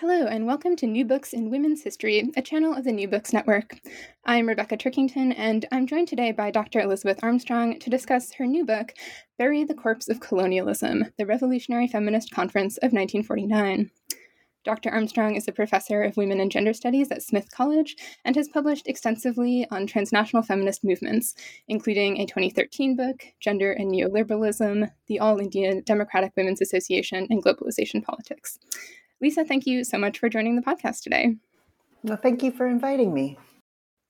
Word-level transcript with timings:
Hello, 0.00 0.26
and 0.26 0.46
welcome 0.46 0.76
to 0.76 0.86
New 0.86 1.04
Books 1.04 1.32
in 1.32 1.50
Women's 1.50 1.82
History, 1.82 2.30
a 2.36 2.40
channel 2.40 2.72
of 2.72 2.84
the 2.84 2.92
New 2.92 3.08
Books 3.08 3.32
Network. 3.32 3.80
I'm 4.24 4.46
Rebecca 4.46 4.76
Turkington, 4.76 5.34
and 5.36 5.66
I'm 5.72 5.88
joined 5.88 6.06
today 6.06 6.30
by 6.30 6.52
Dr. 6.52 6.78
Elisabeth 6.78 7.18
Armstrong 7.20 7.80
to 7.80 7.90
discuss 7.90 8.32
her 8.34 8.46
new 8.46 8.64
book, 8.64 8.92
Bury 9.38 9.64
the 9.64 9.74
Corpse 9.74 10.08
of 10.08 10.20
Colonialism 10.20 11.06
The 11.16 11.26
Revolutionary 11.26 11.88
Feminist 11.88 12.30
Conference 12.30 12.76
of 12.76 12.92
1949. 12.92 13.90
Dr. 14.62 14.88
Armstrong 14.90 15.34
is 15.34 15.48
a 15.48 15.52
professor 15.52 16.02
of 16.02 16.16
women 16.16 16.38
and 16.38 16.52
gender 16.52 16.74
studies 16.74 17.10
at 17.10 17.24
Smith 17.24 17.50
College 17.50 17.96
and 18.24 18.36
has 18.36 18.48
published 18.48 18.86
extensively 18.86 19.66
on 19.72 19.88
transnational 19.88 20.44
feminist 20.44 20.84
movements, 20.84 21.34
including 21.66 22.18
a 22.20 22.26
2013 22.26 22.94
book, 22.94 23.24
Gender 23.40 23.72
and 23.72 23.90
Neoliberalism, 23.90 24.92
the 25.08 25.18
All 25.18 25.40
India 25.40 25.82
Democratic 25.82 26.34
Women's 26.36 26.60
Association, 26.60 27.26
and 27.30 27.42
Globalization 27.42 28.04
Politics. 28.04 28.60
Lisa, 29.20 29.44
thank 29.44 29.66
you 29.66 29.84
so 29.84 29.98
much 29.98 30.18
for 30.18 30.28
joining 30.28 30.56
the 30.56 30.62
podcast 30.62 31.02
today. 31.02 31.36
Well, 32.02 32.16
thank 32.16 32.42
you 32.42 32.52
for 32.52 32.66
inviting 32.66 33.12
me. 33.12 33.38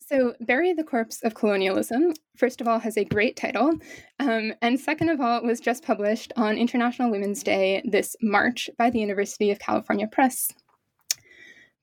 So, 0.01 0.35
Bury 0.41 0.73
the 0.73 0.85
Corpse 0.85 1.23
of 1.23 1.35
Colonialism, 1.35 2.15
first 2.37 2.63
of 2.63 2.69
all, 2.69 2.79
has 2.79 2.97
a 2.97 3.05
great 3.05 3.37
title. 3.37 3.73
Um, 4.19 4.55
and 4.63 4.81
second 4.81 5.11
of 5.11 5.21
all, 5.21 5.43
was 5.43 5.61
just 5.61 5.85
published 5.85 6.33
on 6.37 6.57
International 6.57 7.11
Women's 7.11 7.43
Day 7.43 7.83
this 7.85 8.17
March 8.23 8.71
by 8.79 8.89
the 8.89 9.01
University 9.01 9.51
of 9.51 9.59
California 9.59 10.07
Press. 10.07 10.51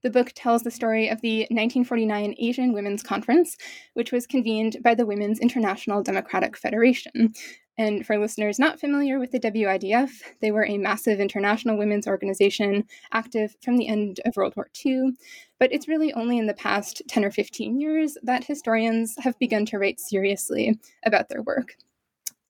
The 0.05 0.11
book 0.11 0.33
tells 0.35 0.61
the 0.61 0.69
story 0.69 1.09
of 1.09 1.21
the 1.21 1.47
1949 1.49 2.35
Asian 2.37 2.73
Women's 2.73 3.01
Conference, 3.01 3.57
which 3.95 4.11
was 4.11 4.27
convened 4.27 4.77
by 4.83 4.93
the 4.93 5.07
Women's 5.07 5.39
International 5.39 6.03
Democratic 6.03 6.55
Federation, 6.55 7.33
and 7.75 8.05
for 8.05 8.19
listeners 8.19 8.59
not 8.59 8.79
familiar 8.79 9.17
with 9.17 9.31
the 9.31 9.39
WIDF, 9.39 10.11
they 10.41 10.51
were 10.51 10.63
a 10.67 10.77
massive 10.77 11.19
international 11.19 11.75
women's 11.75 12.05
organization 12.05 12.85
active 13.13 13.55
from 13.63 13.77
the 13.77 13.87
end 13.87 14.19
of 14.25 14.37
World 14.37 14.53
War 14.55 14.69
II. 14.85 15.13
But 15.59 15.73
it's 15.73 15.87
really 15.87 16.13
only 16.13 16.37
in 16.37 16.45
the 16.45 16.53
past 16.53 17.01
10 17.07 17.25
or 17.25 17.31
15 17.31 17.81
years 17.81 18.15
that 18.21 18.43
historians 18.43 19.15
have 19.21 19.39
begun 19.39 19.65
to 19.65 19.79
write 19.79 19.99
seriously 19.99 20.79
about 21.03 21.29
their 21.29 21.41
work. 21.41 21.77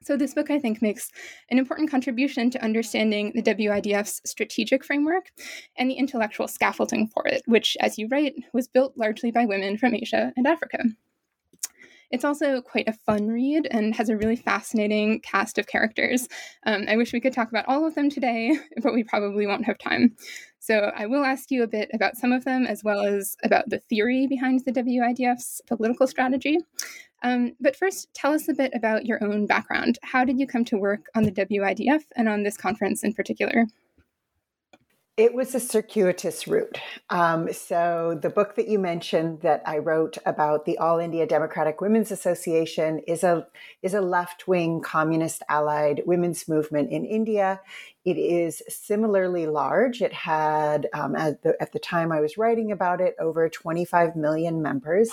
So, 0.05 0.15
this 0.15 0.35
book, 0.35 0.51
I 0.51 0.59
think, 0.59 0.83
makes 0.83 1.09
an 1.49 1.57
important 1.57 1.89
contribution 1.89 2.51
to 2.51 2.63
understanding 2.63 3.31
the 3.33 3.41
WIDF's 3.41 4.21
strategic 4.23 4.85
framework 4.85 5.31
and 5.77 5.89
the 5.89 5.95
intellectual 5.95 6.47
scaffolding 6.47 7.07
for 7.07 7.27
it, 7.27 7.41
which, 7.47 7.75
as 7.79 7.97
you 7.97 8.07
write, 8.11 8.35
was 8.53 8.67
built 8.67 8.95
largely 8.95 9.31
by 9.31 9.45
women 9.45 9.79
from 9.79 9.95
Asia 9.95 10.31
and 10.37 10.45
Africa. 10.45 10.83
It's 12.11 12.23
also 12.23 12.61
quite 12.61 12.87
a 12.87 12.93
fun 12.93 13.29
read 13.29 13.67
and 13.71 13.95
has 13.95 14.09
a 14.09 14.15
really 14.15 14.35
fascinating 14.35 15.21
cast 15.21 15.57
of 15.57 15.65
characters. 15.65 16.27
Um, 16.67 16.85
I 16.87 16.97
wish 16.97 17.11
we 17.11 17.19
could 17.19 17.33
talk 17.33 17.49
about 17.49 17.65
all 17.67 17.85
of 17.87 17.95
them 17.95 18.11
today, 18.11 18.55
but 18.83 18.93
we 18.93 19.03
probably 19.03 19.47
won't 19.47 19.65
have 19.65 19.79
time. 19.79 20.15
So 20.59 20.91
I 20.95 21.07
will 21.07 21.23
ask 21.23 21.51
you 21.51 21.63
a 21.63 21.67
bit 21.67 21.89
about 21.93 22.15
some 22.15 22.31
of 22.31 22.45
them, 22.45 22.65
as 22.65 22.83
well 22.83 23.01
as 23.05 23.37
about 23.43 23.69
the 23.69 23.79
theory 23.79 24.27
behind 24.27 24.61
the 24.65 24.71
WIDF's 24.71 25.61
political 25.67 26.07
strategy. 26.07 26.57
Um, 27.23 27.53
but 27.59 27.75
first, 27.75 28.13
tell 28.13 28.33
us 28.33 28.47
a 28.49 28.53
bit 28.53 28.71
about 28.75 29.05
your 29.05 29.23
own 29.23 29.47
background. 29.47 29.97
How 30.03 30.25
did 30.25 30.39
you 30.39 30.47
come 30.47 30.65
to 30.65 30.77
work 30.77 31.07
on 31.15 31.23
the 31.23 31.31
WIDF 31.31 32.03
and 32.15 32.29
on 32.29 32.43
this 32.43 32.57
conference 32.57 33.03
in 33.03 33.13
particular? 33.13 33.65
It 35.17 35.33
was 35.33 35.55
a 35.55 35.61
circuitous 35.61 36.45
route. 36.45 36.77
Um, 37.09 37.53
so, 37.53 38.19
the 38.21 38.29
book 38.29 38.55
that 38.55 38.67
you 38.67 38.77
mentioned 38.77 39.39
that 39.43 39.61
I 39.65 39.77
wrote 39.77 40.17
about 40.25 40.65
the 40.65 40.77
All 40.77 40.99
India 40.99 41.25
Democratic 41.25 41.79
Women's 41.79 42.11
Association 42.11 42.99
is 43.07 43.23
a 43.23 43.47
is 43.81 43.93
a 43.93 44.01
left 44.01 44.45
wing 44.45 44.81
communist 44.81 45.41
allied 45.47 46.01
women's 46.05 46.49
movement 46.49 46.91
in 46.91 47.05
India. 47.05 47.61
It 48.03 48.17
is 48.17 48.61
similarly 48.67 49.47
large. 49.47 50.01
It 50.01 50.11
had, 50.11 50.89
um, 50.93 51.15
at, 51.15 51.41
the, 51.43 51.55
at 51.61 51.71
the 51.71 51.79
time 51.79 52.11
I 52.11 52.19
was 52.19 52.37
writing 52.37 52.73
about 52.73 52.99
it, 52.99 53.15
over 53.17 53.47
25 53.47 54.17
million 54.17 54.61
members. 54.61 55.09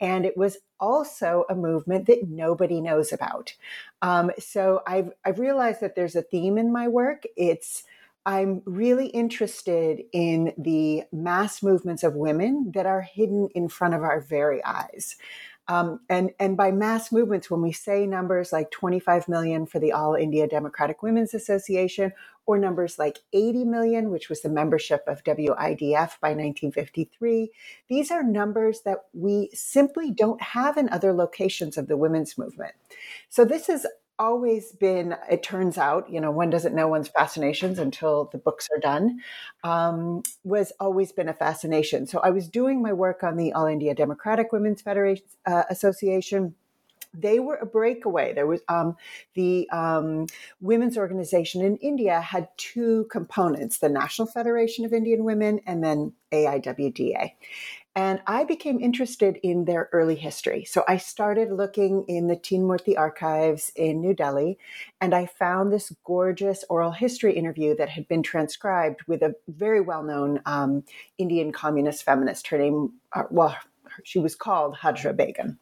And 0.00 0.24
it 0.26 0.36
was 0.36 0.58
also 0.78 1.44
a 1.48 1.54
movement 1.54 2.06
that 2.06 2.28
nobody 2.28 2.80
knows 2.80 3.12
about. 3.12 3.54
Um, 4.02 4.30
so 4.38 4.82
I've, 4.86 5.10
I've 5.24 5.38
realized 5.38 5.80
that 5.80 5.94
there's 5.94 6.16
a 6.16 6.22
theme 6.22 6.58
in 6.58 6.72
my 6.72 6.88
work. 6.88 7.24
It's 7.36 7.84
I'm 8.26 8.60
really 8.66 9.06
interested 9.06 10.02
in 10.12 10.52
the 10.58 11.04
mass 11.12 11.62
movements 11.62 12.02
of 12.02 12.14
women 12.14 12.72
that 12.74 12.84
are 12.84 13.00
hidden 13.00 13.48
in 13.54 13.68
front 13.68 13.94
of 13.94 14.02
our 14.02 14.20
very 14.20 14.62
eyes. 14.64 15.16
Um, 15.68 16.00
and, 16.08 16.30
and 16.38 16.56
by 16.56 16.72
mass 16.72 17.10
movements, 17.12 17.50
when 17.50 17.62
we 17.62 17.72
say 17.72 18.04
numbers 18.04 18.52
like 18.52 18.70
25 18.72 19.28
million 19.28 19.64
for 19.66 19.78
the 19.78 19.92
All 19.92 20.14
India 20.14 20.46
Democratic 20.48 21.02
Women's 21.02 21.34
Association, 21.34 22.12
or 22.46 22.58
numbers 22.58 22.98
like 22.98 23.18
80 23.32 23.64
million, 23.64 24.10
which 24.10 24.28
was 24.28 24.40
the 24.40 24.48
membership 24.48 25.02
of 25.06 25.24
WIDF 25.24 26.20
by 26.20 26.30
1953, 26.30 27.50
these 27.88 28.10
are 28.10 28.22
numbers 28.22 28.82
that 28.82 28.98
we 29.12 29.50
simply 29.52 30.10
don't 30.12 30.40
have 30.40 30.76
in 30.76 30.88
other 30.88 31.12
locations 31.12 31.76
of 31.76 31.88
the 31.88 31.96
women's 31.96 32.38
movement. 32.38 32.74
So 33.28 33.44
this 33.44 33.68
is 33.68 33.86
always 34.18 34.72
been, 34.72 35.14
it 35.30 35.42
turns 35.42 35.76
out, 35.76 36.10
you 36.10 36.20
know, 36.20 36.30
one 36.30 36.48
doesn't 36.48 36.74
know 36.74 36.88
one's 36.88 37.08
fascinations 37.08 37.78
until 37.78 38.30
the 38.32 38.38
books 38.38 38.68
are 38.74 38.80
done, 38.80 39.20
um, 39.62 40.22
was 40.44 40.72
always 40.80 41.12
been 41.12 41.28
a 41.28 41.34
fascination. 41.34 42.06
So 42.06 42.20
I 42.20 42.30
was 42.30 42.48
doing 42.48 42.80
my 42.80 42.92
work 42.92 43.22
on 43.22 43.36
the 43.36 43.52
All 43.52 43.66
India 43.66 43.94
Democratic 43.94 44.52
Women's 44.52 44.82
Federation 44.82 45.26
uh, 45.44 45.64
Association 45.68 46.54
they 47.18 47.38
were 47.40 47.56
a 47.56 47.66
breakaway. 47.66 48.32
There 48.34 48.46
was 48.46 48.60
um, 48.68 48.96
the 49.34 49.68
um, 49.70 50.26
women's 50.60 50.98
organization 50.98 51.62
in 51.62 51.76
India 51.78 52.20
had 52.20 52.48
two 52.56 53.06
components: 53.10 53.78
the 53.78 53.88
National 53.88 54.28
Federation 54.28 54.84
of 54.84 54.92
Indian 54.92 55.24
Women 55.24 55.60
and 55.66 55.82
then 55.82 56.12
AIWDA. 56.32 57.32
And 57.96 58.20
I 58.26 58.44
became 58.44 58.78
interested 58.78 59.38
in 59.42 59.64
their 59.64 59.88
early 59.90 60.16
history. 60.16 60.66
So 60.66 60.84
I 60.86 60.98
started 60.98 61.50
looking 61.50 62.04
in 62.08 62.26
the 62.26 62.36
Teen 62.36 62.64
Murti 62.64 62.94
archives 62.94 63.72
in 63.74 64.02
New 64.02 64.12
Delhi, 64.12 64.58
and 65.00 65.14
I 65.14 65.24
found 65.24 65.72
this 65.72 65.90
gorgeous 66.04 66.62
oral 66.68 66.90
history 66.90 67.32
interview 67.32 67.74
that 67.76 67.88
had 67.88 68.06
been 68.06 68.22
transcribed 68.22 69.00
with 69.06 69.22
a 69.22 69.34
very 69.48 69.80
well 69.80 70.02
known 70.02 70.42
um, 70.44 70.84
Indian 71.16 71.52
communist 71.52 72.02
feminist. 72.02 72.48
Her 72.48 72.58
name, 72.58 72.92
uh, 73.14 73.22
well, 73.30 73.56
she 74.04 74.18
was 74.18 74.34
called 74.34 74.76
Hajra 74.76 75.16
Begum. 75.16 75.58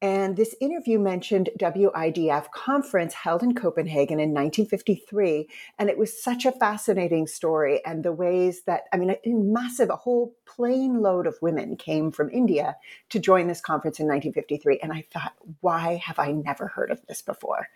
And 0.00 0.36
this 0.36 0.54
interview 0.60 0.98
mentioned 1.00 1.50
WIDF 1.58 2.52
conference 2.52 3.14
held 3.14 3.42
in 3.42 3.54
Copenhagen 3.54 4.20
in 4.20 4.30
1953. 4.30 5.48
And 5.76 5.90
it 5.90 5.98
was 5.98 6.22
such 6.22 6.46
a 6.46 6.52
fascinating 6.52 7.26
story. 7.26 7.84
And 7.84 8.04
the 8.04 8.12
ways 8.12 8.62
that, 8.62 8.82
I 8.92 8.96
mean, 8.96 9.10
a 9.10 9.18
massive, 9.24 9.90
a 9.90 9.96
whole 9.96 10.36
plane 10.46 11.00
load 11.00 11.26
of 11.26 11.36
women 11.42 11.76
came 11.76 12.12
from 12.12 12.30
India 12.30 12.76
to 13.08 13.18
join 13.18 13.48
this 13.48 13.60
conference 13.60 13.98
in 13.98 14.06
1953. 14.06 14.78
And 14.80 14.92
I 14.92 15.04
thought, 15.12 15.34
why 15.60 15.96
have 15.96 16.20
I 16.20 16.30
never 16.30 16.68
heard 16.68 16.92
of 16.92 17.04
this 17.08 17.20
before? 17.20 17.68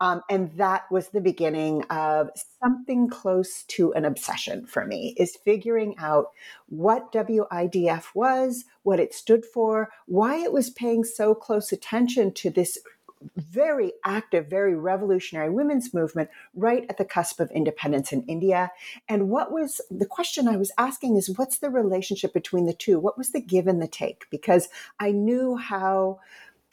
Um, 0.00 0.22
and 0.30 0.50
that 0.56 0.90
was 0.90 1.08
the 1.08 1.20
beginning 1.20 1.82
of 1.84 2.30
something 2.62 3.08
close 3.08 3.64
to 3.64 3.92
an 3.92 4.04
obsession 4.04 4.66
for 4.66 4.86
me 4.86 5.14
is 5.18 5.36
figuring 5.44 5.94
out 5.98 6.28
what 6.68 7.12
WIDF 7.12 8.06
was, 8.14 8.64
what 8.82 8.98
it 8.98 9.14
stood 9.14 9.44
for, 9.44 9.90
why 10.06 10.36
it 10.38 10.52
was 10.52 10.70
paying 10.70 11.04
so 11.04 11.34
close 11.34 11.70
attention 11.70 12.32
to 12.34 12.50
this 12.50 12.78
very 13.36 13.92
active, 14.04 14.46
very 14.48 14.74
revolutionary 14.74 15.50
women's 15.50 15.92
movement 15.92 16.30
right 16.54 16.86
at 16.88 16.96
the 16.96 17.04
cusp 17.04 17.38
of 17.38 17.50
independence 17.50 18.12
in 18.12 18.22
India. 18.22 18.70
And 19.08 19.28
what 19.28 19.52
was 19.52 19.80
the 19.90 20.06
question 20.06 20.48
I 20.48 20.56
was 20.56 20.72
asking 20.78 21.16
is 21.16 21.36
what's 21.36 21.58
the 21.58 21.70
relationship 21.70 22.32
between 22.32 22.64
the 22.64 22.72
two? 22.72 22.98
What 22.98 23.18
was 23.18 23.30
the 23.32 23.40
give 23.40 23.66
and 23.66 23.82
the 23.82 23.88
take? 23.88 24.24
Because 24.30 24.68
I 24.98 25.12
knew 25.12 25.56
how 25.56 26.20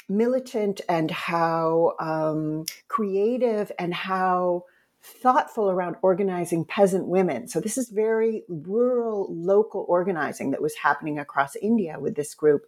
militant 0.10 0.82
and 0.88 1.12
how 1.12 1.96
um, 2.00 2.66
creative 2.88 3.72
and 3.78 3.94
how 3.94 4.64
thoughtful 5.02 5.70
around 5.70 5.96
organizing 6.02 6.66
peasant 6.66 7.08
women. 7.08 7.48
So, 7.48 7.60
this 7.60 7.78
is 7.78 7.90
very 7.90 8.44
rural, 8.48 9.28
local 9.30 9.86
organizing 9.88 10.52
that 10.52 10.62
was 10.62 10.76
happening 10.76 11.20
across 11.20 11.56
India 11.56 11.98
with 12.00 12.16
this 12.16 12.34
group. 12.34 12.66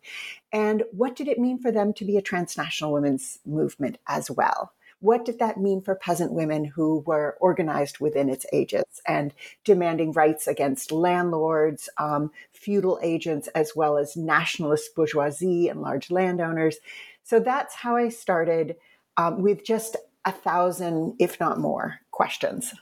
And 0.51 0.83
what 0.91 1.15
did 1.15 1.27
it 1.27 1.39
mean 1.39 1.59
for 1.59 1.71
them 1.71 1.93
to 1.93 2.05
be 2.05 2.17
a 2.17 2.21
transnational 2.21 2.93
women's 2.93 3.39
movement 3.45 3.97
as 4.07 4.31
well? 4.31 4.73
What 5.01 5.23
did 5.23 5.39
that 5.39 5.57
mean 5.57 5.81
for 5.81 5.95
peasant 5.95 6.33
women 6.33 6.65
who 6.65 7.03
were 7.05 7.37
organized 7.39 7.99
within 7.99 8.27
its 8.27 8.45
aegis 8.51 9.01
and 9.07 9.33
demanding 9.63 10.11
rights 10.11 10.45
against 10.45 10.91
landlords, 10.91 11.87
um, 11.97 12.31
feudal 12.51 12.99
agents, 13.01 13.47
as 13.49 13.71
well 13.77 13.97
as 13.97 14.17
nationalist 14.17 14.93
bourgeoisie 14.95 15.69
and 15.69 15.81
large 15.81 16.11
landowners? 16.11 16.79
So 17.29 17.39
that's 17.39 17.75
how 17.75 17.95
I 17.95 18.09
started 18.09 18.75
um, 19.15 19.43
with 19.43 19.63
just 19.63 19.95
a 20.25 20.31
thousand, 20.31 21.13
if 21.19 21.39
not 21.39 21.59
more, 21.59 21.99
questions. 22.09 22.73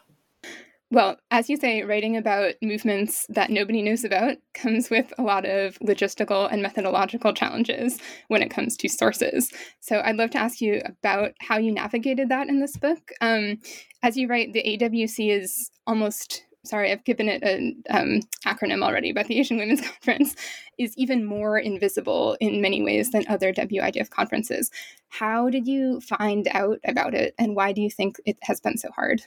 Well, 0.89 1.17
as 1.31 1.49
you 1.49 1.57
say, 1.57 1.83
writing 1.83 2.15
about 2.15 2.53
movements 2.61 3.25
that 3.27 3.49
nobody 3.49 3.81
knows 3.81 4.05
about 4.05 4.37
comes 4.53 4.89
with 4.89 5.11
a 5.17 5.21
lot 5.21 5.43
of 5.43 5.77
logistical 5.79 6.49
and 6.49 6.61
methodological 6.61 7.33
challenges 7.33 7.99
when 8.29 8.41
it 8.41 8.49
comes 8.49 8.77
to 8.77 8.87
sources. 8.87 9.51
So 9.81 9.99
I'd 9.99 10.15
love 10.15 10.29
to 10.29 10.37
ask 10.37 10.61
you 10.61 10.81
about 10.87 11.33
how 11.41 11.57
you 11.57 11.73
navigated 11.73 12.29
that 12.29 12.47
in 12.47 12.61
this 12.61 12.77
book. 12.77 13.11
Um, 13.19 13.59
as 14.01 14.15
you 14.15 14.29
write, 14.29 14.53
the 14.53 14.63
AWC 14.63 15.29
is 15.29 15.71
almost 15.85 16.45
sorry, 16.67 16.91
I've 16.91 17.03
given 17.03 17.29
it 17.29 17.41
an 17.43 17.83
um, 17.89 18.19
acronym 18.45 18.83
already, 18.83 19.11
but 19.13 19.27
the 19.27 19.39
Asian 19.39 19.57
Women's 19.57 19.81
Conference 19.89 20.35
is 20.77 20.93
even 20.97 21.25
more 21.25 21.57
invisible 21.57 22.37
in 22.39 22.61
many 22.61 22.81
ways 22.81 23.11
than 23.11 23.25
other 23.27 23.53
WIDF 23.53 24.09
conferences. 24.09 24.69
How 25.09 25.49
did 25.49 25.67
you 25.67 26.01
find 26.01 26.47
out 26.51 26.79
about 26.85 27.13
it, 27.13 27.33
and 27.39 27.55
why 27.55 27.71
do 27.71 27.81
you 27.81 27.89
think 27.89 28.17
it 28.25 28.37
has 28.43 28.59
been 28.59 28.77
so 28.77 28.89
hard? 28.91 29.23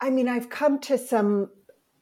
I 0.00 0.10
mean, 0.10 0.28
I've 0.28 0.48
come 0.48 0.78
to 0.80 0.98
some 0.98 1.50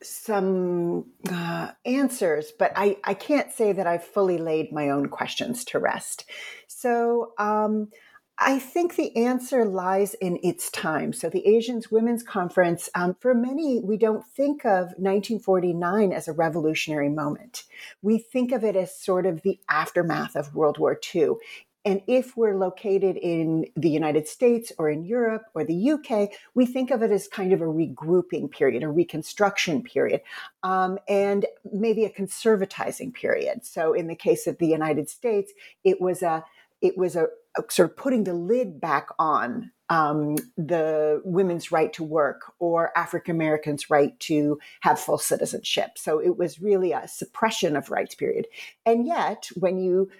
some 0.02 1.06
uh, 1.30 1.70
answers, 1.86 2.52
but 2.58 2.72
I, 2.76 2.98
I 3.04 3.14
can't 3.14 3.50
say 3.50 3.72
that 3.72 3.86
I've 3.86 4.04
fully 4.04 4.36
laid 4.36 4.70
my 4.70 4.90
own 4.90 5.08
questions 5.08 5.64
to 5.66 5.78
rest. 5.78 6.26
So 6.66 7.32
um, 7.38 7.88
I 8.38 8.58
think 8.58 8.96
the 8.96 9.16
answer 9.16 9.64
lies 9.64 10.12
in 10.14 10.38
its 10.42 10.70
time. 10.70 11.14
So, 11.14 11.30
the 11.30 11.46
Asians 11.46 11.90
Women's 11.90 12.22
Conference, 12.22 12.90
um, 12.94 13.16
for 13.18 13.34
many, 13.34 13.80
we 13.80 13.96
don't 13.96 14.26
think 14.26 14.64
of 14.66 14.88
1949 14.98 16.12
as 16.12 16.28
a 16.28 16.32
revolutionary 16.32 17.08
moment. 17.08 17.64
We 18.02 18.18
think 18.18 18.52
of 18.52 18.62
it 18.62 18.76
as 18.76 18.98
sort 18.98 19.24
of 19.24 19.40
the 19.40 19.58
aftermath 19.70 20.36
of 20.36 20.54
World 20.54 20.76
War 20.78 21.00
II. 21.14 21.36
And 21.86 22.02
if 22.08 22.36
we're 22.36 22.56
located 22.56 23.16
in 23.16 23.66
the 23.76 23.88
United 23.88 24.26
States 24.26 24.72
or 24.76 24.90
in 24.90 25.04
Europe 25.04 25.44
or 25.54 25.62
the 25.62 25.92
UK, 25.92 26.30
we 26.52 26.66
think 26.66 26.90
of 26.90 27.00
it 27.00 27.12
as 27.12 27.28
kind 27.28 27.52
of 27.52 27.62
a 27.62 27.64
regrouping 27.64 28.50
period, 28.50 28.82
a 28.82 28.88
reconstruction 28.88 29.84
period, 29.84 30.20
um, 30.64 30.98
and 31.08 31.46
maybe 31.72 32.04
a 32.04 32.10
conservatizing 32.10 33.14
period. 33.14 33.64
So, 33.64 33.94
in 33.94 34.08
the 34.08 34.16
case 34.16 34.46
of 34.46 34.58
the 34.58 34.66
United 34.66 35.08
States, 35.08 35.52
it 35.84 36.00
was 36.00 36.22
a 36.22 36.44
it 36.86 36.96
was 36.96 37.16
a, 37.16 37.26
a 37.58 37.62
sort 37.68 37.90
of 37.90 37.96
putting 37.96 38.24
the 38.24 38.34
lid 38.34 38.80
back 38.80 39.08
on 39.18 39.70
um, 39.88 40.36
the 40.56 41.22
women's 41.24 41.70
right 41.70 41.92
to 41.92 42.02
work 42.02 42.52
or 42.58 42.96
African 42.96 43.36
Americans' 43.36 43.90
right 43.90 44.18
to 44.20 44.58
have 44.80 44.98
full 44.98 45.18
citizenship. 45.18 45.92
So 45.96 46.18
it 46.18 46.36
was 46.36 46.60
really 46.60 46.92
a 46.92 47.06
suppression 47.06 47.76
of 47.76 47.90
rights 47.90 48.14
period. 48.14 48.46
And 48.84 49.06
yet, 49.06 49.48
when 49.54 49.78
you 49.78 50.10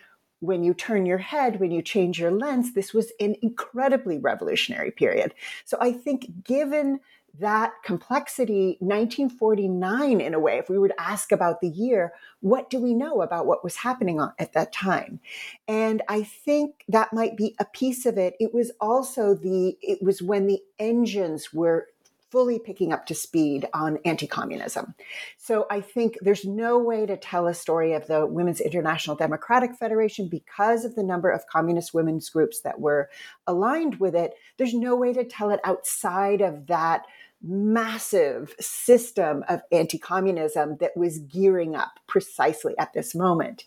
when 0.40 0.62
you 0.62 0.74
turn 0.74 1.06
your 1.06 1.18
head, 1.18 1.60
when 1.60 1.70
you 1.70 1.80
change 1.80 2.20
your 2.20 2.30
lens, 2.30 2.74
this 2.74 2.92
was 2.92 3.10
an 3.20 3.36
incredibly 3.40 4.18
revolutionary 4.18 4.90
period. 4.90 5.34
So 5.64 5.78
I 5.80 5.92
think, 5.92 6.44
given 6.44 7.00
that 7.40 7.72
complexity 7.84 8.76
1949 8.80 10.20
in 10.20 10.34
a 10.34 10.38
way 10.38 10.58
if 10.58 10.68
we 10.68 10.78
were 10.78 10.88
to 10.88 11.00
ask 11.00 11.32
about 11.32 11.60
the 11.60 11.68
year 11.68 12.12
what 12.40 12.70
do 12.70 12.78
we 12.78 12.94
know 12.94 13.22
about 13.22 13.46
what 13.46 13.64
was 13.64 13.76
happening 13.76 14.20
at 14.38 14.52
that 14.52 14.72
time? 14.72 15.20
And 15.66 16.02
i 16.08 16.22
think 16.22 16.84
that 16.88 17.12
might 17.12 17.36
be 17.36 17.54
a 17.58 17.64
piece 17.64 18.06
of 18.06 18.18
it. 18.18 18.34
It 18.38 18.54
was 18.54 18.70
also 18.80 19.34
the 19.34 19.76
it 19.80 20.02
was 20.02 20.22
when 20.22 20.46
the 20.46 20.60
engines 20.78 21.52
were 21.52 21.88
fully 22.30 22.58
picking 22.58 22.92
up 22.92 23.06
to 23.06 23.14
speed 23.14 23.66
on 23.72 23.98
anti-communism. 24.04 24.94
So 25.38 25.66
i 25.70 25.80
think 25.80 26.18
there's 26.20 26.44
no 26.44 26.78
way 26.78 27.06
to 27.06 27.16
tell 27.16 27.46
a 27.46 27.54
story 27.54 27.92
of 27.94 28.06
the 28.06 28.26
women's 28.26 28.60
international 28.60 29.16
democratic 29.16 29.74
federation 29.74 30.28
because 30.28 30.84
of 30.84 30.94
the 30.94 31.02
number 31.02 31.30
of 31.30 31.46
communist 31.46 31.94
women's 31.94 32.28
groups 32.28 32.60
that 32.60 32.80
were 32.80 33.08
aligned 33.46 33.96
with 33.96 34.14
it. 34.14 34.34
There's 34.56 34.74
no 34.74 34.96
way 34.96 35.12
to 35.12 35.24
tell 35.24 35.50
it 35.50 35.60
outside 35.64 36.40
of 36.40 36.66
that 36.66 37.06
massive 37.42 38.54
system 38.60 39.44
of 39.48 39.62
anti 39.70 39.98
communism 39.98 40.76
that 40.78 40.96
was 40.96 41.18
gearing 41.20 41.74
up 41.74 42.00
precisely 42.06 42.76
at 42.78 42.92
this 42.92 43.14
moment. 43.14 43.64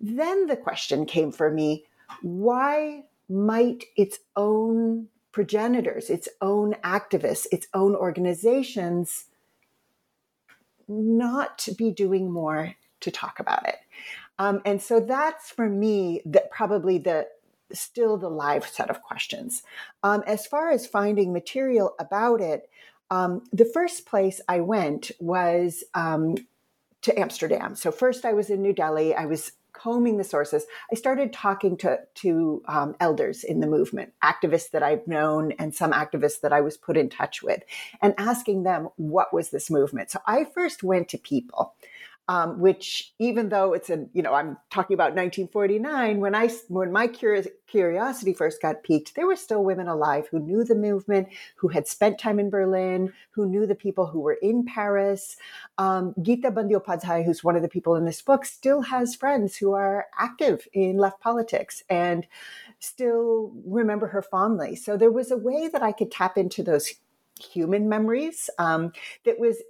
Then 0.00 0.46
the 0.46 0.56
question 0.56 1.06
came 1.06 1.32
for 1.32 1.50
me 1.50 1.84
why 2.22 3.04
might 3.28 3.84
its 3.96 4.18
own 4.36 5.08
progenitors, 5.32 6.10
its 6.10 6.28
own 6.40 6.74
activists, 6.84 7.46
its 7.52 7.66
own 7.74 7.94
organizations 7.94 9.26
not 10.88 11.68
be 11.76 11.90
doing 11.90 12.30
more 12.30 12.74
to 13.00 13.10
talk 13.10 13.38
about 13.38 13.68
it? 13.68 13.76
Um, 14.38 14.62
and 14.64 14.80
so 14.80 15.00
that's 15.00 15.50
for 15.50 15.68
me 15.68 16.22
that 16.24 16.50
probably 16.50 16.98
the 16.98 17.26
still 17.72 18.16
the 18.16 18.30
live 18.30 18.66
set 18.66 18.88
of 18.88 19.02
questions. 19.02 19.62
Um, 20.02 20.22
as 20.26 20.46
far 20.46 20.70
as 20.70 20.86
finding 20.86 21.32
material 21.32 21.94
about 21.98 22.40
it, 22.40 22.70
um, 23.10 23.42
the 23.52 23.64
first 23.64 24.06
place 24.06 24.40
I 24.48 24.60
went 24.60 25.10
was 25.20 25.84
um, 25.94 26.36
to 27.02 27.18
Amsterdam. 27.18 27.74
So 27.74 27.90
first 27.90 28.24
I 28.24 28.32
was 28.32 28.50
in 28.50 28.62
New 28.62 28.72
Delhi. 28.72 29.14
I 29.14 29.26
was 29.26 29.52
combing 29.72 30.16
the 30.16 30.24
sources. 30.24 30.66
I 30.90 30.96
started 30.96 31.32
talking 31.32 31.76
to 31.78 32.00
to 32.16 32.62
um, 32.66 32.96
elders 33.00 33.44
in 33.44 33.60
the 33.60 33.66
movement, 33.66 34.12
activists 34.22 34.70
that 34.72 34.82
I've 34.82 35.06
known, 35.06 35.52
and 35.52 35.74
some 35.74 35.92
activists 35.92 36.40
that 36.40 36.52
I 36.52 36.60
was 36.60 36.76
put 36.76 36.96
in 36.96 37.08
touch 37.08 37.42
with, 37.42 37.62
and 38.02 38.14
asking 38.18 38.64
them 38.64 38.88
what 38.96 39.32
was 39.32 39.50
this 39.50 39.70
movement. 39.70 40.10
So 40.10 40.20
I 40.26 40.44
first 40.44 40.82
went 40.82 41.08
to 41.10 41.18
people 41.18 41.74
um, 42.28 42.60
which 42.60 43.14
even 43.18 43.48
though 43.48 43.72
it's 43.72 43.90
a 43.90 44.06
you 44.12 44.22
know 44.22 44.34
i'm 44.34 44.56
talking 44.70 44.94
about 44.94 45.14
1949 45.14 46.20
when 46.20 46.34
i 46.34 46.48
when 46.68 46.92
my 46.92 47.06
curiosity 47.06 48.34
first 48.34 48.62
got 48.62 48.82
piqued 48.82 49.14
there 49.14 49.26
were 49.26 49.36
still 49.36 49.64
women 49.64 49.88
alive 49.88 50.28
who 50.30 50.38
knew 50.38 50.62
the 50.62 50.74
movement 50.74 51.28
who 51.56 51.68
had 51.68 51.88
spent 51.88 52.18
time 52.18 52.38
in 52.38 52.50
berlin 52.50 53.12
who 53.30 53.46
knew 53.46 53.66
the 53.66 53.74
people 53.74 54.06
who 54.06 54.20
were 54.20 54.38
in 54.42 54.64
paris. 54.64 55.36
Um, 55.78 56.14
gita 56.20 56.50
bandyopadhyay 56.50 57.24
who's 57.24 57.42
one 57.42 57.56
of 57.56 57.62
the 57.62 57.68
people 57.68 57.96
in 57.96 58.04
this 58.04 58.22
book 58.22 58.44
still 58.44 58.82
has 58.82 59.14
friends 59.14 59.56
who 59.56 59.72
are 59.72 60.06
active 60.18 60.68
in 60.72 60.96
left 60.98 61.20
politics 61.20 61.82
and 61.88 62.26
still 62.78 63.52
remember 63.64 64.06
her 64.08 64.22
fondly. 64.22 64.76
So 64.76 64.96
there 64.96 65.10
was 65.10 65.30
a 65.30 65.36
way 65.36 65.68
that 65.68 65.82
i 65.82 65.92
could 65.92 66.10
tap 66.10 66.36
into 66.36 66.62
those 66.62 66.94
human 67.38 67.88
memories 67.88 68.50
um, 68.58 68.92
that 69.24 69.38
was 69.38 69.62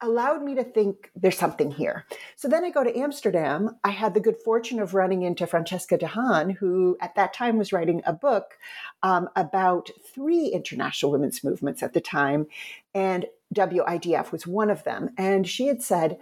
allowed 0.00 0.42
me 0.42 0.54
to 0.54 0.64
think 0.64 1.10
there's 1.16 1.36
something 1.36 1.70
here. 1.70 2.04
So 2.36 2.48
then 2.48 2.64
I 2.64 2.70
go 2.70 2.84
to 2.84 2.96
Amsterdam. 2.96 3.76
I 3.84 3.90
had 3.90 4.14
the 4.14 4.20
good 4.20 4.36
fortune 4.44 4.80
of 4.80 4.94
running 4.94 5.22
into 5.22 5.46
Francesca 5.46 5.98
de 5.98 6.06
Haan, 6.06 6.50
who 6.50 6.96
at 7.00 7.14
that 7.16 7.34
time 7.34 7.58
was 7.58 7.72
writing 7.72 8.02
a 8.06 8.12
book 8.12 8.58
um, 9.02 9.28
about 9.36 9.90
three 10.14 10.48
international 10.48 11.12
women's 11.12 11.42
movements 11.42 11.82
at 11.82 11.94
the 11.94 12.00
time, 12.00 12.46
and 12.94 13.26
WIDF 13.54 14.30
was 14.30 14.46
one 14.46 14.70
of 14.70 14.84
them. 14.84 15.10
And 15.16 15.48
she 15.48 15.66
had 15.66 15.82
said, 15.82 16.18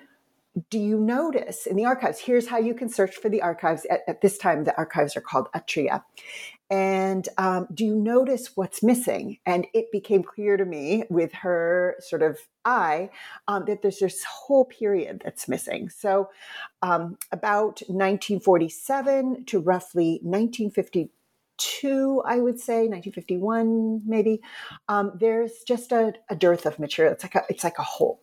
do 0.71 0.78
you 0.78 0.99
notice 0.99 1.66
in 1.66 1.76
the 1.76 1.85
archives? 1.85 2.18
Here's 2.18 2.49
how 2.49 2.59
you 2.59 2.73
can 2.73 2.88
search 2.88 3.16
for 3.16 3.28
the 3.28 3.42
archives. 3.42 3.85
At, 3.90 4.00
at 4.09 4.23
this 4.23 4.38
time, 4.38 4.64
the 4.64 4.76
archives 4.78 5.16
are 5.16 5.21
called 5.21 5.49
Atria. 5.54 6.02
And 6.68 7.28
um, 7.38 7.68
do 7.73 7.85
you 7.85 7.94
notice 7.94 8.56
what's 8.56 8.82
missing? 8.82 9.38
And 9.46 9.68
it 9.73 9.92
became 9.92 10.25
clear 10.25 10.56
to 10.56 10.64
me 10.64 11.04
with 11.08 11.32
her 11.35 11.94
sort 12.00 12.23
of 12.23 12.40
eye 12.64 13.11
um, 13.46 13.66
that 13.66 13.82
there's 13.82 14.00
this 14.00 14.25
whole 14.25 14.64
period 14.64 15.23
that's 15.25 15.49
missing. 15.49 15.88
So, 15.88 16.28
um, 16.82 17.18
about 17.30 17.82
1947 17.87 19.44
to 19.46 19.61
roughly 19.61 20.18
1952, 20.23 22.23
I 22.26 22.40
would 22.40 22.58
say 22.58 22.88
1951, 22.88 24.02
maybe. 24.04 24.40
Um, 24.88 25.12
there's 25.14 25.62
just 25.66 25.92
a, 25.92 26.14
a 26.28 26.35
dearth 26.35 26.66
of 26.66 26.80
material. 26.80 27.14
It's 27.14 27.23
like 27.23 27.37
a, 27.37 27.44
it's 27.49 27.62
like 27.62 27.78
a 27.78 27.85
hole. 27.85 28.20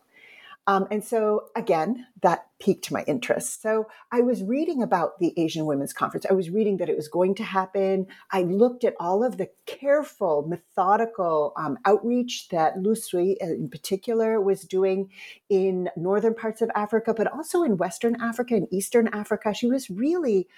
Um, 0.66 0.86
and 0.90 1.04
so, 1.04 1.46
again, 1.56 2.06
that 2.22 2.46
piqued 2.64 2.90
my 2.90 3.04
interest. 3.06 3.60
So, 3.60 3.86
I 4.10 4.22
was 4.22 4.42
reading 4.42 4.82
about 4.82 5.18
the 5.18 5.34
Asian 5.36 5.66
Women's 5.66 5.92
Conference. 5.92 6.24
I 6.28 6.32
was 6.32 6.48
reading 6.48 6.78
that 6.78 6.88
it 6.88 6.96
was 6.96 7.08
going 7.08 7.34
to 7.34 7.44
happen. 7.44 8.06
I 8.30 8.42
looked 8.42 8.84
at 8.84 8.94
all 8.98 9.22
of 9.22 9.36
the 9.36 9.50
careful, 9.66 10.46
methodical 10.48 11.52
um, 11.56 11.78
outreach 11.84 12.48
that 12.48 12.78
Lu 12.78 12.94
Sui, 12.94 13.40
uh, 13.40 13.46
in 13.46 13.68
particular, 13.68 14.40
was 14.40 14.62
doing 14.62 15.10
in 15.50 15.90
northern 15.96 16.34
parts 16.34 16.62
of 16.62 16.70
Africa, 16.74 17.12
but 17.14 17.30
also 17.30 17.62
in 17.62 17.76
Western 17.76 18.16
Africa 18.20 18.54
and 18.54 18.68
Eastern 18.72 19.08
Africa. 19.08 19.52
She 19.52 19.66
was 19.66 19.90
really 19.90 20.48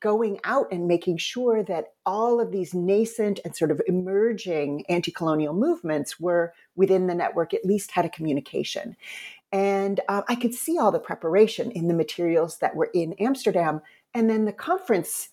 going 0.00 0.40
out 0.44 0.66
and 0.72 0.88
making 0.88 1.18
sure 1.18 1.62
that 1.62 1.92
all 2.06 2.40
of 2.40 2.50
these 2.50 2.74
nascent 2.74 3.40
and 3.44 3.54
sort 3.54 3.70
of 3.70 3.80
emerging 3.86 4.84
anti 4.88 5.12
colonial 5.12 5.54
movements 5.54 6.18
were 6.18 6.52
within 6.74 7.06
the 7.06 7.14
network, 7.14 7.54
at 7.54 7.64
least 7.64 7.90
had 7.92 8.04
a 8.04 8.08
communication. 8.08 8.96
And 9.52 10.00
uh, 10.08 10.22
I 10.28 10.34
could 10.34 10.52
see 10.52 10.78
all 10.78 10.90
the 10.90 10.98
preparation 10.98 11.43
in 11.72 11.88
the 11.88 11.94
materials 11.94 12.58
that 12.58 12.74
were 12.74 12.90
in 12.94 13.14
Amsterdam. 13.14 13.80
And 14.12 14.28
then 14.28 14.44
the 14.44 14.52
conference, 14.52 15.30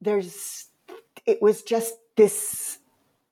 there's, 0.00 0.66
it 1.26 1.42
was 1.42 1.62
just 1.62 1.94
this 2.16 2.78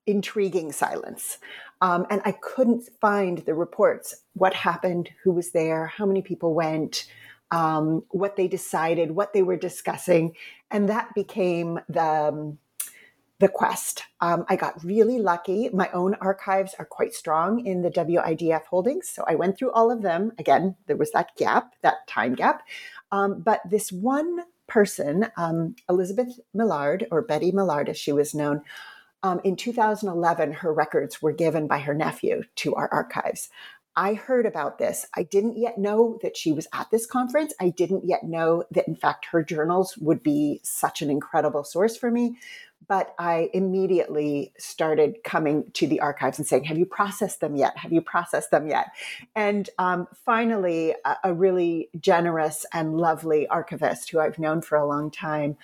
intriguing 0.07 0.73
silence. 0.73 1.39
Um, 1.81 2.07
and 2.11 2.23
I 2.25 2.33
couldn't 2.33 2.89
find 3.01 3.39
the 3.39 3.55
reports 3.55 4.15
what 4.35 4.55
happened, 4.55 5.11
who 5.23 5.33
was 5.33 5.51
there, 5.51 5.87
how 5.87 6.07
many 6.07 6.23
people 6.23 6.55
went, 6.55 7.07
um, 7.51 8.03
what 8.11 8.37
they 8.37 8.49
decided, 8.49 9.11
what 9.11 9.33
they 9.33 9.43
were 9.43 9.57
discussing. 9.57 10.35
And 10.71 10.89
that 10.89 11.15
became 11.15 11.81
the, 11.89 12.03
um, 12.03 12.59
the 13.39 13.49
quest. 13.49 14.03
Um, 14.21 14.45
I 14.49 14.57
got 14.57 14.83
really 14.83 15.19
lucky. 15.19 15.69
My 15.71 15.91
own 15.93 16.15
archives 16.21 16.75
are 16.79 16.87
quite 16.87 17.13
strong 17.13 17.67
in 17.67 17.83
the 17.83 17.91
WIDF 17.91 18.65
holdings. 18.65 19.09
So 19.09 19.25
I 19.27 19.35
went 19.35 19.59
through 19.59 19.73
all 19.73 19.91
of 19.91 20.03
them. 20.03 20.33
Again, 20.39 20.77
there 20.87 20.97
was 20.97 21.11
that 21.13 21.37
gap, 21.37 21.75
that 21.83 22.07
time 22.07 22.35
gap. 22.35 22.63
Um, 23.13 23.43
but 23.43 23.61
this 23.69 23.93
one 23.93 24.41
person, 24.67 25.29
um, 25.37 25.77
Elizabeth 25.89 26.41
Millard, 26.55 27.07
or 27.11 27.23
Betty 27.23 27.53
Millard 27.53 27.89
as 27.89 27.99
she 27.99 28.13
was 28.13 28.35
known, 28.35 28.63
um, 29.23 29.41
in 29.45 29.57
2011, 29.57 30.53
her 30.53 30.73
records 30.73 31.21
were 31.21 31.33
given 31.33 31.67
by 31.67 31.79
her 31.79 31.95
nephew 31.95 32.43
to 32.57 32.75
our 32.75 32.89
archives. 32.93 33.49
I 33.97 34.15
heard 34.15 34.45
about 34.45 34.79
this. 34.79 35.07
I 35.15 35.23
didn't 35.23 35.57
yet 35.57 35.79
know 35.79 36.19
that 36.23 36.37
she 36.37 36.53
was 36.53 36.69
at 36.75 36.91
this 36.91 37.07
conference. 37.07 37.55
I 37.61 37.71
didn't 37.71 38.05
yet 38.05 38.25
know 38.25 38.65
that, 38.71 38.87
in 38.87 38.95
fact, 38.95 39.27
her 39.27 39.43
journals 39.43 39.97
would 39.97 40.23
be 40.23 40.61
such 40.63 41.01
an 41.01 41.11
incredible 41.11 41.65
source 41.65 41.97
for 41.97 42.11
me. 42.11 42.37
But 42.89 43.15
I 43.19 43.51
immediately 43.55 44.53
started 44.59 45.25
coming 45.25 45.71
to 45.73 45.87
the 45.87 46.01
archives 46.01 46.39
and 46.39 46.47
saying, 46.47 46.65
Have 46.65 46.79
you 46.79 46.85
processed 46.85 47.41
them 47.41 47.57
yet? 47.57 47.77
Have 47.79 47.93
you 47.93 48.03
processed 48.03 48.51
them 48.51 48.69
yet? 48.69 48.89
And 49.35 49.69
um, 49.79 50.07
finally, 50.25 50.95
a, 51.05 51.17
a 51.25 51.35
really 51.35 51.89
generous 51.99 52.67
and 52.73 52.99
lovely 52.99 53.49
archivist 53.49 54.11
who 54.11 54.21
I've 54.21 54.39
known 54.39 54.61
for 54.61 54.77
a 54.77 54.87
long 54.87 55.11
time 55.11 55.57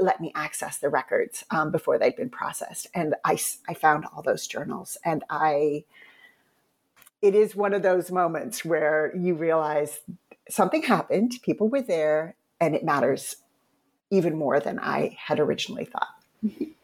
let 0.00 0.20
me 0.20 0.32
access 0.34 0.78
the 0.78 0.88
records 0.88 1.44
um, 1.52 1.70
before 1.70 1.98
they'd 1.98 2.16
been 2.16 2.30
processed. 2.30 2.88
And 2.94 3.14
I, 3.24 3.38
I 3.68 3.74
found 3.74 4.06
all 4.06 4.22
those 4.22 4.46
journals. 4.48 4.98
And 5.04 5.24
I, 5.30 5.84
it 7.22 7.34
is 7.34 7.56
one 7.56 7.74
of 7.74 7.82
those 7.82 8.10
moments 8.10 8.64
where 8.64 9.12
you 9.16 9.34
realize 9.34 10.00
something 10.48 10.82
happened, 10.82 11.32
people 11.42 11.68
were 11.68 11.82
there, 11.82 12.36
and 12.60 12.74
it 12.74 12.84
matters 12.84 13.36
even 14.10 14.36
more 14.36 14.60
than 14.60 14.78
I 14.78 15.16
had 15.18 15.40
originally 15.40 15.84
thought. 15.84 16.08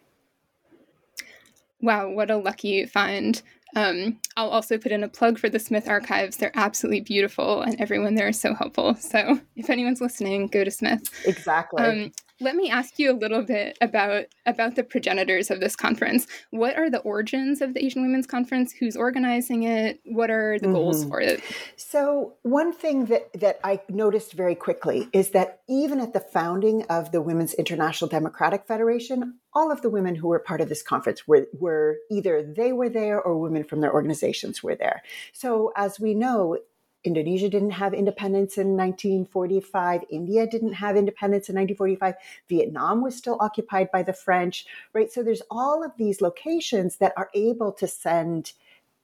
Wow, 1.84 2.08
what 2.08 2.30
a 2.30 2.38
lucky 2.38 2.86
find. 2.86 3.42
Um, 3.76 4.18
I'll 4.38 4.48
also 4.48 4.78
put 4.78 4.90
in 4.90 5.04
a 5.04 5.08
plug 5.08 5.38
for 5.38 5.50
the 5.50 5.58
Smith 5.58 5.86
Archives. 5.86 6.38
They're 6.38 6.50
absolutely 6.54 7.02
beautiful, 7.02 7.60
and 7.60 7.78
everyone 7.78 8.14
there 8.14 8.28
is 8.28 8.40
so 8.40 8.54
helpful. 8.54 8.94
So, 8.94 9.38
if 9.54 9.68
anyone's 9.68 10.00
listening, 10.00 10.46
go 10.46 10.64
to 10.64 10.70
Smith. 10.70 11.10
Exactly. 11.26 11.82
Um, 11.82 12.12
let 12.44 12.54
me 12.54 12.70
ask 12.70 12.98
you 12.98 13.10
a 13.10 13.16
little 13.16 13.42
bit 13.42 13.76
about 13.80 14.26
about 14.46 14.76
the 14.76 14.84
progenitors 14.84 15.50
of 15.50 15.60
this 15.60 15.74
conference. 15.74 16.26
What 16.50 16.76
are 16.76 16.90
the 16.90 16.98
origins 16.98 17.62
of 17.62 17.72
the 17.72 17.84
Asian 17.84 18.02
Women's 18.02 18.26
Conference? 18.26 18.72
Who's 18.72 18.96
organizing 18.96 19.62
it? 19.62 20.00
What 20.04 20.30
are 20.30 20.58
the 20.58 20.66
mm-hmm. 20.66 20.74
goals 20.74 21.04
for 21.04 21.20
it? 21.20 21.42
So, 21.76 22.34
one 22.42 22.72
thing 22.72 23.06
that 23.06 23.32
that 23.40 23.58
I 23.64 23.80
noticed 23.88 24.34
very 24.34 24.54
quickly 24.54 25.08
is 25.12 25.30
that 25.30 25.60
even 25.68 25.98
at 26.00 26.12
the 26.12 26.20
founding 26.20 26.84
of 26.84 27.10
the 27.12 27.22
Women's 27.22 27.54
International 27.54 28.08
Democratic 28.08 28.66
Federation, 28.66 29.38
all 29.54 29.72
of 29.72 29.80
the 29.80 29.90
women 29.90 30.14
who 30.14 30.28
were 30.28 30.38
part 30.38 30.60
of 30.60 30.68
this 30.68 30.82
conference 30.82 31.26
were 31.26 31.46
were 31.58 31.96
either 32.10 32.42
they 32.42 32.72
were 32.72 32.90
there 32.90 33.20
or 33.20 33.38
women 33.38 33.64
from 33.64 33.80
their 33.80 33.92
organizations 33.92 34.62
were 34.62 34.74
there. 34.74 35.02
So, 35.32 35.72
as 35.76 35.98
we 35.98 36.14
know, 36.14 36.58
Indonesia 37.04 37.48
didn't 37.48 37.70
have 37.70 37.94
independence 37.94 38.56
in 38.56 38.76
1945. 38.76 40.04
India 40.10 40.46
didn't 40.46 40.72
have 40.72 40.96
independence 40.96 41.48
in 41.48 41.54
1945. 41.54 42.14
Vietnam 42.48 43.02
was 43.02 43.16
still 43.16 43.36
occupied 43.40 43.90
by 43.92 44.02
the 44.02 44.12
French, 44.12 44.66
right? 44.92 45.12
So 45.12 45.22
there's 45.22 45.42
all 45.50 45.84
of 45.84 45.92
these 45.96 46.20
locations 46.20 46.96
that 46.96 47.12
are 47.16 47.30
able 47.34 47.72
to 47.72 47.86
send 47.86 48.52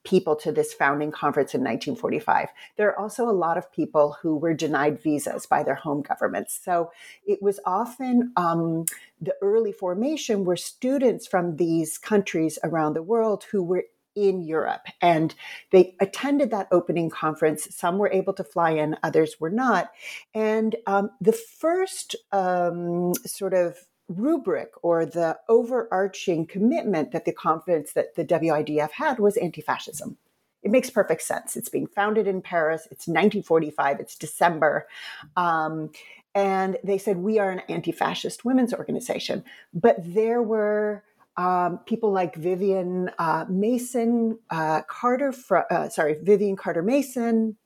people 0.03 0.35
to 0.35 0.51
this 0.51 0.73
founding 0.73 1.11
conference 1.11 1.53
in 1.53 1.61
1945. 1.61 2.49
There 2.77 2.89
are 2.89 2.99
also 2.99 3.29
a 3.29 3.31
lot 3.31 3.57
of 3.57 3.71
people 3.71 4.17
who 4.21 4.35
were 4.35 4.53
denied 4.53 5.01
visas 5.01 5.45
by 5.45 5.63
their 5.63 5.75
home 5.75 6.01
governments. 6.01 6.59
So 6.63 6.91
it 7.25 7.41
was 7.41 7.59
often 7.65 8.31
um, 8.35 8.85
the 9.19 9.35
early 9.41 9.71
formation 9.71 10.43
were 10.43 10.55
students 10.55 11.27
from 11.27 11.57
these 11.57 11.97
countries 11.97 12.57
around 12.63 12.93
the 12.93 13.03
world 13.03 13.45
who 13.51 13.61
were 13.61 13.85
in 14.15 14.41
Europe. 14.41 14.87
And 15.01 15.33
they 15.71 15.95
attended 15.99 16.51
that 16.51 16.67
opening 16.71 17.09
conference. 17.09 17.67
Some 17.75 17.97
were 17.97 18.11
able 18.11 18.33
to 18.33 18.43
fly 18.43 18.71
in, 18.71 18.97
others 19.03 19.39
were 19.39 19.49
not. 19.49 19.91
And 20.33 20.75
um, 20.87 21.11
the 21.19 21.33
first 21.33 22.15
um, 22.31 23.13
sort 23.25 23.53
of 23.53 23.77
rubric 24.07 24.71
or 24.81 25.05
the 25.05 25.37
overarching 25.47 26.45
commitment 26.45 27.11
that 27.11 27.25
the 27.25 27.31
conference 27.31 27.93
that 27.93 28.15
the 28.15 28.25
WIDF 28.25 28.91
had 28.91 29.19
was 29.19 29.37
anti 29.37 29.61
fascism. 29.61 30.17
It 30.63 30.71
makes 30.71 30.89
perfect 30.89 31.23
sense. 31.23 31.55
It's 31.55 31.69
being 31.69 31.87
founded 31.87 32.27
in 32.27 32.41
Paris. 32.41 32.81
It's 32.91 33.07
1945. 33.07 33.99
It's 33.99 34.15
December. 34.15 34.87
Um, 35.35 35.91
and 36.35 36.77
they 36.83 36.97
said, 36.97 37.17
We 37.17 37.39
are 37.39 37.51
an 37.51 37.61
anti 37.67 37.91
fascist 37.91 38.45
women's 38.45 38.73
organization. 38.73 39.43
But 39.73 39.97
there 39.99 40.41
were 40.41 41.03
um, 41.37 41.79
people 41.85 42.11
like 42.11 42.35
Vivian 42.35 43.09
uh, 43.17 43.45
Mason 43.49 44.39
uh, 44.49 44.81
Carter, 44.83 45.31
fr- 45.31 45.69
uh, 45.69 45.89
sorry, 45.89 46.17
Vivian 46.21 46.55
Carter 46.55 46.83
Mason 46.83 47.57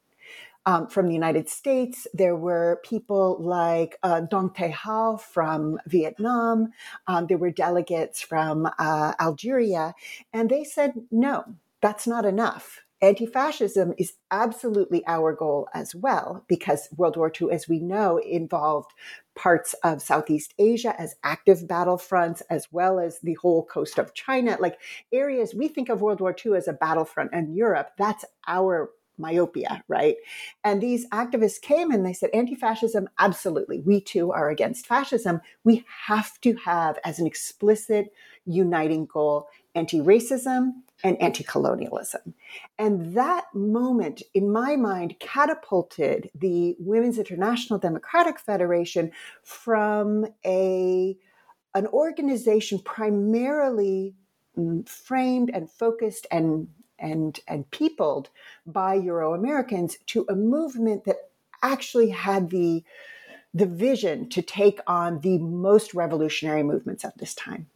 um, 0.65 0.87
from 0.87 1.07
the 1.07 1.13
United 1.13 1.49
States. 1.49 2.07
There 2.13 2.35
were 2.35 2.81
people 2.83 3.37
like 3.41 3.97
uh, 4.03 4.21
Dong 4.21 4.51
Thay 4.51 4.71
Hao 4.71 5.17
from 5.17 5.79
Vietnam. 5.87 6.69
Um, 7.07 7.27
there 7.27 7.37
were 7.37 7.51
delegates 7.51 8.21
from 8.21 8.67
uh, 8.79 9.13
Algeria, 9.19 9.93
and 10.33 10.49
they 10.49 10.63
said, 10.63 10.93
no, 11.11 11.43
that's 11.81 12.07
not 12.07 12.25
enough. 12.25 12.84
Anti 13.05 13.27
fascism 13.27 13.93
is 13.99 14.13
absolutely 14.31 15.03
our 15.05 15.31
goal 15.31 15.67
as 15.75 15.93
well, 15.93 16.43
because 16.47 16.89
World 16.97 17.17
War 17.17 17.31
II, 17.39 17.51
as 17.51 17.69
we 17.69 17.79
know, 17.79 18.17
involved 18.17 18.89
parts 19.35 19.75
of 19.83 20.01
Southeast 20.01 20.55
Asia 20.57 20.99
as 20.99 21.13
active 21.23 21.67
battlefronts, 21.67 22.41
as 22.49 22.67
well 22.71 22.99
as 22.99 23.19
the 23.19 23.35
whole 23.35 23.63
coast 23.63 23.99
of 23.99 24.15
China, 24.15 24.57
like 24.59 24.79
areas 25.13 25.53
we 25.53 25.67
think 25.67 25.89
of 25.89 26.01
World 26.01 26.19
War 26.19 26.35
II 26.43 26.55
as 26.55 26.67
a 26.67 26.73
battlefront 26.73 27.29
and 27.31 27.55
Europe. 27.55 27.91
That's 27.95 28.25
our 28.47 28.89
myopia, 29.19 29.83
right? 29.87 30.15
And 30.63 30.81
these 30.81 31.07
activists 31.09 31.61
came 31.61 31.91
and 31.91 32.03
they 32.03 32.13
said, 32.13 32.31
anti 32.33 32.55
fascism, 32.55 33.07
absolutely. 33.19 33.81
We 33.81 34.01
too 34.01 34.31
are 34.31 34.49
against 34.49 34.87
fascism. 34.87 35.41
We 35.63 35.85
have 36.07 36.41
to 36.41 36.55
have 36.55 36.97
as 37.03 37.19
an 37.19 37.27
explicit 37.27 38.11
uniting 38.47 39.05
goal 39.05 39.47
anti 39.75 39.99
racism 39.99 40.71
and 41.03 41.21
anti 41.21 41.43
colonialism. 41.43 42.33
And 42.77 43.13
that 43.15 43.45
moment, 43.53 44.21
in 44.33 44.51
my 44.51 44.75
mind, 44.75 45.19
catapulted 45.19 46.29
the 46.33 46.75
Women's 46.79 47.17
International 47.17 47.79
Democratic 47.79 48.39
Federation 48.39 49.11
from 49.43 50.25
a, 50.45 51.17
an 51.73 51.87
organization 51.87 52.79
primarily 52.79 54.15
mm, 54.57 54.87
framed 54.87 55.51
and 55.53 55.69
focused 55.69 56.27
and 56.31 56.69
and, 56.97 57.39
and 57.47 57.69
peopled 57.71 58.29
by 58.65 58.95
Euro 58.95 59.33
Americans 59.33 59.97
to 60.07 60.25
a 60.29 60.35
movement 60.35 61.03
that 61.03 61.17
actually 61.61 62.09
had 62.09 62.49
the, 62.49 62.83
the 63.53 63.65
vision 63.65 64.29
to 64.29 64.41
take 64.41 64.79
on 64.87 65.19
the 65.19 65.37
most 65.37 65.93
revolutionary 65.93 66.63
movements 66.63 67.03
at 67.03 67.17
this 67.17 67.33
time. 67.33 67.67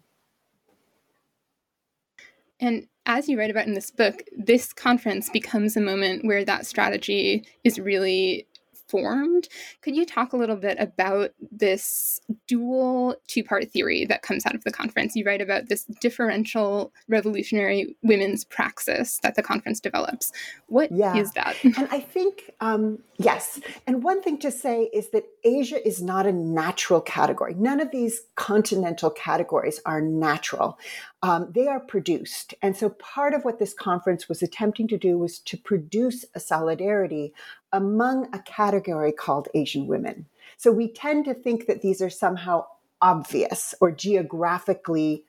And 2.60 2.88
as 3.10 3.28
you 3.28 3.40
write 3.40 3.50
about 3.50 3.66
in 3.66 3.74
this 3.74 3.90
book, 3.90 4.22
this 4.38 4.72
conference 4.72 5.32
becomes 5.32 5.76
a 5.76 5.82
moment 5.82 6.24
where 6.26 6.46
that 6.46 6.68
strategy 6.68 7.44
is 7.64 7.80
really 7.80 8.48
formed. 8.90 9.48
Could 9.82 9.96
you 9.96 10.06
talk 10.06 10.34
a 10.34 10.38
little 10.38 10.56
bit 10.56 10.78
about 10.80 11.32
this 11.52 12.20
dual 12.48 13.16
two 13.28 13.44
part 13.44 13.70
theory 13.72 14.06
that 14.06 14.22
comes 14.22 14.46
out 14.46 14.56
of 14.56 14.64
the 14.64 14.72
conference? 14.72 15.16
You 15.16 15.26
write 15.26 15.42
about 15.42 15.70
this 15.70 15.86
differential 16.02 16.92
revolutionary 17.08 17.96
women's 18.04 18.44
praxis 18.44 19.20
that 19.24 19.36
the 19.36 19.44
conference 19.44 19.80
develops. 19.80 20.32
What 20.68 20.92
yeah. 20.92 21.16
is 21.16 21.32
that? 21.34 21.56
and 21.64 21.88
I 21.92 22.00
think, 22.00 22.52
um, 22.62 23.00
yes. 23.18 23.60
And 23.88 24.04
one 24.04 24.22
thing 24.22 24.38
to 24.40 24.52
say 24.52 24.90
is 24.94 25.12
that 25.12 25.26
Asia 25.44 25.86
is 25.86 26.02
not 26.02 26.26
a 26.26 26.32
natural 26.32 27.02
category. 27.02 27.54
None 27.54 27.80
of 27.80 27.92
these 27.92 28.22
continental 28.36 29.10
categories 29.10 29.80
are 29.86 30.02
natural. 30.02 30.78
Um, 31.22 31.52
they 31.54 31.68
are 31.68 31.80
produced. 31.80 32.54
And 32.62 32.76
so 32.78 32.90
part 32.90 33.34
of 33.34 33.44
what 33.44 33.60
this 33.60 33.74
conference 33.74 34.30
was 34.30 34.42
attempting 34.42 34.88
to 34.90 34.98
do 34.98 35.18
was 35.18 35.40
to 35.40 35.58
produce 35.58 36.26
a 36.34 36.40
solidarity 36.40 37.34
among 37.72 38.34
a 38.34 38.40
category 38.40 39.12
called 39.12 39.48
Asian 39.54 39.88
women. 39.88 40.26
So 40.58 40.72
we 40.72 40.88
tend 40.88 41.26
to 41.26 41.34
think 41.34 41.68
that 41.68 41.82
these 41.82 42.02
are 42.02 42.10
somehow 42.10 42.66
obvious 43.02 43.74
or 43.80 43.92
geographically 43.92 45.24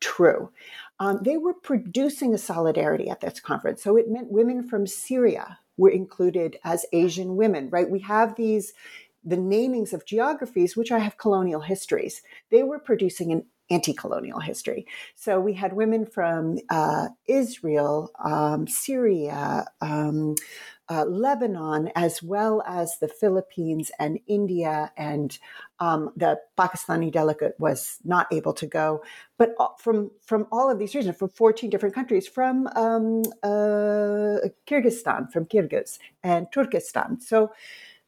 true. 0.00 0.50
Um, 1.00 1.20
they 1.22 1.36
were 1.36 1.54
producing 1.54 2.34
a 2.34 2.38
solidarity 2.38 3.08
at 3.08 3.20
this 3.20 3.40
conference. 3.40 3.82
So 3.82 3.96
it 3.96 4.10
meant 4.10 4.30
women 4.30 4.68
from 4.68 4.86
Syria 4.86 5.58
were 5.76 5.90
included 5.90 6.58
as 6.64 6.86
Asian 6.92 7.36
women, 7.36 7.70
right? 7.70 7.88
We 7.88 8.00
have 8.00 8.34
these, 8.34 8.72
the 9.24 9.36
namings 9.36 9.92
of 9.92 10.04
geographies, 10.04 10.76
which 10.76 10.92
I 10.92 10.98
have 10.98 11.18
colonial 11.18 11.60
histories. 11.60 12.22
They 12.50 12.62
were 12.62 12.78
producing 12.78 13.32
an 13.32 13.44
anti 13.70 13.92
colonial 13.92 14.40
history. 14.40 14.86
So 15.14 15.40
we 15.40 15.54
had 15.54 15.72
women 15.72 16.06
from 16.06 16.58
uh, 16.70 17.08
Israel, 17.26 18.10
um, 18.22 18.66
Syria, 18.66 19.66
um, 19.80 20.34
uh, 20.90 21.04
Lebanon, 21.04 21.90
as 21.94 22.22
well 22.22 22.62
as 22.66 22.98
the 22.98 23.08
Philippines 23.08 23.90
and 23.98 24.18
India, 24.26 24.92
and 24.96 25.38
um, 25.80 26.10
the 26.16 26.40
Pakistani 26.56 27.12
delegate 27.12 27.54
was 27.58 27.98
not 28.04 28.26
able 28.32 28.52
to 28.54 28.66
go. 28.66 29.02
But 29.36 29.54
from 29.78 30.10
from 30.22 30.46
all 30.50 30.70
of 30.70 30.78
these 30.78 30.94
regions, 30.94 31.16
from 31.16 31.28
14 31.28 31.70
different 31.70 31.94
countries, 31.94 32.26
from 32.26 32.66
um, 32.76 33.22
uh, 33.42 34.48
Kyrgyzstan, 34.66 35.30
from 35.32 35.46
Kyrgyz, 35.46 35.98
and 36.22 36.46
Turkestan. 36.52 37.20
So 37.20 37.52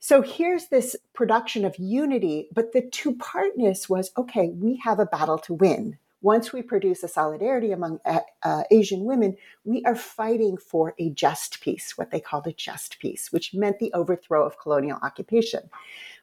so 0.02 0.22
here's 0.22 0.68
this 0.68 0.96
production 1.12 1.66
of 1.66 1.78
unity, 1.78 2.48
but 2.54 2.72
the 2.72 2.80
two 2.80 3.14
partness 3.16 3.88
was 3.88 4.10
okay, 4.16 4.48
we 4.48 4.76
have 4.82 4.98
a 4.98 5.04
battle 5.04 5.38
to 5.40 5.52
win. 5.52 5.98
Once 6.22 6.52
we 6.52 6.60
produce 6.60 7.02
a 7.02 7.08
solidarity 7.08 7.72
among 7.72 7.98
uh, 8.04 8.20
uh, 8.42 8.62
Asian 8.70 9.04
women, 9.04 9.36
we 9.64 9.82
are 9.84 9.94
fighting 9.94 10.56
for 10.56 10.94
a 10.98 11.10
just 11.10 11.60
peace, 11.60 11.96
what 11.96 12.10
they 12.10 12.20
called 12.20 12.46
a 12.46 12.52
just 12.52 12.98
peace, 12.98 13.32
which 13.32 13.54
meant 13.54 13.78
the 13.78 13.92
overthrow 13.94 14.44
of 14.44 14.58
colonial 14.58 14.98
occupation. 15.02 15.70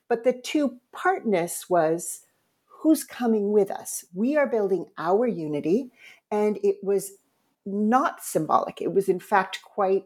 But 0.08 0.24
the 0.24 0.34
two 0.34 0.78
partness 0.92 1.70
was 1.70 2.22
who's 2.66 3.04
coming 3.04 3.52
with 3.52 3.72
us? 3.72 4.06
We 4.14 4.38
are 4.38 4.48
building 4.48 4.86
our 4.98 5.26
unity, 5.28 5.92
and 6.32 6.58
it 6.64 6.78
was 6.84 7.14
not 7.66 8.24
symbolic. 8.24 8.82
It 8.82 8.94
was, 8.94 9.10
in 9.10 9.20
fact, 9.20 9.62
quite 9.64 10.06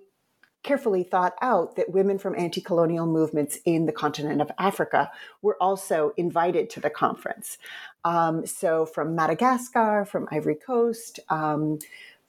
carefully 0.63 1.03
thought 1.03 1.35
out 1.41 1.75
that 1.75 1.91
women 1.91 2.17
from 2.17 2.37
anti 2.37 2.61
colonial 2.61 3.05
movements 3.05 3.59
in 3.65 3.85
the 3.85 3.91
continent 3.91 4.41
of 4.41 4.51
Africa 4.57 5.11
were 5.41 5.57
also 5.61 6.13
invited 6.17 6.69
to 6.71 6.79
the 6.79 6.89
conference. 6.89 7.57
Um, 8.03 8.45
so, 8.45 8.85
from 8.85 9.15
Madagascar, 9.15 10.05
from 10.05 10.27
Ivory 10.31 10.55
Coast, 10.55 11.19
um, 11.29 11.79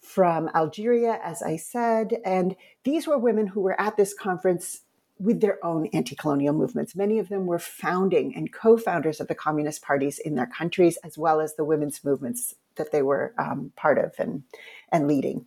from 0.00 0.50
Algeria, 0.54 1.20
as 1.22 1.42
I 1.42 1.56
said, 1.56 2.16
and 2.24 2.56
these 2.84 3.06
were 3.06 3.18
women 3.18 3.46
who 3.46 3.60
were 3.60 3.80
at 3.80 3.96
this 3.96 4.14
conference 4.14 4.80
with 5.18 5.40
their 5.40 5.64
own 5.64 5.86
anti 5.92 6.16
colonial 6.16 6.52
movements. 6.52 6.96
Many 6.96 7.18
of 7.18 7.28
them 7.28 7.46
were 7.46 7.58
founding 7.58 8.34
and 8.34 8.52
co 8.52 8.76
founders 8.76 9.20
of 9.20 9.28
the 9.28 9.34
communist 9.34 9.82
parties 9.82 10.18
in 10.18 10.34
their 10.34 10.46
countries, 10.46 10.98
as 11.04 11.16
well 11.16 11.40
as 11.40 11.54
the 11.54 11.64
women's 11.64 12.02
movements 12.04 12.54
that 12.76 12.90
they 12.90 13.02
were 13.02 13.34
um, 13.38 13.72
part 13.76 13.98
of 13.98 14.14
and, 14.18 14.42
and 14.90 15.06
leading. 15.06 15.46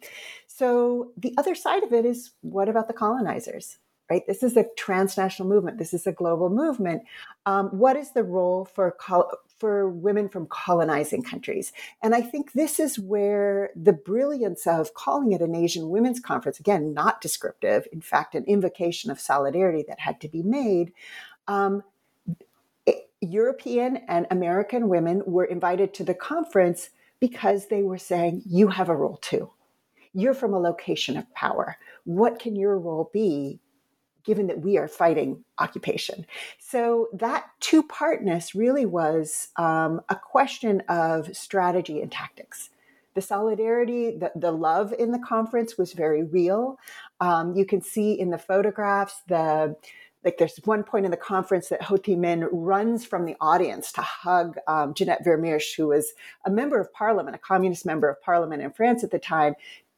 So 0.58 1.12
the 1.18 1.34
other 1.38 1.54
side 1.54 1.84
of 1.84 1.92
it 1.92 2.06
is 2.06 2.32
what 2.40 2.70
about 2.70 2.88
the 2.88 2.94
colonizers? 2.94 3.78
Right? 4.10 4.26
This 4.26 4.42
is 4.42 4.56
a 4.56 4.68
transnational 4.78 5.50
movement. 5.50 5.80
This 5.80 5.94
is 5.94 6.08
a 6.08 6.14
global 6.14 6.50
movement. 6.50 7.02
Um, 7.46 7.70
what 7.70 7.98
is 7.98 8.12
the 8.12 8.24
role 8.24 8.64
for 8.64 8.92
col- 8.92 9.32
for 9.58 9.90
women 9.90 10.30
from 10.30 10.48
colonizing 10.48 11.24
countries? 11.24 11.74
And 12.02 12.16
I 12.16 12.22
think 12.22 12.54
this 12.54 12.80
is 12.80 13.00
where 13.00 13.72
the 13.76 13.92
brilliance 13.92 14.66
of 14.66 14.94
calling 14.94 15.34
it 15.34 15.42
an 15.42 15.56
Asian 15.56 15.90
Women's 15.90 16.20
Conference 16.22 16.60
again, 16.60 16.94
not 16.94 17.20
descriptive, 17.20 17.88
in 17.92 18.00
fact, 18.00 18.36
an 18.36 18.46
invocation 18.46 19.12
of 19.12 19.20
solidarity 19.20 19.84
that 19.88 20.00
had 20.00 20.22
to 20.22 20.30
be 20.30 20.44
made. 20.44 20.94
Um, 21.48 21.84
European 23.20 23.98
and 24.08 24.28
American 24.32 24.88
women 24.88 25.24
were 25.26 25.46
invited 25.46 25.94
to 25.96 26.04
the 26.06 26.14
conference 26.14 26.92
because 27.20 27.68
they 27.68 27.82
were 27.82 27.98
saying, 27.98 28.44
"You 28.46 28.68
have 28.70 28.88
a 28.88 28.96
role 28.96 29.18
too." 29.18 29.50
You're 30.16 30.34
from 30.34 30.54
a 30.54 30.60
location 30.60 31.18
of 31.18 31.32
power. 31.36 31.78
What 32.06 32.40
can 32.40 32.56
your 32.56 32.80
role 32.80 33.12
be 33.14 33.60
given 34.26 34.48
that 34.48 34.60
we 34.60 34.78
are 34.78 34.88
fighting 34.88 35.44
occupation. 35.60 36.26
So 36.60 37.08
that 37.14 37.46
two 37.60 37.84
partness 37.84 38.56
really 38.56 38.86
was 38.86 39.50
um, 39.56 40.02
a 40.10 40.16
question 40.16 40.82
of 40.90 41.36
strategy 41.36 42.02
and 42.02 42.12
tactics. 42.12 42.72
The 43.14 43.22
solidarity, 43.22 44.18
the, 44.18 44.32
the 44.36 44.52
love 44.52 44.94
in 44.98 45.12
the 45.12 45.20
conference 45.20 45.78
was 45.78 45.94
very 45.94 46.24
real. 46.24 46.78
Um, 47.22 47.56
you 47.56 47.66
can 47.66 47.82
see 47.82 48.20
in 48.20 48.32
the 48.32 48.38
photographs 48.38 49.22
the 49.28 49.76
like 50.26 50.40
there's 50.40 50.60
one 50.66 50.84
point 50.84 51.06
in 51.06 51.12
the 51.12 51.18
conference 51.18 51.70
that 51.70 51.84
Ho 51.84 51.98
Chi 51.98 52.14
Minh 52.14 52.50
runs 52.52 53.06
from 53.06 53.26
the 53.26 53.36
audience 53.40 53.92
to 53.92 54.02
hug 54.02 54.58
um, 54.68 54.96
Jeannette 54.96 55.24
Vermeersch, 55.24 55.76
who 55.78 55.90
was 55.90 56.14
a 56.48 56.50
member 56.50 56.80
of 56.82 56.92
parliament, 56.92 57.36
a 57.36 57.40
communist 57.40 57.86
member 57.86 58.10
of 58.10 58.20
parliament 58.24 58.64
in 58.64 58.72
France 58.72 59.04
at 59.04 59.12
the 59.12 59.20
time, 59.20 59.54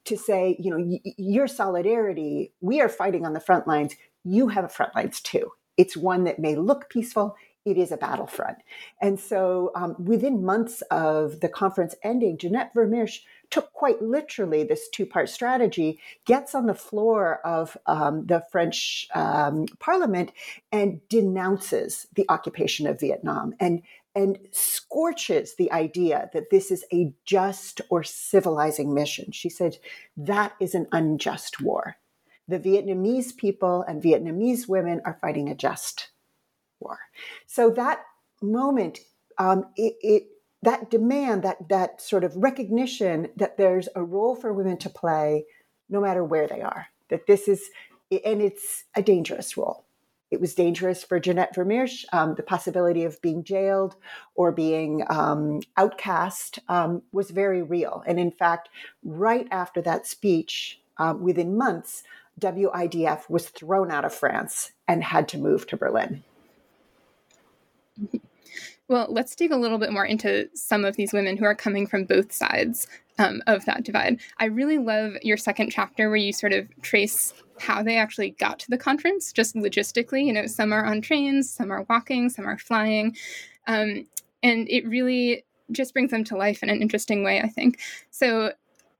to 0.08 0.16
say, 0.16 0.56
you 0.58 0.70
know, 0.70 0.78
y- 0.78 1.00
your 1.16 1.46
solidarity, 1.46 2.52
we 2.60 2.80
are 2.80 2.88
fighting 2.88 3.24
on 3.24 3.32
the 3.32 3.40
front 3.40 3.66
lines. 3.66 3.94
You 4.24 4.48
have 4.48 4.64
a 4.64 4.68
front 4.68 4.94
lines 4.94 5.20
too. 5.20 5.52
It's 5.76 5.96
one 5.96 6.24
that 6.24 6.38
may 6.38 6.56
look 6.56 6.90
peaceful. 6.90 7.36
It 7.64 7.76
is 7.76 7.92
a 7.92 7.96
battlefront. 7.96 8.58
And 9.00 9.20
so 9.20 9.72
um, 9.74 9.94
within 9.98 10.44
months 10.44 10.82
of 10.90 11.40
the 11.40 11.48
conference 11.48 11.94
ending, 12.02 12.38
Jeannette 12.38 12.72
Vermeersch 12.74 13.20
took 13.50 13.72
quite 13.72 14.00
literally 14.02 14.64
this 14.64 14.88
two 14.88 15.06
part 15.06 15.28
strategy, 15.28 15.98
gets 16.24 16.54
on 16.54 16.66
the 16.66 16.74
floor 16.74 17.40
of 17.46 17.76
um, 17.86 18.26
the 18.26 18.42
French 18.50 19.06
um, 19.14 19.66
parliament 19.78 20.32
and 20.72 21.00
denounces 21.08 22.06
the 22.14 22.26
occupation 22.28 22.86
of 22.86 23.00
Vietnam 23.00 23.54
and 23.60 23.82
and 24.18 24.36
scorches 24.50 25.54
the 25.54 25.70
idea 25.70 26.28
that 26.32 26.50
this 26.50 26.72
is 26.72 26.84
a 26.92 27.14
just 27.24 27.80
or 27.88 28.02
civilizing 28.02 28.92
mission. 28.92 29.30
She 29.30 29.48
said, 29.48 29.76
that 30.16 30.54
is 30.60 30.74
an 30.74 30.88
unjust 30.90 31.60
war. 31.60 31.98
The 32.48 32.58
Vietnamese 32.58 33.36
people 33.36 33.84
and 33.86 34.02
Vietnamese 34.02 34.68
women 34.68 35.00
are 35.04 35.18
fighting 35.20 35.48
a 35.48 35.54
just 35.54 36.08
war. 36.80 36.98
So 37.46 37.70
that 37.70 38.00
moment, 38.42 38.98
um, 39.38 39.66
it, 39.76 39.94
it 40.00 40.22
that 40.62 40.90
demand, 40.90 41.44
that 41.44 41.68
that 41.68 42.02
sort 42.02 42.24
of 42.24 42.34
recognition 42.34 43.28
that 43.36 43.56
there's 43.56 43.88
a 43.94 44.02
role 44.02 44.34
for 44.34 44.52
women 44.52 44.78
to 44.78 44.90
play, 44.90 45.44
no 45.88 46.00
matter 46.00 46.24
where 46.24 46.48
they 46.48 46.60
are. 46.60 46.88
That 47.10 47.28
this 47.28 47.46
is, 47.46 47.70
and 48.10 48.42
it's 48.42 48.82
a 48.96 49.02
dangerous 49.02 49.56
role. 49.56 49.84
It 50.30 50.40
was 50.40 50.54
dangerous 50.54 51.02
for 51.02 51.18
Jeannette 51.18 51.54
Vermeersch. 51.54 52.04
Um, 52.12 52.34
the 52.34 52.42
possibility 52.42 53.04
of 53.04 53.20
being 53.22 53.44
jailed 53.44 53.96
or 54.34 54.52
being 54.52 55.04
um, 55.08 55.60
outcast 55.76 56.58
um, 56.68 57.02
was 57.12 57.30
very 57.30 57.62
real. 57.62 58.02
And 58.06 58.20
in 58.20 58.30
fact, 58.30 58.68
right 59.02 59.48
after 59.50 59.80
that 59.82 60.06
speech, 60.06 60.80
um, 60.98 61.22
within 61.22 61.56
months, 61.56 62.02
WIDF 62.40 63.28
was 63.30 63.48
thrown 63.48 63.90
out 63.90 64.04
of 64.04 64.14
France 64.14 64.72
and 64.86 65.02
had 65.02 65.28
to 65.28 65.38
move 65.38 65.66
to 65.68 65.76
Berlin. 65.76 66.22
Well, 68.88 69.06
let's 69.10 69.36
dig 69.36 69.52
a 69.52 69.56
little 69.56 69.76
bit 69.76 69.92
more 69.92 70.06
into 70.06 70.48
some 70.54 70.86
of 70.86 70.96
these 70.96 71.12
women 71.12 71.36
who 71.36 71.44
are 71.44 71.54
coming 71.54 71.86
from 71.86 72.06
both 72.06 72.32
sides 72.32 72.86
um, 73.18 73.42
of 73.46 73.64
that 73.66 73.84
divide. 73.84 74.20
I 74.38 74.46
really 74.46 74.78
love 74.78 75.14
your 75.22 75.36
second 75.36 75.70
chapter 75.70 76.08
where 76.08 76.16
you 76.16 76.32
sort 76.32 76.52
of 76.52 76.68
trace 76.82 77.34
how 77.60 77.82
they 77.82 77.96
actually 77.96 78.30
got 78.30 78.58
to 78.60 78.70
the 78.70 78.78
conference, 78.78 79.32
just 79.32 79.54
logistically. 79.54 80.24
You 80.24 80.32
know, 80.32 80.46
some 80.46 80.72
are 80.72 80.84
on 80.84 81.00
trains, 81.00 81.50
some 81.50 81.70
are 81.72 81.84
walking, 81.88 82.28
some 82.28 82.46
are 82.46 82.58
flying. 82.58 83.16
Um, 83.66 84.06
and 84.42 84.68
it 84.68 84.86
really 84.86 85.44
just 85.72 85.92
brings 85.92 86.10
them 86.10 86.24
to 86.24 86.36
life 86.36 86.62
in 86.62 86.70
an 86.70 86.80
interesting 86.80 87.24
way, 87.24 87.40
I 87.40 87.48
think. 87.48 87.80
So 88.10 88.52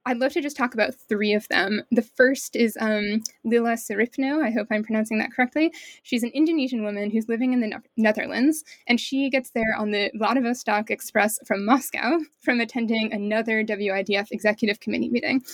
I'd 0.08 0.20
love 0.20 0.32
to 0.32 0.40
just 0.40 0.56
talk 0.56 0.72
about 0.72 0.94
three 0.94 1.34
of 1.34 1.46
them. 1.48 1.82
The 1.90 2.00
first 2.00 2.56
is 2.56 2.78
um, 2.80 3.22
Lila 3.44 3.74
Suripno. 3.74 4.42
I 4.42 4.50
hope 4.50 4.68
I'm 4.70 4.82
pronouncing 4.82 5.18
that 5.18 5.34
correctly. 5.34 5.70
She's 6.02 6.22
an 6.22 6.30
Indonesian 6.32 6.82
woman 6.82 7.10
who's 7.10 7.28
living 7.28 7.52
in 7.52 7.60
the 7.60 7.66
ne- 7.66 7.76
Netherlands, 7.98 8.64
and 8.86 8.98
she 8.98 9.28
gets 9.28 9.50
there 9.50 9.76
on 9.76 9.90
the 9.90 10.10
Vladivostok 10.14 10.90
Express 10.90 11.38
from 11.46 11.66
Moscow 11.66 12.20
from 12.40 12.58
attending 12.58 13.12
another 13.12 13.62
WIDF 13.62 14.28
executive 14.30 14.80
committee 14.80 15.10
meeting. 15.10 15.44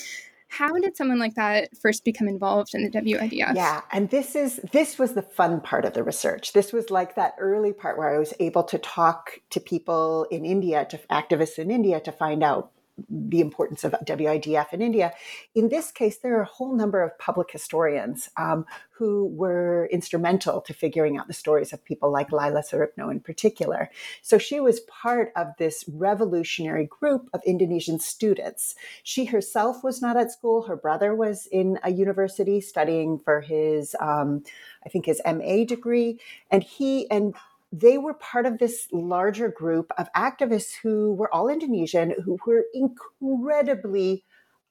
How 0.47 0.79
did 0.79 0.97
someone 0.97 1.19
like 1.19 1.35
that 1.35 1.77
first 1.77 2.05
become 2.05 2.29
involved 2.29 2.77
in 2.77 2.85
the 2.85 2.90
WIDF? 2.90 3.57
Yeah, 3.57 3.81
and 3.90 4.09
this 4.11 4.37
is 4.37 4.61
this 4.71 5.01
was 5.01 5.14
the 5.14 5.23
fun 5.23 5.62
part 5.62 5.85
of 5.85 5.95
the 5.95 6.05
research. 6.05 6.53
This 6.53 6.73
was 6.73 6.90
like 6.90 7.17
that 7.17 7.35
early 7.40 7.73
part 7.73 7.99
where 7.99 8.14
I 8.14 8.19
was 8.19 8.33
able 8.38 8.62
to 8.62 8.79
talk 8.79 9.40
to 9.51 9.59
people 9.59 10.29
in 10.31 10.45
India, 10.45 10.87
to 10.90 10.99
activists 11.11 11.59
in 11.59 11.73
India, 11.73 11.99
to 11.99 12.12
find 12.12 12.45
out 12.45 12.71
the 13.09 13.40
importance 13.40 13.83
of 13.83 13.92
WIDF 14.04 14.72
in 14.72 14.80
India. 14.80 15.12
In 15.54 15.68
this 15.68 15.90
case, 15.90 16.18
there 16.18 16.38
are 16.38 16.42
a 16.42 16.46
whole 16.46 16.74
number 16.74 17.02
of 17.02 17.18
public 17.18 17.50
historians 17.50 18.28
um, 18.37 18.66
who 18.92 19.26
were 19.26 19.88
instrumental 19.90 20.61
to 20.61 20.72
figuring 20.72 21.16
out 21.16 21.26
the 21.26 21.33
stories 21.33 21.72
of 21.72 21.85
people 21.85 22.12
like 22.12 22.30
Lila 22.30 22.62
Suripno 22.62 23.11
in 23.11 23.18
particular. 23.18 23.90
So 24.22 24.38
she 24.38 24.61
was 24.61 24.80
part 24.80 25.33
of 25.35 25.48
this 25.59 25.85
revolutionary 25.88 26.87
group 26.87 27.28
of 27.35 27.42
Indonesian 27.44 27.98
students. 27.98 28.76
She 29.02 29.24
herself 29.24 29.83
was 29.83 30.00
not 30.00 30.16
at 30.16 30.30
school. 30.30 30.62
Her 30.62 30.76
brother 30.76 31.14
was 31.14 31.46
in 31.50 31.80
a 31.83 31.90
university 31.90 32.61
studying 32.61 33.18
for 33.18 33.40
his, 33.40 33.96
um, 33.98 34.44
I 34.85 34.88
think, 34.88 35.07
his 35.07 35.20
MA 35.26 35.64
degree. 35.64 36.20
And 36.50 36.62
he 36.62 37.11
and 37.11 37.35
they 37.76 37.98
were 37.98 38.14
part 38.14 38.46
of 38.46 38.58
this 38.58 38.87
larger 38.92 39.48
group 39.48 39.90
of 39.98 40.08
activists 40.16 40.74
who 40.80 41.14
were 41.14 41.32
all 41.34 41.48
Indonesian, 41.48 42.14
who 42.24 42.38
were 42.46 42.64
incredibly 42.72 44.22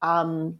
um, 0.02 0.60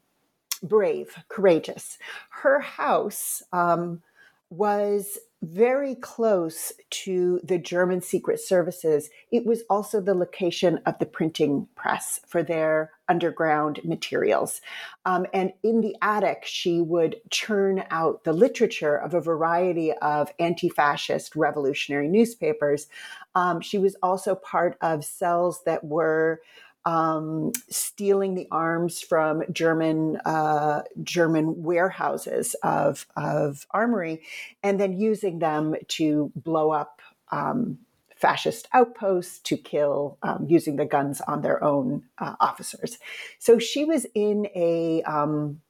brave, 0.62 1.16
courageous. 1.30 1.98
Her 2.30 2.60
house 2.60 3.42
um, 3.54 4.02
was 4.50 5.18
very 5.44 5.94
close 5.96 6.72
to 6.90 7.42
the 7.44 7.58
German 7.58 8.02
secret 8.02 8.40
services. 8.40 9.10
It 9.30 9.46
was 9.46 9.64
also 9.70 10.00
the 10.00 10.16
location 10.16 10.80
of 10.86 10.98
the 11.00 11.06
printing 11.06 11.68
press 11.76 12.22
for 12.26 12.44
their 12.44 12.92
underground 13.10 13.82
materials. 13.84 14.62
Um, 15.06 15.26
and 15.34 15.52
in 15.62 15.82
the 15.82 15.98
attic, 16.02 16.44
she 16.46 16.80
would 16.80 17.18
churn 17.30 17.84
out 17.92 18.24
the 18.24 18.32
literature 18.32 18.96
of 18.96 19.14
a 19.14 19.20
variety 19.20 19.92
of 19.92 20.32
anti 20.40 20.70
fascist 20.70 21.36
revolutionary 21.36 22.08
newspapers. 22.08 22.88
Um, 23.36 23.60
she 23.60 23.78
was 23.78 23.98
also 24.02 24.36
part 24.36 24.78
of 24.82 25.04
cells 25.04 25.62
that 25.66 25.84
were 25.84 26.42
um, 26.86 27.52
stealing 27.70 28.36
the 28.36 28.48
arms 28.52 29.02
from 29.02 29.44
German 29.52 30.18
uh, 30.26 30.84
German 31.02 31.64
warehouses 31.64 32.56
of 32.64 33.08
of 33.16 33.66
armory, 33.72 34.22
and 34.62 34.80
then 34.80 34.94
using 35.00 35.40
them 35.40 35.76
to 35.90 36.32
blow 36.36 36.72
up 36.72 37.02
um, 37.32 37.80
fascist 38.16 38.68
outposts 38.74 39.40
to 39.40 39.58
kill 39.58 40.18
um, 40.24 40.46
using 40.48 40.78
the 40.78 40.86
guns 40.86 41.22
on 41.22 41.42
their 41.42 41.64
own 41.64 42.04
uh, 42.20 42.36
officers. 42.40 42.98
So 43.40 43.60
she 43.60 43.86
was 43.86 44.06
in 44.14 44.48
a 44.56 45.04
um, 45.04 45.62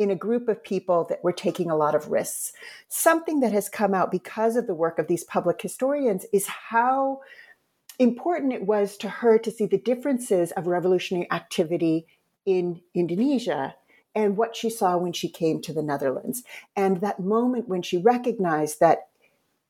in 0.00 0.10
a 0.10 0.16
group 0.16 0.48
of 0.48 0.64
people 0.64 1.04
that 1.10 1.22
were 1.22 1.32
taking 1.32 1.70
a 1.70 1.76
lot 1.76 1.94
of 1.94 2.08
risks. 2.08 2.52
Something 2.88 3.40
that 3.40 3.52
has 3.52 3.68
come 3.68 3.92
out 3.92 4.10
because 4.10 4.56
of 4.56 4.66
the 4.66 4.74
work 4.74 4.98
of 4.98 5.08
these 5.08 5.24
public 5.24 5.60
historians 5.60 6.24
is 6.32 6.46
how 6.46 7.20
important 8.00 8.54
it 8.54 8.66
was 8.66 8.96
to 8.96 9.08
her 9.08 9.38
to 9.38 9.50
see 9.50 9.66
the 9.66 9.78
differences 9.78 10.50
of 10.52 10.66
revolutionary 10.66 11.30
activity 11.30 12.06
in 12.46 12.80
Indonesia 12.94 13.76
and 14.14 14.36
what 14.36 14.56
she 14.56 14.70
saw 14.70 14.96
when 14.96 15.12
she 15.12 15.28
came 15.28 15.60
to 15.60 15.72
the 15.72 15.82
Netherlands. 15.82 16.42
And 16.74 17.00
that 17.02 17.20
moment 17.20 17.68
when 17.68 17.82
she 17.82 17.98
recognized 17.98 18.80
that, 18.80 19.08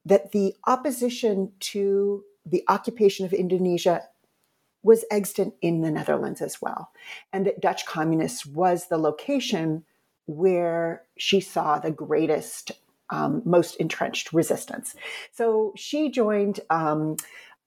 that 0.06 0.30
the 0.30 0.54
opposition 0.66 1.52
to 1.58 2.24
the 2.46 2.62
occupation 2.68 3.26
of 3.26 3.32
Indonesia 3.32 4.04
was 4.82 5.04
extant 5.10 5.54
in 5.60 5.82
the 5.82 5.90
Netherlands 5.90 6.40
as 6.40 6.62
well. 6.62 6.90
And 7.32 7.44
that 7.46 7.60
Dutch 7.60 7.84
communists 7.84 8.46
was 8.46 8.86
the 8.86 8.96
location 8.96 9.84
where 10.26 11.02
she 11.18 11.40
saw 11.40 11.80
the 11.80 11.90
greatest, 11.90 12.70
um, 13.10 13.42
most 13.44 13.74
entrenched 13.76 14.32
resistance. 14.32 14.94
So 15.32 15.72
she 15.76 16.10
joined 16.10 16.60
um, 16.70 17.16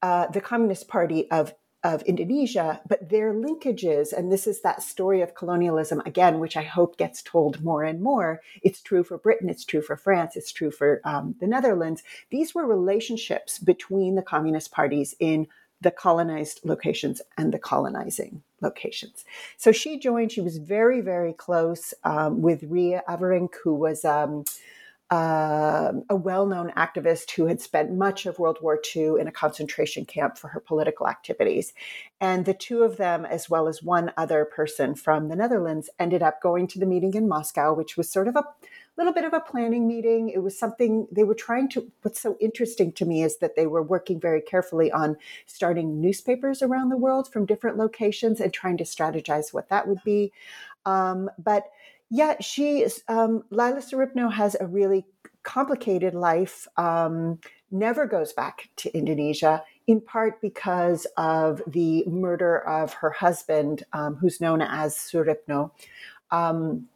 uh, 0.04 0.28
the 0.28 0.42
Communist 0.42 0.88
Party 0.88 1.32
of 1.32 1.56
of 1.84 2.02
Indonesia, 2.04 2.80
but 2.88 3.10
their 3.10 3.34
linkages, 3.34 4.14
and 4.14 4.32
this 4.32 4.48
is 4.48 4.62
that 4.62 4.82
story 4.82 5.22
of 5.22 5.36
colonialism 5.36 6.02
again, 6.06 6.40
which 6.40 6.56
I 6.56 6.64
hope 6.64 6.98
gets 6.98 7.22
told 7.22 7.62
more 7.62 7.84
and 7.84 8.02
more. 8.02 8.40
It's 8.62 8.82
true 8.82 9.04
for 9.04 9.18
Britain, 9.18 9.50
it's 9.50 9.66
true 9.66 9.82
for 9.82 9.98
France, 9.98 10.38
it's 10.38 10.54
true 10.54 10.72
for 10.72 11.02
um, 11.04 11.36
the 11.42 11.48
Netherlands. 11.48 12.02
These 12.30 12.56
were 12.56 12.66
relationships 12.66 13.60
between 13.60 14.16
the 14.16 14.22
communist 14.22 14.72
parties 14.72 15.14
in 15.20 15.48
the 15.82 15.92
colonized 15.92 16.62
locations 16.64 17.22
and 17.38 17.54
the 17.54 17.60
colonizing 17.60 18.44
locations. 18.62 19.26
So 19.58 19.74
she 19.74 20.00
joined, 20.00 20.32
she 20.32 20.40
was 20.40 20.60
very, 20.60 21.02
very 21.02 21.34
close 21.34 21.94
um, 22.06 22.42
with 22.42 22.64
Ria 22.64 23.04
Averink, 23.10 23.56
who 23.62 23.76
was. 23.76 24.06
Um, 24.06 24.46
uh, 25.14 25.94
a 26.10 26.16
well 26.16 26.48
known 26.48 26.72
activist 26.72 27.30
who 27.30 27.46
had 27.46 27.62
spent 27.62 27.92
much 27.92 28.26
of 28.26 28.40
World 28.40 28.58
War 28.64 28.82
II 28.96 29.20
in 29.20 29.28
a 29.28 29.32
concentration 29.32 30.06
camp 30.06 30.40
for 30.40 30.48
her 30.48 30.60
political 30.60 31.08
activities. 31.08 31.72
And 32.20 32.46
the 32.46 32.56
two 32.56 32.82
of 32.82 32.98
them, 32.98 33.24
as 33.24 33.48
well 33.48 33.68
as 33.68 33.84
one 33.84 34.12
other 34.18 34.44
person 34.44 34.96
from 34.96 35.30
the 35.30 35.36
Netherlands, 35.36 35.88
ended 36.00 36.24
up 36.24 36.42
going 36.42 36.66
to 36.70 36.80
the 36.80 36.88
meeting 36.88 37.14
in 37.14 37.28
Moscow, 37.28 37.76
which 37.76 37.96
was 37.96 38.10
sort 38.10 38.28
of 38.28 38.36
a 38.36 38.44
little 38.98 39.14
bit 39.14 39.24
of 39.24 39.34
a 39.34 39.40
planning 39.40 39.88
meeting. 39.88 40.30
It 40.30 40.42
was 40.42 40.58
something 40.58 41.08
they 41.12 41.24
were 41.24 41.36
trying 41.36 41.70
to. 41.70 41.92
What's 42.02 42.20
so 42.20 42.36
interesting 42.42 42.92
to 42.94 43.06
me 43.06 43.22
is 43.22 43.38
that 43.38 43.56
they 43.56 43.68
were 43.68 43.84
working 43.84 44.20
very 44.20 44.42
carefully 44.42 44.92
on 44.92 45.18
starting 45.46 46.02
newspapers 46.02 46.64
around 46.64 46.90
the 46.90 46.98
world 46.98 47.32
from 47.32 47.46
different 47.46 47.78
locations 47.78 48.40
and 48.40 48.52
trying 48.52 48.78
to 48.78 48.84
strategize 48.84 49.54
what 49.54 49.70
that 49.70 49.88
would 49.88 50.04
be. 50.04 50.32
Um, 50.88 51.30
but 51.38 51.66
yeah, 52.14 52.36
she 52.40 52.84
is. 52.84 53.04
Um, 53.08 53.44
Lila 53.50 53.82
has 54.30 54.56
a 54.60 54.68
really 54.68 55.04
complicated 55.42 56.14
life. 56.14 56.68
Um, 56.78 57.40
never 57.72 58.06
goes 58.06 58.34
back 58.34 58.70
to 58.76 58.96
Indonesia, 58.96 59.64
in 59.88 60.00
part 60.00 60.40
because 60.40 61.08
of 61.18 61.64
the 61.66 62.06
murder 62.06 62.60
of 62.68 62.94
her 62.94 63.10
husband, 63.10 63.84
um, 63.94 64.14
who's 64.18 64.40
known 64.40 64.62
as 64.62 64.96
Suripno. 64.96 65.72
Um, 66.30 66.88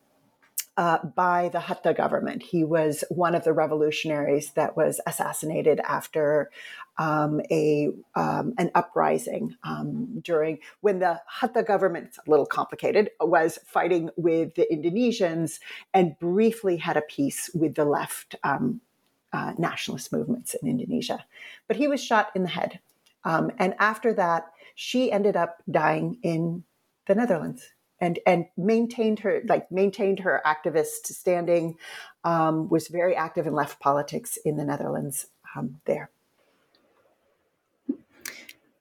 uh, 0.78 1.00
by 1.16 1.50
the 1.50 1.60
Hatta 1.60 1.92
government. 1.92 2.44
He 2.44 2.64
was 2.64 3.04
one 3.10 3.34
of 3.34 3.44
the 3.44 3.52
revolutionaries 3.52 4.52
that 4.52 4.78
was 4.78 5.02
assassinated 5.08 5.80
after 5.80 6.52
um, 6.98 7.42
a 7.52 7.90
um, 8.16 8.54
an 8.58 8.72
uprising 8.76 9.56
um, 9.64 10.20
during 10.24 10.60
when 10.82 11.00
the 11.00 11.22
Hatta 11.28 11.64
government, 11.64 12.08
it's 12.08 12.18
a 12.18 12.30
little 12.30 12.46
complicated, 12.46 13.12
was 13.20 13.60
fighting 13.66 14.10
with 14.18 14.56
the 14.56 14.68
Indonesians 14.72 15.60
and 15.94 16.18
briefly 16.20 16.78
had 16.78 16.98
a 16.98 17.02
peace 17.02 17.50
with 17.54 17.76
the 17.76 17.86
left 17.86 18.36
um, 18.44 18.82
uh, 19.34 19.54
nationalist 19.58 20.12
movements 20.12 20.56
in 20.56 20.68
Indonesia. 20.68 21.26
But 21.68 21.78
he 21.78 21.88
was 21.88 22.04
shot 22.04 22.30
in 22.36 22.44
the 22.44 22.50
head. 22.50 22.80
Um, 23.24 23.52
and 23.60 23.76
after 23.80 24.14
that, 24.14 24.52
she 24.76 25.12
ended 25.12 25.36
up 25.36 25.62
dying 25.70 26.18
in 26.24 26.64
the 27.08 27.16
Netherlands 27.16 27.74
and 28.00 28.20
and 28.26 28.46
maintained 28.56 29.20
her 29.20 29.42
like 29.48 29.72
maintained 29.72 30.20
her 30.20 30.42
activist 30.46 31.08
standing 31.08 31.76
um, 32.24 32.70
was 32.70 32.88
very 32.88 33.16
active 33.16 33.48
in 33.48 33.54
left 33.54 33.80
politics 33.80 34.38
in 34.46 34.58
the 34.58 34.64
netherlands 34.64 35.28
um, 35.56 35.80
there 35.86 36.10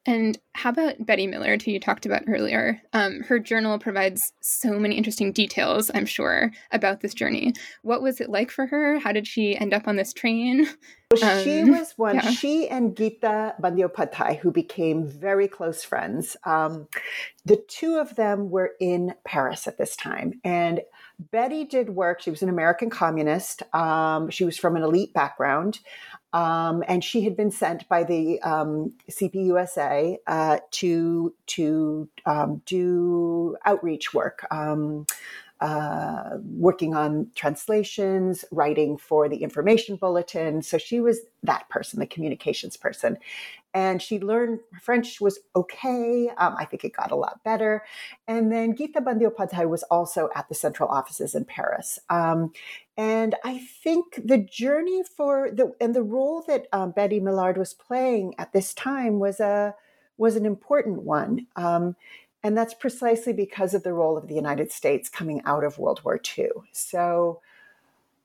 and 0.06 0.38
how 0.56 0.70
about 0.70 1.04
Betty 1.04 1.26
Millard, 1.26 1.62
who 1.62 1.70
you 1.70 1.78
talked 1.78 2.06
about 2.06 2.22
earlier? 2.26 2.80
Um, 2.94 3.20
her 3.20 3.38
journal 3.38 3.78
provides 3.78 4.32
so 4.40 4.78
many 4.78 4.96
interesting 4.96 5.30
details, 5.30 5.90
I'm 5.94 6.06
sure, 6.06 6.50
about 6.72 7.02
this 7.02 7.12
journey. 7.12 7.52
What 7.82 8.02
was 8.02 8.20
it 8.22 8.30
like 8.30 8.50
for 8.50 8.66
her? 8.66 8.98
How 8.98 9.12
did 9.12 9.26
she 9.26 9.56
end 9.56 9.74
up 9.74 9.86
on 9.86 9.96
this 9.96 10.14
train? 10.14 10.66
Well, 11.12 11.44
she 11.44 11.60
um, 11.60 11.70
was 11.70 11.92
one, 11.96 12.16
yeah. 12.16 12.30
she 12.30 12.68
and 12.68 12.96
Gita 12.96 13.54
Bandyopadhyay, 13.62 14.38
who 14.38 14.50
became 14.50 15.06
very 15.06 15.46
close 15.46 15.84
friends, 15.84 16.36
um, 16.44 16.88
the 17.44 17.62
two 17.68 17.98
of 17.98 18.16
them 18.16 18.50
were 18.50 18.72
in 18.80 19.14
Paris 19.24 19.68
at 19.68 19.78
this 19.78 19.94
time. 19.94 20.40
And 20.42 20.80
Betty 21.30 21.64
did 21.64 21.90
work, 21.90 22.20
she 22.20 22.30
was 22.30 22.42
an 22.42 22.48
American 22.48 22.90
communist. 22.90 23.62
Um, 23.72 24.30
she 24.30 24.44
was 24.44 24.58
from 24.58 24.74
an 24.74 24.82
elite 24.82 25.14
background. 25.14 25.78
Um, 26.32 26.84
and 26.86 27.02
she 27.02 27.22
had 27.22 27.36
been 27.36 27.50
sent 27.50 27.88
by 27.88 28.04
the 28.04 28.42
um, 28.42 28.92
CPUSA 29.10 30.16
uh, 30.26 30.45
to 30.72 31.34
to 31.46 32.08
um, 32.26 32.62
do 32.66 33.56
outreach 33.64 34.12
work, 34.14 34.46
um, 34.50 35.06
uh, 35.60 36.36
working 36.44 36.94
on 36.94 37.30
translations, 37.34 38.44
writing 38.50 38.98
for 38.98 39.28
the 39.28 39.38
information 39.38 39.96
bulletin. 39.96 40.62
So 40.62 40.78
she 40.78 41.00
was 41.00 41.20
that 41.42 41.68
person, 41.68 42.00
the 42.00 42.06
communications 42.06 42.76
person. 42.76 43.16
And 43.72 44.00
she 44.00 44.18
learned 44.18 44.60
French 44.80 45.20
was 45.20 45.38
okay. 45.54 46.30
Um, 46.38 46.56
I 46.58 46.64
think 46.64 46.84
it 46.84 46.96
got 46.96 47.10
a 47.10 47.16
lot 47.16 47.44
better. 47.44 47.84
And 48.26 48.50
then 48.50 48.74
Gita 48.74 49.00
Bandyopadhyay 49.02 49.68
was 49.68 49.82
also 49.84 50.30
at 50.34 50.48
the 50.48 50.54
central 50.54 50.88
offices 50.88 51.34
in 51.34 51.44
Paris. 51.44 51.98
Um, 52.08 52.52
and 52.96 53.34
I 53.44 53.58
think 53.58 54.20
the 54.24 54.38
journey 54.38 55.02
for 55.16 55.50
the 55.50 55.74
and 55.80 55.94
the 55.94 56.02
role 56.02 56.42
that 56.48 56.66
um, 56.72 56.92
Betty 56.92 57.20
Millard 57.20 57.58
was 57.58 57.74
playing 57.74 58.34
at 58.38 58.52
this 58.52 58.72
time 58.72 59.18
was 59.18 59.40
a 59.40 59.74
was 60.18 60.36
an 60.36 60.46
important 60.46 61.02
one. 61.02 61.46
Um, 61.56 61.96
and 62.42 62.56
that's 62.56 62.74
precisely 62.74 63.32
because 63.32 63.74
of 63.74 63.82
the 63.82 63.92
role 63.92 64.16
of 64.16 64.28
the 64.28 64.34
United 64.34 64.70
States 64.70 65.08
coming 65.08 65.42
out 65.44 65.64
of 65.64 65.78
World 65.78 66.00
War 66.04 66.20
II. 66.38 66.48
So, 66.72 67.40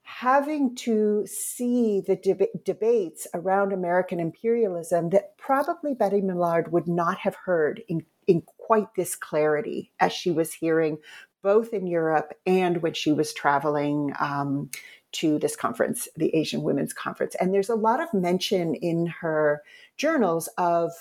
having 0.03 0.75
to 0.75 1.25
see 1.25 2.01
the 2.01 2.17
deb- 2.17 2.63
debates 2.65 3.27
around 3.33 3.71
American 3.71 4.19
imperialism 4.19 5.09
that 5.09 5.37
probably 5.37 5.93
Betty 5.93 6.21
Millard 6.21 6.71
would 6.71 6.87
not 6.87 7.17
have 7.19 7.35
heard 7.35 7.81
in, 7.87 8.05
in 8.27 8.41
quite 8.41 8.93
this 8.95 9.15
clarity 9.15 9.91
as 9.99 10.11
she 10.11 10.29
was 10.29 10.53
hearing 10.53 10.97
both 11.41 11.73
in 11.73 11.87
Europe 11.87 12.33
and 12.45 12.81
when 12.81 12.93
she 12.93 13.11
was 13.11 13.33
traveling 13.33 14.13
um, 14.19 14.69
to 15.13 15.39
this 15.39 15.55
conference, 15.55 16.07
the 16.15 16.33
Asian 16.35 16.61
Women's 16.61 16.93
Conference. 16.93 17.35
And 17.39 17.53
there's 17.53 17.69
a 17.69 17.75
lot 17.75 18.01
of 18.01 18.13
mention 18.13 18.75
in 18.75 19.07
her 19.07 19.61
journals 19.97 20.47
of 20.57 20.91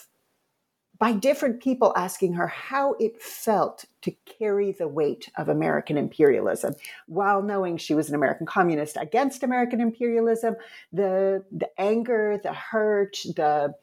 by 1.00 1.12
different 1.12 1.62
people 1.62 1.94
asking 1.96 2.34
her 2.34 2.46
how 2.46 2.94
it 3.00 3.20
felt 3.20 3.86
to 4.02 4.12
carry 4.26 4.70
the 4.70 4.86
weight 4.86 5.30
of 5.38 5.48
American 5.48 5.96
imperialism 5.96 6.74
while 7.06 7.42
knowing 7.42 7.78
she 7.78 7.94
was 7.94 8.10
an 8.10 8.14
American 8.14 8.46
communist 8.46 8.98
against 9.00 9.42
American 9.42 9.80
imperialism. 9.80 10.54
The, 10.92 11.42
the 11.50 11.70
anger, 11.80 12.38
the 12.42 12.52
hurt, 12.52 13.16
the 13.34 13.74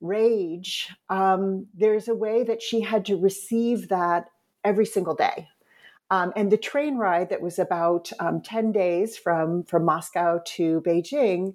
rage, 0.00 0.88
um, 1.10 1.66
there's 1.74 2.08
a 2.08 2.14
way 2.14 2.42
that 2.44 2.62
she 2.62 2.80
had 2.80 3.04
to 3.04 3.16
receive 3.16 3.88
that 3.88 4.30
every 4.64 4.86
single 4.86 5.14
day. 5.14 5.46
Um, 6.10 6.32
and 6.36 6.50
the 6.50 6.56
train 6.56 6.96
ride 6.96 7.28
that 7.30 7.42
was 7.42 7.58
about 7.58 8.10
um, 8.18 8.40
10 8.40 8.72
days 8.72 9.18
from, 9.18 9.64
from 9.64 9.84
Moscow 9.84 10.40
to 10.44 10.80
Beijing 10.86 11.54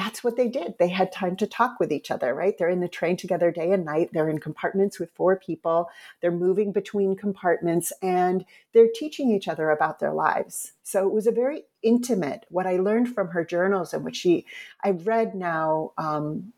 that's 0.00 0.24
what 0.24 0.36
they 0.36 0.48
did. 0.48 0.74
They 0.78 0.88
had 0.88 1.12
time 1.12 1.36
to 1.36 1.46
talk 1.46 1.78
with 1.78 1.92
each 1.92 2.10
other, 2.10 2.34
right? 2.34 2.56
They're 2.56 2.70
in 2.70 2.80
the 2.80 2.88
train 2.88 3.18
together 3.18 3.50
day 3.50 3.70
and 3.70 3.84
night. 3.84 4.08
They're 4.12 4.30
in 4.30 4.38
compartments 4.38 4.98
with 4.98 5.10
four 5.14 5.36
people. 5.36 5.90
They're 6.20 6.30
moving 6.30 6.72
between 6.72 7.16
compartments 7.16 7.92
and 8.00 8.46
they're 8.72 8.88
teaching 8.94 9.30
each 9.30 9.46
other 9.46 9.68
about 9.68 9.98
their 9.98 10.14
lives. 10.14 10.72
So 10.82 11.06
it 11.06 11.12
was 11.12 11.26
a 11.26 11.32
very 11.32 11.64
intimate, 11.82 12.46
what 12.48 12.66
I 12.66 12.78
learned 12.78 13.14
from 13.14 13.28
her 13.28 13.44
journals 13.44 13.92
and 13.92 14.02
what 14.02 14.16
she, 14.16 14.46
I've 14.82 15.06
read 15.06 15.34
now 15.34 15.92
um, 15.98 16.54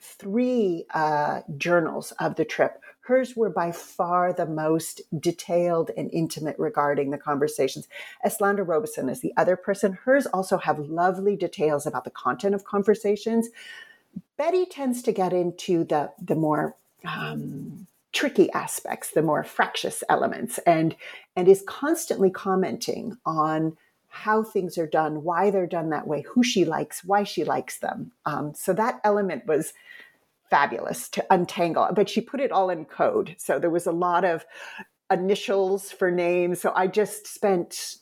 three 0.00 0.86
uh, 0.94 1.40
journals 1.56 2.12
of 2.20 2.36
the 2.36 2.44
trip 2.44 2.80
Hers 3.06 3.36
were 3.36 3.50
by 3.50 3.70
far 3.70 4.32
the 4.32 4.46
most 4.46 5.00
detailed 5.20 5.92
and 5.96 6.10
intimate 6.12 6.58
regarding 6.58 7.10
the 7.10 7.18
conversations. 7.18 7.86
Eslanda 8.24 8.66
Robeson 8.66 9.08
is 9.08 9.20
the 9.20 9.32
other 9.36 9.54
person. 9.54 9.92
Hers 9.92 10.26
also 10.26 10.58
have 10.58 10.80
lovely 10.80 11.36
details 11.36 11.86
about 11.86 12.02
the 12.02 12.10
content 12.10 12.54
of 12.54 12.64
conversations. 12.64 13.48
Betty 14.36 14.66
tends 14.66 15.02
to 15.02 15.12
get 15.12 15.32
into 15.32 15.84
the 15.84 16.10
the 16.20 16.34
more 16.34 16.74
um, 17.04 17.86
tricky 18.12 18.50
aspects, 18.50 19.10
the 19.10 19.22
more 19.22 19.44
fractious 19.44 20.02
elements, 20.08 20.58
and 20.66 20.96
and 21.36 21.46
is 21.46 21.62
constantly 21.64 22.30
commenting 22.30 23.16
on 23.24 23.76
how 24.08 24.42
things 24.42 24.78
are 24.78 24.86
done, 24.86 25.22
why 25.22 25.50
they're 25.50 25.66
done 25.66 25.90
that 25.90 26.08
way, 26.08 26.22
who 26.22 26.42
she 26.42 26.64
likes, 26.64 27.04
why 27.04 27.22
she 27.22 27.44
likes 27.44 27.78
them. 27.78 28.10
Um, 28.24 28.52
so 28.54 28.72
that 28.72 28.98
element 29.04 29.46
was 29.46 29.74
fabulous 30.50 31.08
to 31.10 31.24
untangle, 31.30 31.88
but 31.94 32.08
she 32.08 32.20
put 32.20 32.40
it 32.40 32.52
all 32.52 32.70
in 32.70 32.84
code. 32.84 33.34
So 33.38 33.58
there 33.58 33.70
was 33.70 33.86
a 33.86 33.92
lot 33.92 34.24
of 34.24 34.44
initials 35.10 35.92
for 35.92 36.10
names. 36.10 36.60
So 36.60 36.72
I 36.74 36.86
just 36.86 37.26
spent 37.26 37.96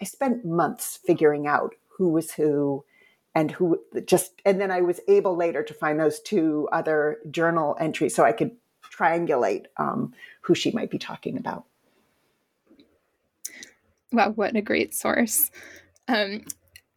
I 0.00 0.04
spent 0.04 0.44
months 0.44 0.98
figuring 1.06 1.46
out 1.46 1.74
who 1.96 2.08
was 2.08 2.32
who 2.32 2.84
and 3.34 3.50
who 3.50 3.80
just 4.06 4.32
and 4.44 4.60
then 4.60 4.70
I 4.70 4.80
was 4.80 5.00
able 5.08 5.36
later 5.36 5.62
to 5.62 5.74
find 5.74 5.98
those 5.98 6.20
two 6.20 6.68
other 6.72 7.18
journal 7.30 7.76
entries 7.78 8.14
so 8.14 8.24
I 8.24 8.32
could 8.32 8.52
triangulate 8.92 9.66
um, 9.76 10.12
who 10.42 10.54
she 10.54 10.70
might 10.72 10.90
be 10.90 10.98
talking 10.98 11.36
about. 11.38 11.64
Wow, 14.12 14.32
what 14.32 14.54
a 14.54 14.60
great 14.60 14.94
source. 14.94 15.50
Um, 16.08 16.44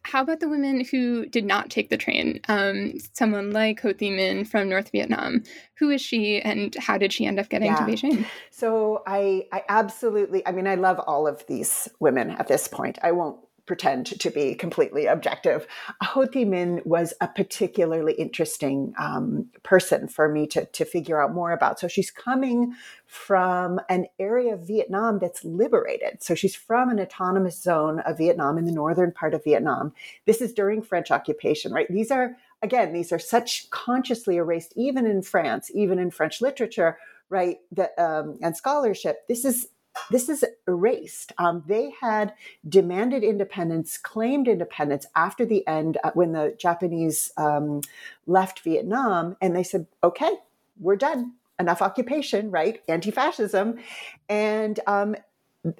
how 0.06 0.22
about 0.22 0.38
the 0.38 0.48
women 0.48 0.84
who 0.84 1.26
did 1.26 1.44
not 1.44 1.68
take 1.68 1.90
the 1.90 1.96
train? 1.96 2.40
Um, 2.48 2.94
someone 3.12 3.50
like 3.50 3.80
Ho 3.80 3.92
Thi 3.92 4.10
Minh 4.10 4.46
from 4.46 4.68
North 4.68 4.90
Vietnam. 4.90 5.42
Who 5.78 5.90
is 5.90 6.00
she, 6.00 6.40
and 6.40 6.74
how 6.76 6.96
did 6.96 7.12
she 7.12 7.26
end 7.26 7.40
up 7.40 7.48
getting 7.48 7.72
yeah. 7.72 7.76
to 7.76 7.82
Beijing? 7.82 8.26
So 8.50 9.02
I, 9.06 9.46
I 9.52 9.64
absolutely. 9.68 10.46
I 10.46 10.52
mean, 10.52 10.66
I 10.66 10.76
love 10.76 10.98
all 11.00 11.26
of 11.26 11.44
these 11.46 11.88
women 12.00 12.30
at 12.30 12.48
this 12.48 12.68
point. 12.68 12.98
I 13.02 13.12
won't 13.12 13.38
pretend 13.66 14.06
to 14.06 14.30
be 14.30 14.54
completely 14.54 15.06
objective. 15.06 15.66
Ho 16.02 16.24
Thi 16.26 16.44
Minh 16.44 16.84
was 16.86 17.12
a 17.20 17.28
particularly 17.28 18.14
interesting 18.14 18.94
um, 18.98 19.46
person 19.62 20.08
for 20.08 20.28
me 20.28 20.46
to, 20.48 20.64
to 20.66 20.84
figure 20.84 21.20
out 21.20 21.34
more 21.34 21.52
about. 21.52 21.80
So 21.80 21.88
she's 21.88 22.10
coming 22.10 22.74
from 23.06 23.80
an 23.88 24.06
area 24.18 24.54
of 24.54 24.66
Vietnam 24.66 25.18
that's 25.18 25.44
liberated. 25.44 26.22
So 26.22 26.34
she's 26.34 26.54
from 26.54 26.88
an 26.90 27.00
autonomous 27.00 27.60
zone 27.60 28.00
of 28.00 28.18
Vietnam 28.18 28.58
in 28.58 28.64
the 28.64 28.72
northern 28.72 29.12
part 29.12 29.34
of 29.34 29.44
Vietnam. 29.44 29.92
This 30.24 30.40
is 30.40 30.52
during 30.52 30.82
French 30.82 31.10
occupation, 31.10 31.72
right? 31.72 31.86
These 31.90 32.10
are, 32.10 32.36
again, 32.62 32.92
these 32.92 33.12
are 33.12 33.18
such 33.18 33.68
consciously 33.70 34.36
erased, 34.36 34.72
even 34.76 35.06
in 35.06 35.22
France, 35.22 35.70
even 35.74 35.98
in 35.98 36.10
French 36.10 36.40
literature, 36.40 36.98
right? 37.28 37.58
That, 37.72 37.98
um, 37.98 38.38
and 38.42 38.56
scholarship. 38.56 39.26
This 39.28 39.44
is 39.44 39.68
this 40.10 40.28
is 40.28 40.44
erased. 40.66 41.32
Um, 41.38 41.64
they 41.66 41.92
had 42.00 42.34
demanded 42.68 43.22
independence, 43.22 43.98
claimed 43.98 44.48
independence 44.48 45.06
after 45.14 45.44
the 45.44 45.66
end 45.66 45.98
uh, 46.04 46.10
when 46.14 46.32
the 46.32 46.54
Japanese 46.58 47.32
um, 47.36 47.80
left 48.26 48.60
Vietnam, 48.60 49.36
and 49.40 49.54
they 49.54 49.62
said, 49.62 49.86
"Okay, 50.02 50.32
we're 50.78 50.96
done. 50.96 51.32
Enough 51.58 51.80
occupation, 51.80 52.50
right? 52.50 52.82
Anti-fascism," 52.86 53.78
and 54.28 54.80
um, 54.86 55.16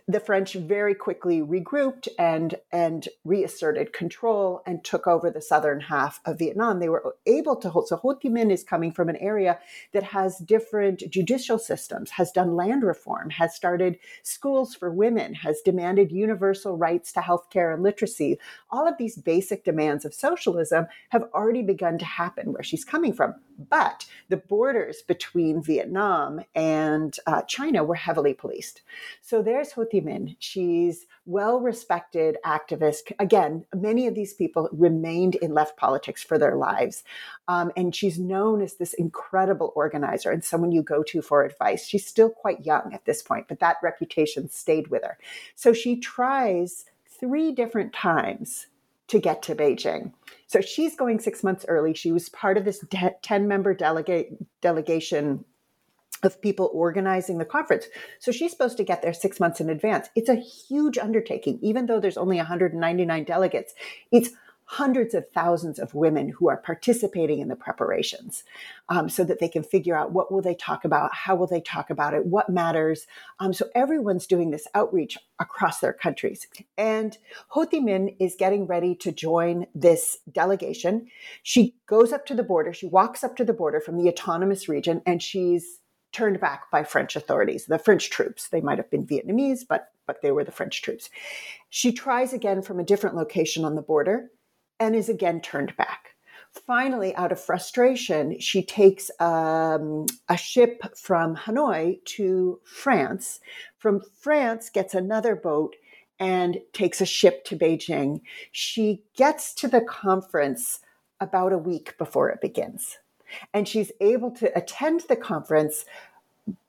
the 0.09 0.21
French 0.21 0.55
very 0.55 0.95
quickly 0.95 1.41
regrouped 1.41 2.09
and 2.19 2.57
and 2.73 3.09
reasserted 3.25 3.93
control 3.93 4.63
and 4.67 4.85
took 4.85 5.07
over 5.07 5.31
the 5.31 5.41
southern 5.41 5.81
half 5.81 6.21
of 6.25 6.39
Vietnam. 6.39 6.81
They 6.81 6.89
were 6.89 7.17
able 7.27 7.57
to 7.57 7.71
hold. 7.71 7.89
So 7.89 7.97
Ho 7.97 8.15
Thi 8.15 8.29
Minh 8.29 8.53
is 8.53 8.65
coming 8.65 8.93
from 8.93 9.09
an 9.09 9.17
area 9.17 9.59
that 9.93 10.03
has 10.03 10.39
different 10.39 11.03
judicial 11.11 11.59
systems, 11.59 12.11
has 12.13 12.33
done 12.33 12.57
land 12.57 12.83
reform, 12.83 13.31
has 13.31 13.55
started 13.55 13.99
schools 14.23 14.75
for 14.75 14.91
women, 14.91 15.35
has 15.35 15.61
demanded 15.61 16.11
universal 16.13 16.77
rights 16.77 17.13
to 17.13 17.21
healthcare 17.21 17.75
and 17.75 17.83
literacy. 17.83 18.39
All 18.71 18.89
of 18.89 18.99
these 18.99 19.17
basic 19.17 19.65
demands 19.65 20.05
of 20.05 20.15
socialism 20.15 20.87
have 21.11 21.25
already 21.35 21.63
begun 21.63 21.99
to 21.99 22.05
happen 22.05 22.53
where 22.53 22.63
she's 22.63 22.85
coming 22.85 23.13
from. 23.13 23.35
But 23.71 24.07
the 24.29 24.37
borders 24.37 25.03
between 25.03 25.63
Vietnam 25.63 26.41
and 26.55 27.17
uh, 27.27 27.43
China 27.43 27.85
were 27.85 27.95
heavily 27.95 28.35
policed. 28.35 28.83
So 29.23 29.43
there's 29.43 29.76
She's 30.39 31.07
well 31.27 31.61
respected 31.61 32.39
activist. 32.45 33.13
Again, 33.19 33.65
many 33.75 34.07
of 34.07 34.15
these 34.15 34.35
people 34.35 34.69
remained 34.73 35.35
in 35.37 35.53
left 35.53 35.77
politics 35.77 36.23
for 36.23 36.39
their 36.39 36.57
lives. 36.57 37.05
Um, 37.49 37.73
and 37.77 37.95
she's 37.95 38.19
known 38.19 38.63
as 38.63 38.75
this 38.75 38.95
incredible 38.95 39.73
organizer 39.77 40.31
and 40.31 40.43
someone 40.43 40.73
you 40.73 40.83
go 40.83 41.03
to 41.05 41.23
for 41.23 41.45
advice. 41.45 41.87
She's 41.87 42.07
still 42.07 42.31
quite 42.31 42.65
young 42.65 42.93
at 42.93 43.05
this 43.05 43.23
point, 43.23 43.49
but 43.49 43.61
that 43.61 43.77
reputation 43.83 44.49
stayed 44.49 44.89
with 44.89 45.03
her. 45.03 45.19
So 45.55 45.73
she 45.73 45.99
tries 45.99 46.87
three 47.19 47.53
different 47.53 47.93
times 47.93 48.67
to 49.09 49.21
get 49.21 49.43
to 49.43 49.55
Beijing. 49.55 50.13
So 50.47 50.61
she's 50.61 50.97
going 50.97 51.21
six 51.21 51.45
months 51.45 51.65
early. 51.69 51.95
She 51.95 52.13
was 52.13 52.29
part 52.29 52.57
of 52.57 52.65
this 52.65 52.85
10 53.23 53.49
member 53.49 53.75
delegate, 53.75 54.37
delegation 54.61 55.45
of 56.27 56.43
people 56.43 56.71
organizing 56.75 57.39
the 57.39 57.47
conference. 57.47 57.87
So 58.19 58.31
she's 58.31 58.51
supposed 58.51 58.77
to 58.77 58.85
get 58.85 59.01
there 59.01 59.15
six 59.15 59.41
months 59.41 59.61
in 59.61 59.71
advance. 59.71 60.09
It's 60.15 60.29
a 60.29 60.35
huge 60.35 60.99
undertaking, 60.99 61.59
even 61.63 61.87
though 61.87 62.01
there's 62.01 62.19
only 62.19 62.37
199 62.37 63.25
delegates. 63.25 63.75
It's 64.13 64.31
hundreds 64.67 65.15
of 65.15 65.29
thousands 65.31 65.79
of 65.79 65.95
women 65.95 66.29
who 66.29 66.49
are 66.49 66.57
participating 66.57 67.39
in 67.39 67.47
the 67.47 67.55
preparations 67.55 68.43
um, 68.89 69.09
so 69.09 69.23
that 69.23 69.39
they 69.39 69.49
can 69.49 69.63
figure 69.63 69.97
out 69.97 70.11
what 70.11 70.33
will 70.33 70.43
they 70.43 70.57
talk 70.57 70.85
about 70.85 71.15
how 71.15 71.37
will 71.37 71.47
they 71.47 71.61
talk 71.61 71.89
about 71.89 72.13
it 72.13 72.27
what 72.27 72.51
matters 72.51 73.07
um, 73.39 73.53
so 73.53 73.69
everyone's 73.77 74.27
doing 74.27 74.51
this 74.51 74.67
outreach 74.75 75.17
across 75.39 75.79
their 75.79 75.93
countries 75.93 76.49
and 76.77 77.17
ho 77.49 77.65
minh 77.65 78.17
is 78.19 78.35
getting 78.37 78.67
ready 78.67 78.95
to 78.97 79.13
join 79.13 79.67
this 79.73 80.19
delegation 80.33 81.07
she 81.45 81.77
goes 81.87 82.13
up 82.13 82.27
to 82.27 82.35
the 82.35 82.43
border 82.43 82.73
she 82.73 82.87
walks 82.87 83.23
up 83.23 83.37
to 83.37 83.45
the 83.45 83.53
border 83.53 83.81
from 83.81 83.97
the 83.97 84.09
autonomous 84.09 84.69
region 84.69 85.01
and 85.07 85.23
she's 85.23 85.79
turned 86.13 86.41
back 86.41 86.71
by 86.71 86.85
French 86.85 87.17
authorities, 87.17 87.67
the 87.67 87.79
French 87.79 88.11
troops. 88.11 88.49
They 88.49 88.61
might 88.61 88.79
have 88.79 88.91
been 88.91 89.07
Vietnamese, 89.07 89.61
but 89.69 89.91
but 90.07 90.23
they 90.23 90.31
were 90.31 90.45
the 90.45 90.53
French 90.53 90.83
troops. 90.83 91.11
She 91.69 91.93
tries 91.93 92.33
again 92.33 92.63
from 92.63 92.79
a 92.79 92.85
different 92.85 93.17
location 93.17 93.65
on 93.65 93.75
the 93.75 93.83
border 93.83 94.31
and 94.79 94.95
is 94.95 95.09
again 95.09 95.41
turned 95.41 95.77
back. 95.77 96.15
Finally, 96.67 97.15
out 97.17 97.33
of 97.33 97.41
frustration, 97.41 98.39
she 98.41 98.63
takes 98.63 99.11
um, 99.21 100.07
a 100.29 100.37
ship 100.37 100.83
from 100.97 101.37
Hanoi 101.37 102.03
to 102.05 102.61
France. 102.65 103.41
From 103.79 104.01
France, 104.21 104.71
gets 104.71 104.95
another 104.95 105.37
boat 105.37 105.77
and 106.19 106.59
takes 106.73 107.01
a 107.01 107.07
ship 107.07 107.45
to 107.45 107.57
Beijing. 107.57 108.21
She 108.53 109.03
gets 109.17 109.53
to 109.55 109.69
the 109.69 109.83
conference 109.83 110.81
about 111.21 111.53
a 111.53 111.59
week 111.59 111.97
before 111.99 112.31
it 112.31 112.41
begins. 112.41 112.99
And 113.53 113.69
she's 113.69 113.93
able 114.01 114.31
to 114.33 114.57
attend 114.57 115.05
the 115.09 115.17
conference 115.17 115.85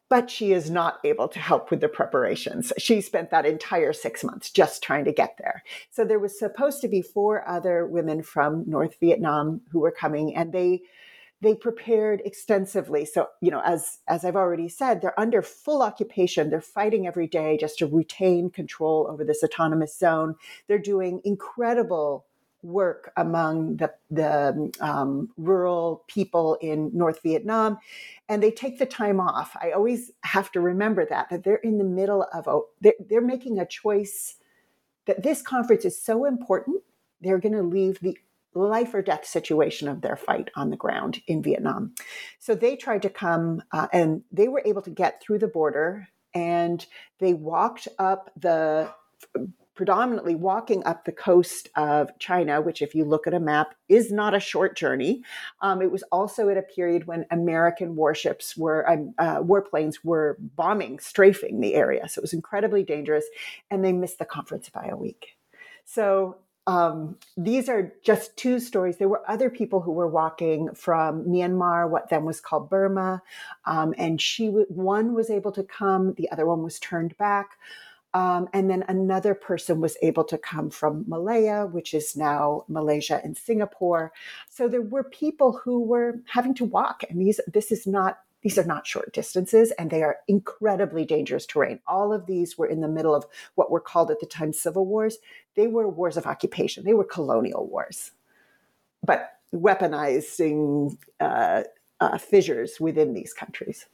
but 0.10 0.30
she 0.30 0.54
is 0.54 0.70
not 0.70 1.00
able 1.04 1.28
to 1.28 1.40
help 1.40 1.70
with 1.70 1.82
the 1.82 1.90
preparations. 1.90 2.72
She 2.78 3.02
spent 3.02 3.30
that 3.32 3.46
entire 3.46 3.94
six 3.94 4.24
months 4.24 4.50
just 4.50 4.82
trying 4.82 5.06
to 5.06 5.12
get 5.12 5.36
there. 5.38 5.64
So 5.92 6.06
there 6.06 6.20
was 6.20 6.38
supposed 6.38 6.82
to 6.82 6.88
be 6.88 7.02
four 7.02 7.48
other 7.48 7.86
women 7.86 8.24
from 8.24 8.64
North 8.68 8.96
Vietnam 9.00 9.62
who 9.72 9.80
were 9.80 9.92
coming, 9.92 10.36
and 10.36 10.54
they 10.54 10.82
they 11.42 11.54
prepared 11.54 12.22
extensively. 12.26 13.06
So 13.06 13.28
you 13.42 13.52
know, 13.52 13.62
as 13.66 14.00
as 14.08 14.24
I've 14.24 14.36
already 14.36 14.70
said, 14.70 15.02
they're 15.02 15.20
under 15.20 15.42
full 15.42 15.82
occupation. 15.82 16.50
They're 16.50 16.62
fighting 16.62 17.06
every 17.06 17.28
day 17.28 17.58
just 17.60 17.78
to 17.80 17.88
retain 17.88 18.50
control 18.50 19.08
over 19.10 19.24
this 19.24 19.44
autonomous 19.44 19.98
zone. 19.98 20.36
They're 20.68 20.80
doing 20.80 21.22
incredible 21.26 22.27
work 22.68 23.12
among 23.16 23.78
the, 23.78 23.92
the 24.12 24.72
um, 24.82 25.30
rural 25.38 26.04
people 26.08 26.58
in 26.62 26.92
North 26.94 27.22
Vietnam, 27.24 27.78
and 28.28 28.44
they 28.44 28.52
take 28.52 28.78
the 28.78 28.86
time 28.86 29.20
off. 29.20 29.56
I 29.62 29.72
always 29.72 30.12
have 30.24 30.52
to 30.52 30.60
remember 30.60 31.06
that 31.06 31.30
that 31.30 31.44
they're 31.44 31.56
in 31.56 31.78
the 31.78 31.84
middle 31.84 32.28
of 32.34 32.48
a 32.48 32.60
they're, 32.82 32.94
they're 33.10 33.22
making 33.22 33.60
a 33.60 33.66
choice 33.66 34.36
that 35.06 35.24
this 35.24 35.42
conference 35.42 35.86
is 35.86 36.00
so 36.00 36.26
important. 36.26 36.84
They're 37.22 37.40
going 37.40 37.56
to 37.56 37.64
leave 37.64 38.00
the 38.02 38.18
life 38.54 38.94
or 38.94 39.02
death 39.02 39.26
situation 39.26 39.88
of 39.88 40.02
their 40.02 40.16
fight 40.16 40.50
on 40.56 40.70
the 40.70 40.78
ground 40.78 41.22
in 41.28 41.42
Vietnam. 41.42 41.94
So 42.40 42.56
they 42.56 42.76
tried 42.76 43.04
to 43.04 43.10
come 43.10 43.62
uh, 43.72 43.88
and 43.94 44.24
they 44.32 44.48
were 44.48 44.64
able 44.66 44.82
to 44.82 44.90
get 44.90 45.22
through 45.22 45.40
the 45.40 45.48
border 45.48 46.08
and 46.34 46.86
they 47.20 47.34
walked 47.34 47.88
up 47.98 48.32
the 48.36 48.92
predominantly 49.78 50.36
walking 50.36 50.84
up 50.86 51.06
the 51.06 51.12
coast 51.14 51.70
of 51.76 52.10
China, 52.20 52.60
which, 52.60 52.82
if 52.82 52.94
you 52.96 53.06
look 53.06 53.28
at 53.28 53.34
a 53.34 53.40
map, 53.40 53.76
is 53.88 54.12
not 54.12 54.34
a 54.34 54.40
short 54.40 54.76
journey. 54.76 55.24
Um, 55.62 55.82
it 55.82 55.92
was 55.92 56.04
also 56.12 56.50
at 56.50 56.58
a 56.58 56.64
period 56.64 57.08
when 57.08 57.26
American 57.32 57.96
warships 57.96 58.58
were, 58.58 58.90
um, 58.90 59.14
uh, 59.20 59.40
warplanes 59.42 60.00
were 60.04 60.36
bombing, 60.40 61.00
strafing 61.00 61.62
the 61.62 61.76
area. 61.76 62.10
So 62.10 62.20
it 62.20 62.24
was 62.24 62.34
incredibly 62.34 62.84
dangerous, 62.84 63.26
and 63.72 63.86
they 63.86 63.94
missed 63.94 64.20
the 64.20 64.26
conference 64.26 64.68
by 64.68 64.88
a 64.88 64.98
week. 64.98 65.38
So 65.86 66.38
um, 66.66 67.16
these 67.38 67.70
are 67.70 67.94
just 68.04 68.36
two 68.36 68.60
stories. 68.60 68.98
There 68.98 69.08
were 69.08 69.24
other 69.30 69.50
people 69.50 69.80
who 69.80 69.94
were 69.94 70.08
walking 70.08 70.74
from 70.76 71.24
Myanmar, 71.24 71.90
what 71.90 72.10
then 72.10 72.26
was 72.26 72.42
called 72.42 72.70
Burma, 72.70 73.22
um, 73.64 73.94
and 73.98 74.20
she 74.20 74.48
one 74.48 75.14
was 75.14 75.30
able 75.30 75.54
to 75.54 75.64
come, 75.64 76.14
the 76.16 76.30
other 76.30 76.46
one 76.46 76.64
was 76.64 76.78
turned 76.80 77.18
back. 77.18 77.58
Um, 78.14 78.48
and 78.54 78.70
then 78.70 78.84
another 78.88 79.36
person 79.36 79.82
was 79.82 79.98
able 80.02 80.24
to 80.26 80.38
come 80.38 80.70
from 80.70 81.06
Malaya, 81.08 81.68
which 81.68 81.94
is 81.94 82.16
now 82.16 82.64
Malaysia 82.68 83.22
and 83.24 83.38
Singapore. 83.38 84.12
So 84.50 84.68
there 84.68 84.82
were 84.82 85.04
people 85.04 85.60
who 85.64 85.84
were 85.84 86.20
having 86.26 86.54
to 86.56 86.66
walk, 86.66 87.04
and 87.10 87.22
these 87.22 87.40
this 87.48 87.72
is 87.72 87.86
not 87.86 88.20
these 88.42 88.58
are 88.58 88.64
not 88.64 88.88
short 88.88 89.14
distances, 89.14 89.72
and 89.72 89.90
they 89.92 90.04
are 90.04 90.18
incredibly 90.28 91.06
dangerous 91.06 91.46
terrain. 91.46 91.80
All 91.88 92.14
of 92.14 92.28
these 92.28 92.58
were 92.58 92.68
in 92.68 92.82
the 92.82 92.88
middle 92.88 93.14
of 93.14 93.26
what 93.56 93.72
were 93.72 93.82
called 93.82 94.10
at 94.10 94.20
the 94.20 94.26
time 94.26 94.54
civil 94.54 94.86
wars. 94.86 95.18
They 95.56 95.68
were 95.68 95.88
wars 95.90 96.18
of 96.18 96.28
occupation. 96.28 96.86
They 96.86 96.94
were 96.94 97.04
colonial 97.04 97.68
wars, 97.68 98.12
but 99.06 99.34
weaponizing 99.54 100.98
uh, 101.20 101.64
uh, 102.00 102.18
fissures 102.18 102.80
within 102.80 103.14
these 103.14 103.34
countries. 103.34 103.86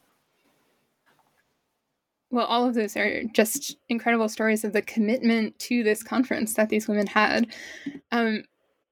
Well, 2.34 2.46
all 2.46 2.66
of 2.66 2.74
those 2.74 2.96
are 2.96 3.22
just 3.32 3.76
incredible 3.88 4.28
stories 4.28 4.64
of 4.64 4.72
the 4.72 4.82
commitment 4.82 5.56
to 5.60 5.84
this 5.84 6.02
conference 6.02 6.54
that 6.54 6.68
these 6.68 6.88
women 6.88 7.06
had. 7.06 7.46
Um, 8.10 8.42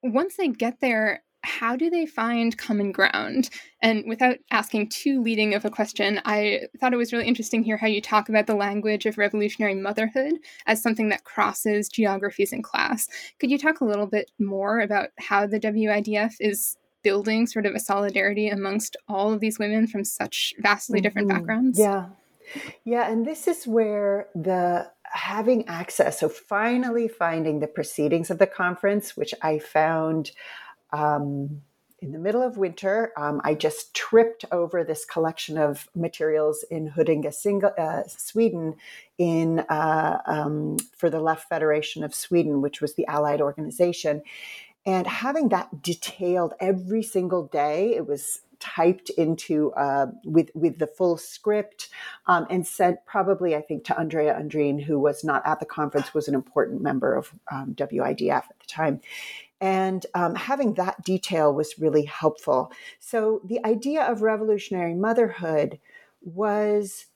once 0.01 0.37
they 0.37 0.47
get 0.47 0.79
there, 0.81 1.25
how 1.43 1.75
do 1.75 1.91
they 1.91 2.07
find 2.07 2.57
common 2.57 2.93
ground? 2.93 3.51
And 3.83 4.05
without 4.07 4.37
asking 4.53 4.91
too 4.91 5.21
leading 5.21 5.55
of 5.55 5.65
a 5.65 5.71
question, 5.71 6.21
I 6.25 6.69
thought 6.79 6.93
it 6.93 6.99
was 6.99 7.13
really 7.13 7.27
interesting 7.27 7.65
here 7.65 7.77
how 7.77 7.89
you 7.89 8.01
talk 8.01 8.29
about 8.29 8.47
the 8.47 8.55
language 8.55 9.07
of 9.07 9.19
revolutionary 9.19 9.75
motherhood 9.75 10.35
as 10.67 10.81
something 10.81 11.09
that 11.09 11.25
crosses 11.25 11.89
geographies 11.89 12.53
and 12.53 12.63
class. 12.63 13.09
Could 13.41 13.51
you 13.51 13.59
talk 13.59 13.81
a 13.81 13.85
little 13.85 14.07
bit 14.07 14.31
more 14.39 14.79
about 14.79 15.09
how 15.19 15.49
the 15.49 15.59
WIDF 15.59 16.35
is 16.39 16.77
building 17.03 17.49
sort 17.49 17.67
of 17.67 17.75
a 17.75 17.81
solidarity 17.81 18.47
amongst 18.47 18.97
all 19.09 19.33
of 19.33 19.41
these 19.41 19.59
women 19.59 19.89
from 19.89 20.05
such 20.05 20.55
vastly 20.61 21.01
different 21.01 21.27
mm-hmm. 21.27 21.39
backgrounds? 21.39 21.77
Yeah, 21.77 22.07
yeah, 22.85 23.11
and 23.11 23.27
this 23.27 23.49
is 23.49 23.67
where 23.67 24.29
the 24.35 24.91
having 25.05 25.69
access, 25.69 26.21
so 26.21 26.29
finally 26.29 27.09
finding 27.09 27.61
the 27.61 27.67
proceedings 27.67 28.31
of 28.31 28.39
the 28.39 28.47
conference, 28.47 29.17
which 29.17 29.35
I 29.43 29.59
found 29.59 30.33
um, 30.93 31.63
in 32.03 32.13
the 32.13 32.19
middle 32.19 32.43
of 32.43 32.57
winter. 32.57 33.13
Um, 33.17 33.41
I 33.45 33.55
just 33.55 33.95
tripped 33.95 34.45
over 34.51 34.83
this 34.83 35.05
collection 35.05 35.57
of 35.57 35.89
materials 35.95 36.65
in 36.71 36.89
Huddinge, 36.89 37.27
uh, 37.27 38.03
Sweden, 38.09 38.75
in 39.19 39.61
uh, 39.61 40.19
um, 40.27 40.79
for 40.97 41.09
the 41.09 41.21
Left 41.21 41.49
Federation 41.49 42.03
of 42.03 42.15
Sweden, 42.15 42.61
which 42.61 42.81
was 42.81 42.95
the 42.95 43.07
allied 43.07 43.41
organization. 43.41 44.23
And 44.85 45.07
having 45.07 45.51
that 45.51 45.83
detailed 45.83 46.55
every 46.59 47.05
single 47.05 47.47
day, 47.47 47.95
it 47.95 48.07
was 48.07 48.41
typed 48.63 49.11
into 49.11 49.73
uh, 49.73 50.07
with 50.25 50.51
with 50.55 50.79
the 50.79 50.87
full 50.87 51.17
script 51.17 51.89
um, 52.29 52.47
and 52.49 52.65
sent 52.65 53.05
probably 53.05 53.57
I 53.57 53.61
think 53.61 53.83
to 53.85 53.99
Andrea 53.99 54.35
Andreen, 54.35 54.81
who 54.81 55.01
was 55.01 55.25
not 55.25 55.43
at 55.45 55.59
the 55.59 55.67
conference, 55.67 56.15
was 56.15 56.29
an 56.29 56.35
important 56.35 56.81
member 56.81 57.17
of 57.17 57.33
um, 57.51 57.75
WIDF 57.75 58.31
at 58.31 58.59
the 58.61 58.67
time. 58.67 59.01
And 59.61 60.07
um, 60.15 60.35
having 60.35 60.75
that 60.75 61.05
detail 61.05 61.53
was 61.53 61.79
really 61.79 62.05
helpful. 62.05 62.73
So 63.01 63.41
the 63.45 63.65
idea 63.67 64.03
of 64.05 64.23
revolutionary 64.23 64.95
motherhood 64.95 65.79
was 66.21 67.07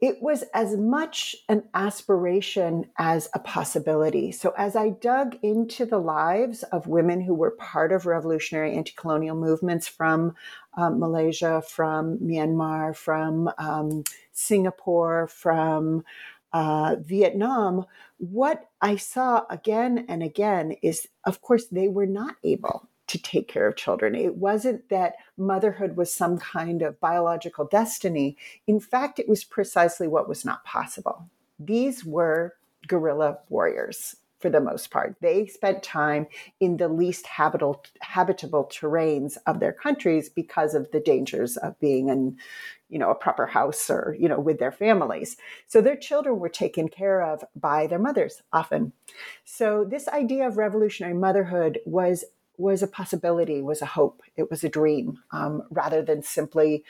it 0.00 0.22
was 0.22 0.44
as 0.54 0.76
much 0.76 1.34
an 1.48 1.64
aspiration 1.74 2.88
as 2.98 3.28
a 3.34 3.40
possibility. 3.40 4.30
So, 4.30 4.54
as 4.56 4.76
I 4.76 4.90
dug 4.90 5.36
into 5.42 5.86
the 5.86 5.98
lives 5.98 6.62
of 6.64 6.86
women 6.86 7.20
who 7.20 7.34
were 7.34 7.50
part 7.50 7.92
of 7.92 8.06
revolutionary 8.06 8.74
anti 8.76 8.92
colonial 8.96 9.34
movements 9.34 9.88
from 9.88 10.34
um, 10.76 11.00
Malaysia, 11.00 11.62
from 11.66 12.18
Myanmar, 12.18 12.94
from 12.94 13.50
um, 13.58 14.04
Singapore, 14.32 15.26
from 15.26 16.04
uh, 16.52 16.96
Vietnam, 17.00 17.84
what 18.18 18.68
I 18.80 18.96
saw 18.96 19.44
again 19.50 20.06
and 20.08 20.22
again 20.22 20.76
is, 20.80 21.08
of 21.24 21.42
course, 21.42 21.66
they 21.66 21.88
were 21.88 22.06
not 22.06 22.36
able 22.44 22.88
to 23.08 23.18
take 23.20 23.48
care 23.48 23.66
of 23.66 23.76
children. 23.76 24.14
It 24.14 24.36
wasn't 24.36 24.88
that 24.90 25.16
motherhood 25.36 25.96
was 25.96 26.12
some 26.12 26.38
kind 26.38 26.82
of 26.82 27.00
biological 27.00 27.64
destiny. 27.66 28.36
In 28.66 28.80
fact, 28.80 29.18
it 29.18 29.28
was 29.28 29.44
precisely 29.44 30.06
what 30.06 30.28
was 30.28 30.44
not 30.44 30.64
possible. 30.64 31.28
These 31.58 32.04
were 32.04 32.54
guerrilla 32.86 33.38
warriors 33.48 34.16
for 34.38 34.50
the 34.50 34.60
most 34.60 34.90
part. 34.90 35.16
They 35.20 35.46
spent 35.46 35.82
time 35.82 36.26
in 36.60 36.76
the 36.76 36.88
least 36.88 37.26
habitable, 37.26 37.84
habitable 38.00 38.70
terrains 38.72 39.36
of 39.46 39.58
their 39.58 39.72
countries 39.72 40.28
because 40.28 40.74
of 40.74 40.90
the 40.92 41.00
dangers 41.00 41.56
of 41.56 41.78
being 41.80 42.08
in, 42.08 42.36
you 42.88 42.98
know, 42.98 43.10
a 43.10 43.16
proper 43.16 43.46
house 43.46 43.90
or, 43.90 44.16
you 44.18 44.28
know, 44.28 44.38
with 44.38 44.60
their 44.60 44.70
families. 44.70 45.36
So 45.66 45.80
their 45.80 45.96
children 45.96 46.38
were 46.38 46.48
taken 46.48 46.88
care 46.88 47.20
of 47.20 47.42
by 47.56 47.88
their 47.88 47.98
mothers 47.98 48.42
often. 48.52 48.92
So 49.44 49.84
this 49.84 50.06
idea 50.06 50.46
of 50.46 50.56
revolutionary 50.56 51.14
motherhood 51.14 51.80
was 51.84 52.24
was 52.58 52.82
a 52.82 52.88
possibility, 52.88 53.62
was 53.62 53.80
a 53.80 53.86
hope, 53.86 54.22
it 54.36 54.50
was 54.50 54.64
a 54.64 54.68
dream, 54.68 55.18
um, 55.30 55.62
rather 55.70 56.02
than 56.02 56.22
simply 56.22 56.84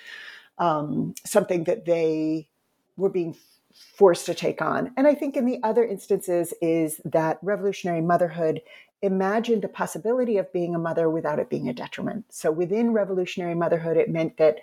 um, 0.58 1.14
something 1.24 1.64
that 1.64 1.84
they 1.84 2.48
were 2.96 3.10
being 3.10 3.36
forced 3.72 4.26
to 4.26 4.34
take 4.34 4.60
on. 4.60 4.92
And 4.96 5.06
I 5.06 5.14
think 5.14 5.36
in 5.36 5.46
the 5.46 5.60
other 5.62 5.84
instances 5.84 6.52
is 6.60 7.00
that 7.04 7.38
revolutionary 7.42 8.00
motherhood 8.00 8.62
imagined 9.02 9.62
the 9.62 9.68
possibility 9.68 10.38
of 10.38 10.52
being 10.52 10.74
a 10.74 10.78
mother 10.78 11.08
without 11.08 11.38
it 11.38 11.48
being 11.48 11.68
a 11.68 11.72
detriment. 11.72 12.24
So 12.30 12.50
within 12.50 12.92
revolutionary 12.92 13.54
motherhood, 13.54 13.96
it 13.96 14.10
meant 14.10 14.36
that 14.38 14.58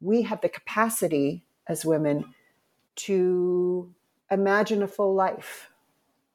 we 0.00 0.22
have 0.22 0.40
the 0.40 0.48
capacity 0.48 1.44
as 1.66 1.84
women 1.84 2.24
to 2.96 3.92
imagine 4.30 4.82
a 4.82 4.88
full 4.88 5.14
life 5.14 5.70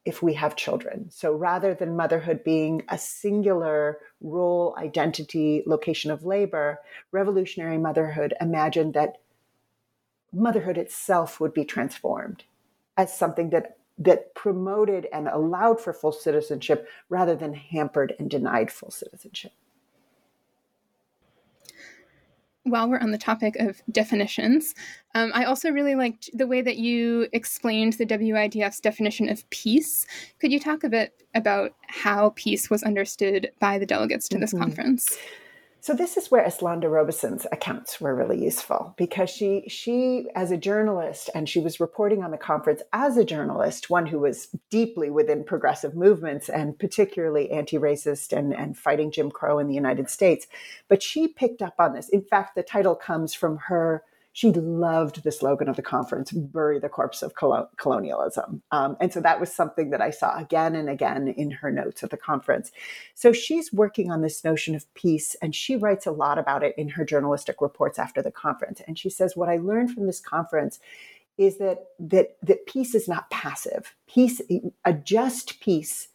if 0.09 0.23
we 0.23 0.33
have 0.33 0.55
children. 0.55 1.07
So 1.11 1.31
rather 1.31 1.75
than 1.75 1.95
motherhood 1.95 2.43
being 2.43 2.81
a 2.89 2.97
singular 2.97 3.99
role, 4.21 4.75
identity, 4.79 5.61
location 5.67 6.09
of 6.09 6.25
labor, 6.25 6.79
revolutionary 7.11 7.77
motherhood 7.77 8.33
imagined 8.41 8.95
that 8.95 9.17
motherhood 10.33 10.79
itself 10.79 11.39
would 11.39 11.53
be 11.53 11.63
transformed 11.63 12.43
as 12.97 13.15
something 13.15 13.51
that 13.51 13.77
that 13.99 14.33
promoted 14.33 15.07
and 15.11 15.27
allowed 15.27 15.79
for 15.79 15.93
full 15.93 16.13
citizenship 16.13 16.87
rather 17.09 17.35
than 17.35 17.53
hampered 17.53 18.15
and 18.17 18.29
denied 18.29 18.71
full 18.71 18.89
citizenship. 18.89 19.51
While 22.63 22.89
we're 22.89 22.99
on 22.99 23.11
the 23.11 23.17
topic 23.17 23.55
of 23.57 23.81
definitions, 23.91 24.75
um, 25.15 25.31
I 25.33 25.45
also 25.45 25.71
really 25.71 25.95
liked 25.95 26.29
the 26.33 26.47
way 26.47 26.61
that 26.61 26.77
you 26.77 27.27
explained 27.33 27.93
the 27.93 28.05
WIDF's 28.05 28.79
definition 28.79 29.29
of 29.29 29.49
peace. 29.49 30.05
Could 30.39 30.51
you 30.51 30.59
talk 30.59 30.83
a 30.83 30.89
bit 30.89 31.23
about 31.33 31.73
how 31.87 32.33
peace 32.35 32.69
was 32.69 32.83
understood 32.83 33.51
by 33.59 33.79
the 33.79 33.85
delegates 33.85 34.27
to 34.29 34.37
this 34.37 34.53
mm-hmm. 34.53 34.63
conference? 34.63 35.17
So 35.81 35.93
this 35.93 36.17
is 36.17 36.29
where 36.29 36.45
Eslanda 36.45 36.91
Robeson's 36.91 37.47
accounts 37.53 38.01
were 38.01 38.13
really 38.13 38.43
useful 38.43 38.93
because 38.97 39.29
she 39.29 39.63
she 39.69 40.27
as 40.35 40.51
a 40.51 40.57
journalist 40.57 41.29
and 41.33 41.47
she 41.47 41.61
was 41.61 41.79
reporting 41.79 42.21
on 42.21 42.31
the 42.31 42.37
conference 42.37 42.81
as 42.91 43.15
a 43.15 43.23
journalist, 43.23 43.89
one 43.89 44.05
who 44.05 44.19
was 44.19 44.49
deeply 44.69 45.09
within 45.09 45.45
progressive 45.45 45.95
movements 45.95 46.49
and 46.49 46.77
particularly 46.77 47.49
anti-racist 47.49 48.37
and, 48.37 48.53
and 48.53 48.77
fighting 48.77 49.09
Jim 49.09 49.31
Crow 49.31 49.57
in 49.57 49.67
the 49.67 49.73
United 49.73 50.09
States. 50.09 50.47
But 50.89 51.01
she 51.01 51.29
picked 51.29 51.61
up 51.61 51.75
on 51.79 51.93
this. 51.93 52.09
In 52.09 52.23
fact, 52.23 52.55
the 52.55 52.63
title 52.63 52.95
comes 52.95 53.33
from 53.33 53.57
her 53.67 54.03
she 54.39 54.53
loved 54.53 55.21
the 55.23 55.33
slogan 55.33 55.67
of 55.67 55.75
the 55.75 55.81
conference 55.81 56.31
bury 56.31 56.79
the 56.79 56.87
corpse 56.87 57.21
of 57.21 57.33
colonialism. 57.75 58.61
Um, 58.71 58.95
and 59.01 59.11
so 59.11 59.19
that 59.19 59.37
was 59.37 59.53
something 59.53 59.89
that 59.89 59.99
i 59.99 60.11
saw 60.11 60.37
again 60.37 60.75
and 60.75 60.89
again 60.89 61.27
in 61.27 61.51
her 61.51 61.69
notes 61.69 62.03
at 62.03 62.09
the 62.09 62.15
conference. 62.15 62.71
So 63.15 63.33
she's 63.33 63.73
working 63.73 64.09
on 64.09 64.21
this 64.21 64.41
notion 64.45 64.75
of 64.75 64.85
peace 64.93 65.35
and 65.41 65.53
she 65.53 65.75
writes 65.75 66.05
a 66.05 66.11
lot 66.11 66.37
about 66.37 66.63
it 66.63 66.73
in 66.77 66.87
her 66.87 67.03
journalistic 67.03 67.57
reports 67.59 67.99
after 67.99 68.21
the 68.21 68.31
conference. 68.31 68.81
And 68.87 68.97
she 68.97 69.09
says 69.09 69.35
what 69.35 69.49
i 69.49 69.57
learned 69.57 69.91
from 69.91 70.07
this 70.07 70.21
conference 70.21 70.79
is 71.37 71.57
that 71.57 71.87
that 71.99 72.37
that 72.41 72.65
peace 72.65 72.95
is 72.95 73.09
not 73.09 73.29
passive. 73.29 73.93
Peace 74.07 74.41
a 74.85 74.93
just 74.93 75.59
peace 75.59 76.07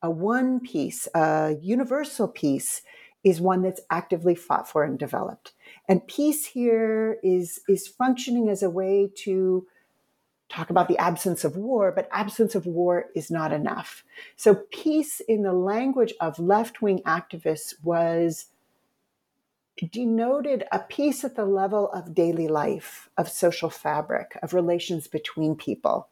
a 0.00 0.08
one 0.08 0.60
peace 0.60 1.08
a 1.12 1.56
universal 1.60 2.28
peace 2.28 2.82
is 3.24 3.40
one 3.40 3.62
that's 3.62 3.80
actively 3.90 4.34
fought 4.34 4.68
for 4.68 4.84
and 4.84 4.98
developed 4.98 5.52
and 5.88 6.06
peace 6.06 6.46
here 6.46 7.18
is, 7.22 7.60
is 7.68 7.86
functioning 7.86 8.48
as 8.48 8.62
a 8.62 8.70
way 8.70 9.10
to 9.16 9.66
talk 10.48 10.70
about 10.70 10.88
the 10.88 10.98
absence 10.98 11.44
of 11.44 11.56
war, 11.56 11.92
but 11.92 12.08
absence 12.10 12.54
of 12.54 12.66
war 12.66 13.06
is 13.14 13.30
not 13.30 13.52
enough. 13.52 14.04
So, 14.36 14.54
peace 14.70 15.20
in 15.20 15.42
the 15.42 15.52
language 15.52 16.14
of 16.20 16.38
left 16.38 16.80
wing 16.80 17.02
activists 17.06 17.74
was 17.82 18.46
denoted 19.90 20.64
a 20.70 20.78
peace 20.78 21.24
at 21.24 21.34
the 21.34 21.44
level 21.44 21.90
of 21.90 22.14
daily 22.14 22.46
life, 22.46 23.10
of 23.18 23.28
social 23.28 23.70
fabric, 23.70 24.38
of 24.42 24.54
relations 24.54 25.08
between 25.08 25.56
people. 25.56 26.08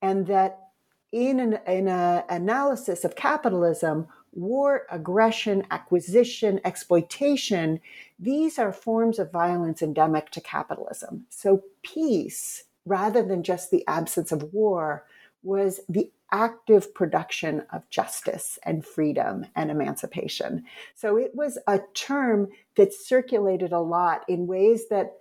And 0.00 0.26
that 0.28 0.68
in 1.12 1.40
an 1.40 1.58
in 1.66 1.88
a 1.88 2.24
analysis 2.28 3.04
of 3.04 3.16
capitalism, 3.16 4.06
war, 4.32 4.86
aggression, 4.90 5.66
acquisition, 5.70 6.60
exploitation, 6.64 7.80
these 8.18 8.58
are 8.58 8.72
forms 8.72 9.18
of 9.18 9.32
violence 9.32 9.82
endemic 9.82 10.30
to 10.30 10.40
capitalism. 10.40 11.26
So, 11.30 11.64
peace, 11.82 12.64
rather 12.84 13.22
than 13.22 13.42
just 13.42 13.70
the 13.70 13.86
absence 13.86 14.32
of 14.32 14.52
war, 14.52 15.04
was 15.42 15.80
the 15.88 16.10
active 16.32 16.94
production 16.94 17.64
of 17.72 17.88
justice 17.90 18.58
and 18.62 18.84
freedom 18.84 19.46
and 19.56 19.70
emancipation. 19.70 20.64
So, 20.94 21.16
it 21.16 21.34
was 21.34 21.58
a 21.66 21.80
term 21.94 22.48
that 22.76 22.94
circulated 22.94 23.72
a 23.72 23.80
lot 23.80 24.24
in 24.28 24.46
ways 24.46 24.88
that 24.90 25.16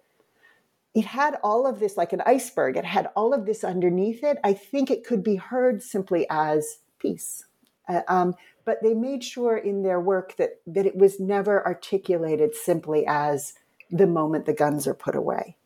it 0.93 1.05
had 1.05 1.37
all 1.43 1.67
of 1.67 1.79
this 1.79 1.97
like 1.97 2.13
an 2.13 2.21
iceberg, 2.25 2.75
it 2.75 2.85
had 2.85 3.07
all 3.15 3.33
of 3.33 3.45
this 3.45 3.63
underneath 3.63 4.23
it. 4.23 4.37
I 4.43 4.53
think 4.53 4.89
it 4.89 5.05
could 5.05 5.23
be 5.23 5.35
heard 5.35 5.81
simply 5.83 6.25
as 6.29 6.79
peace. 6.99 7.45
Uh, 7.89 8.01
um, 8.07 8.35
but 8.63 8.81
they 8.83 8.93
made 8.93 9.23
sure 9.23 9.57
in 9.57 9.81
their 9.83 9.99
work 9.99 10.35
that 10.37 10.61
that 10.67 10.85
it 10.85 10.95
was 10.95 11.19
never 11.19 11.65
articulated 11.65 12.55
simply 12.55 13.03
as 13.07 13.53
the 13.89 14.07
moment 14.07 14.45
the 14.45 14.53
guns 14.53 14.87
are 14.87 14.93
put 14.93 15.15
away. 15.15 15.57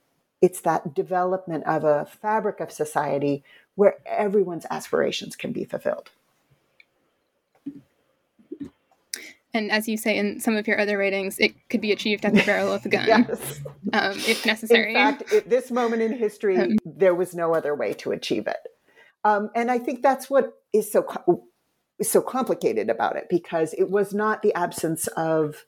It's 0.41 0.61
that 0.61 0.93
development 0.93 1.65
of 1.65 1.84
a 1.84 2.05
fabric 2.05 2.59
of 2.59 2.71
society 2.71 3.43
where 3.76 3.97
everyone's 4.05 4.65
aspirations 4.71 5.36
can 5.36 5.51
be 5.51 5.65
fulfilled. 5.65 6.11
And 9.55 9.71
as 9.71 9.88
you 9.88 9.97
say 9.97 10.17
in 10.17 10.39
some 10.39 10.55
of 10.55 10.67
your 10.67 10.80
other 10.80 10.97
writings, 10.97 11.38
it 11.39 11.53
could 11.69 11.82
be 11.82 11.91
achieved 11.91 12.26
at 12.26 12.34
the 12.34 12.41
barrel 12.43 12.71
of 12.74 12.86
a 12.86 12.89
gun, 12.95 13.07
yes. 13.07 13.61
um, 13.93 14.13
if 14.28 14.45
necessary. 14.45 14.89
In 14.89 14.95
fact, 14.95 15.32
at 15.32 15.49
this 15.49 15.69
moment 15.69 16.01
in 16.01 16.11
history, 16.13 16.57
um, 16.57 16.78
there 16.86 17.13
was 17.13 17.36
no 17.36 17.53
other 17.53 17.76
way 17.76 17.93
to 17.93 18.11
achieve 18.11 18.47
it. 18.47 18.57
Um, 19.24 19.51
and 19.55 19.69
I 19.69 19.78
think 19.78 20.01
that's 20.01 20.30
what 20.30 20.53
is 20.74 20.91
so 20.91 21.05
so 22.01 22.21
complicated 22.21 22.89
about 22.89 23.15
it 23.15 23.27
because 23.29 23.73
it 23.73 23.89
was 23.89 24.13
not 24.13 24.41
the 24.41 24.53
absence 24.53 25.07
of 25.07 25.65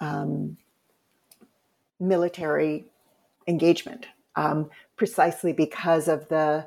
um, 0.00 0.56
military 2.00 2.86
engagement, 3.46 4.06
um, 4.36 4.70
precisely 4.96 5.52
because 5.52 6.08
of 6.08 6.28
the, 6.28 6.66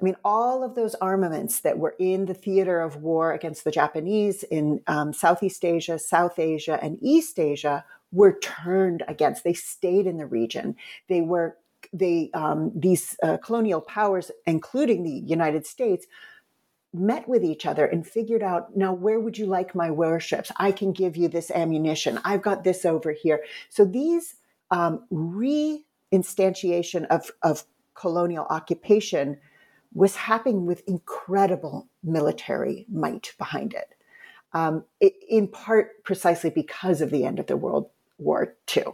I 0.00 0.04
mean, 0.04 0.16
all 0.24 0.64
of 0.64 0.74
those 0.74 0.94
armaments 0.96 1.60
that 1.60 1.78
were 1.78 1.94
in 1.98 2.24
the 2.26 2.34
theater 2.34 2.80
of 2.80 2.96
war 2.96 3.32
against 3.32 3.64
the 3.64 3.70
Japanese 3.70 4.42
in 4.44 4.80
um, 4.86 5.12
Southeast 5.12 5.64
Asia, 5.64 5.98
South 5.98 6.38
Asia, 6.38 6.78
and 6.82 6.98
East 7.00 7.38
Asia 7.38 7.84
were 8.10 8.38
turned 8.40 9.02
against. 9.08 9.44
They 9.44 9.54
stayed 9.54 10.06
in 10.06 10.18
the 10.18 10.26
region. 10.26 10.76
They 11.08 11.20
were 11.20 11.56
they 11.92 12.30
um, 12.32 12.72
these 12.74 13.16
uh, 13.22 13.38
colonial 13.38 13.80
powers, 13.80 14.30
including 14.46 15.02
the 15.02 15.10
United 15.10 15.66
States, 15.66 16.06
met 16.92 17.28
with 17.28 17.42
each 17.44 17.64
other 17.66 17.86
and 17.86 18.06
figured 18.06 18.42
out 18.42 18.76
now 18.76 18.92
where 18.92 19.18
would 19.18 19.38
you 19.38 19.46
like 19.46 19.74
my 19.74 19.90
warships? 19.90 20.52
I 20.56 20.72
can 20.72 20.92
give 20.92 21.16
you 21.16 21.28
this 21.28 21.50
ammunition. 21.50 22.20
I've 22.24 22.42
got 22.42 22.64
this 22.64 22.84
over 22.84 23.12
here. 23.12 23.42
So 23.70 23.84
these 23.84 24.36
um, 24.70 25.04
reinstantiation 25.12 27.06
of, 27.06 27.30
of 27.42 27.64
colonial 27.94 28.46
occupation 28.50 29.38
was 29.94 30.16
happening 30.16 30.66
with 30.66 30.86
incredible 30.88 31.88
military 32.02 32.86
might 32.90 33.34
behind 33.38 33.74
it, 33.74 33.94
um, 34.52 34.84
in 35.00 35.48
part 35.48 36.02
precisely 36.04 36.50
because 36.50 37.00
of 37.00 37.10
the 37.10 37.24
end 37.24 37.38
of 37.38 37.46
the 37.46 37.56
world 37.56 37.90
war 38.18 38.54
ii 38.76 38.84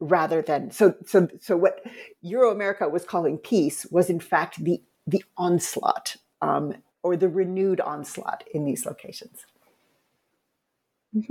rather 0.00 0.42
than 0.42 0.70
so 0.70 0.94
so 1.06 1.28
so 1.40 1.56
what 1.56 1.84
euro 2.22 2.50
america 2.50 2.88
was 2.88 3.04
calling 3.04 3.36
peace 3.38 3.86
was 3.90 4.08
in 4.10 4.18
fact 4.18 4.62
the 4.64 4.82
the 5.06 5.22
onslaught 5.36 6.16
um, 6.42 6.74
or 7.02 7.16
the 7.16 7.28
renewed 7.28 7.80
onslaught 7.80 8.44
in 8.52 8.64
these 8.64 8.86
locations. 8.86 9.46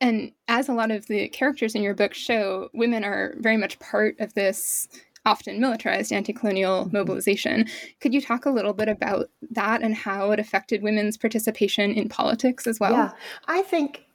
And 0.00 0.32
as 0.48 0.68
a 0.68 0.72
lot 0.72 0.90
of 0.90 1.06
the 1.06 1.28
characters 1.28 1.74
in 1.74 1.82
your 1.82 1.94
book 1.94 2.14
show, 2.14 2.70
women 2.72 3.04
are 3.04 3.34
very 3.38 3.58
much 3.58 3.78
part 3.78 4.18
of 4.18 4.32
this 4.34 4.88
often 5.26 5.60
militarized 5.60 6.12
anti 6.12 6.32
colonial 6.32 6.84
mm-hmm. 6.84 6.96
mobilization. 6.96 7.66
Could 8.00 8.14
you 8.14 8.22
talk 8.22 8.46
a 8.46 8.50
little 8.50 8.72
bit 8.72 8.88
about 8.88 9.28
that 9.50 9.82
and 9.82 9.94
how 9.94 10.30
it 10.30 10.40
affected 10.40 10.82
women's 10.82 11.18
participation 11.18 11.92
in 11.92 12.08
politics 12.08 12.66
as 12.66 12.80
well? 12.80 12.92
Yeah, 12.92 13.12
I 13.46 13.62
think. 13.62 14.06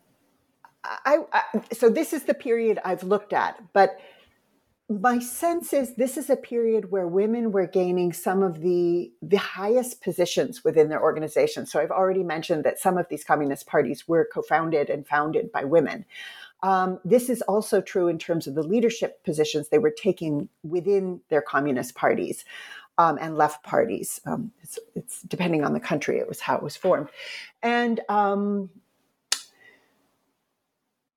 I, 0.83 1.21
I 1.33 1.43
so 1.73 1.89
this 1.89 2.13
is 2.13 2.23
the 2.23 2.35
period 2.35 2.79
I've 2.85 3.03
looked 3.03 3.33
at, 3.33 3.59
but 3.73 3.99
my 4.87 5.17
sense 5.17 5.73
is 5.73 5.95
this 5.95 6.15
is 6.15 6.29
a 6.29 6.35
period 6.35 6.91
where 6.91 7.07
women 7.07 7.51
were 7.51 7.65
gaining 7.65 8.13
some 8.13 8.43
of 8.43 8.61
the 8.61 9.11
the 9.21 9.37
highest 9.37 10.01
positions 10.01 10.63
within 10.63 10.89
their 10.89 11.01
organizations 11.01 11.71
so 11.71 11.79
i've 11.79 11.89
already 11.89 12.21
mentioned 12.21 12.63
that 12.63 12.79
some 12.79 12.97
of 12.97 13.07
these 13.09 13.23
communist 13.23 13.65
parties 13.65 14.07
were 14.07 14.29
co-founded 14.31 14.89
and 14.89 15.07
founded 15.07 15.51
by 15.51 15.63
women. 15.63 16.05
Um, 16.63 16.99
this 17.05 17.29
is 17.29 17.41
also 17.43 17.81
true 17.81 18.07
in 18.07 18.17
terms 18.17 18.47
of 18.47 18.55
the 18.55 18.63
leadership 18.63 19.23
positions 19.23 19.69
they 19.69 19.77
were 19.77 19.91
taking 19.91 20.49
within 20.63 21.21
their 21.29 21.41
communist 21.41 21.95
parties 21.95 22.45
um, 22.97 23.17
and 23.21 23.37
left 23.37 23.63
parties. 23.63 24.21
Um, 24.25 24.51
it's, 24.63 24.79
it's, 24.95 25.21
depending 25.21 25.63
on 25.63 25.73
the 25.73 25.79
country 25.79 26.17
it 26.17 26.27
was 26.27 26.39
how 26.39 26.55
it 26.55 26.63
was 26.63 26.75
formed. 26.75 27.09
And 27.61 27.99
um, 28.09 28.69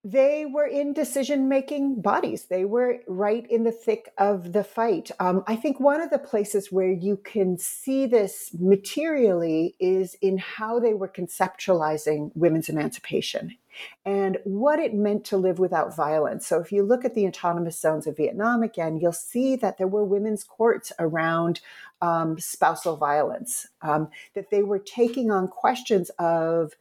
they 0.04 0.46
were 0.46 0.66
in 0.66 0.92
decision 0.92 1.48
making 1.48 2.00
bodies. 2.00 2.46
They 2.46 2.64
were 2.64 3.00
right 3.08 3.44
in 3.50 3.64
the 3.64 3.72
thick 3.72 4.12
of 4.16 4.52
the 4.52 4.62
fight. 4.62 5.10
Um, 5.18 5.42
I 5.46 5.56
think 5.56 5.80
one 5.80 6.00
of 6.00 6.10
the 6.10 6.18
places 6.18 6.70
where 6.70 6.92
you 6.92 7.16
can 7.16 7.58
see 7.58 8.06
this 8.06 8.50
materially 8.58 9.74
is 9.80 10.16
in 10.22 10.38
how 10.38 10.78
they 10.78 10.94
were 10.94 11.08
conceptualizing 11.08 12.30
women's 12.36 12.68
emancipation 12.68 13.56
and 14.04 14.38
what 14.44 14.78
it 14.78 14.94
meant 14.94 15.24
to 15.26 15.36
live 15.36 15.58
without 15.58 15.94
violence. 15.94 16.46
So, 16.46 16.60
if 16.60 16.72
you 16.72 16.82
look 16.82 17.04
at 17.04 17.14
the 17.14 17.26
autonomous 17.26 17.78
zones 17.78 18.06
of 18.06 18.16
Vietnam 18.16 18.62
again, 18.62 18.98
you'll 18.98 19.12
see 19.12 19.56
that 19.56 19.78
there 19.78 19.86
were 19.88 20.04
women's 20.04 20.44
courts 20.44 20.92
around 20.98 21.60
um, 22.00 22.38
spousal 22.38 22.96
violence, 22.96 23.66
um, 23.82 24.08
that 24.34 24.50
they 24.50 24.62
were 24.62 24.78
taking 24.78 25.30
on 25.30 25.48
questions 25.48 26.10
of 26.18 26.74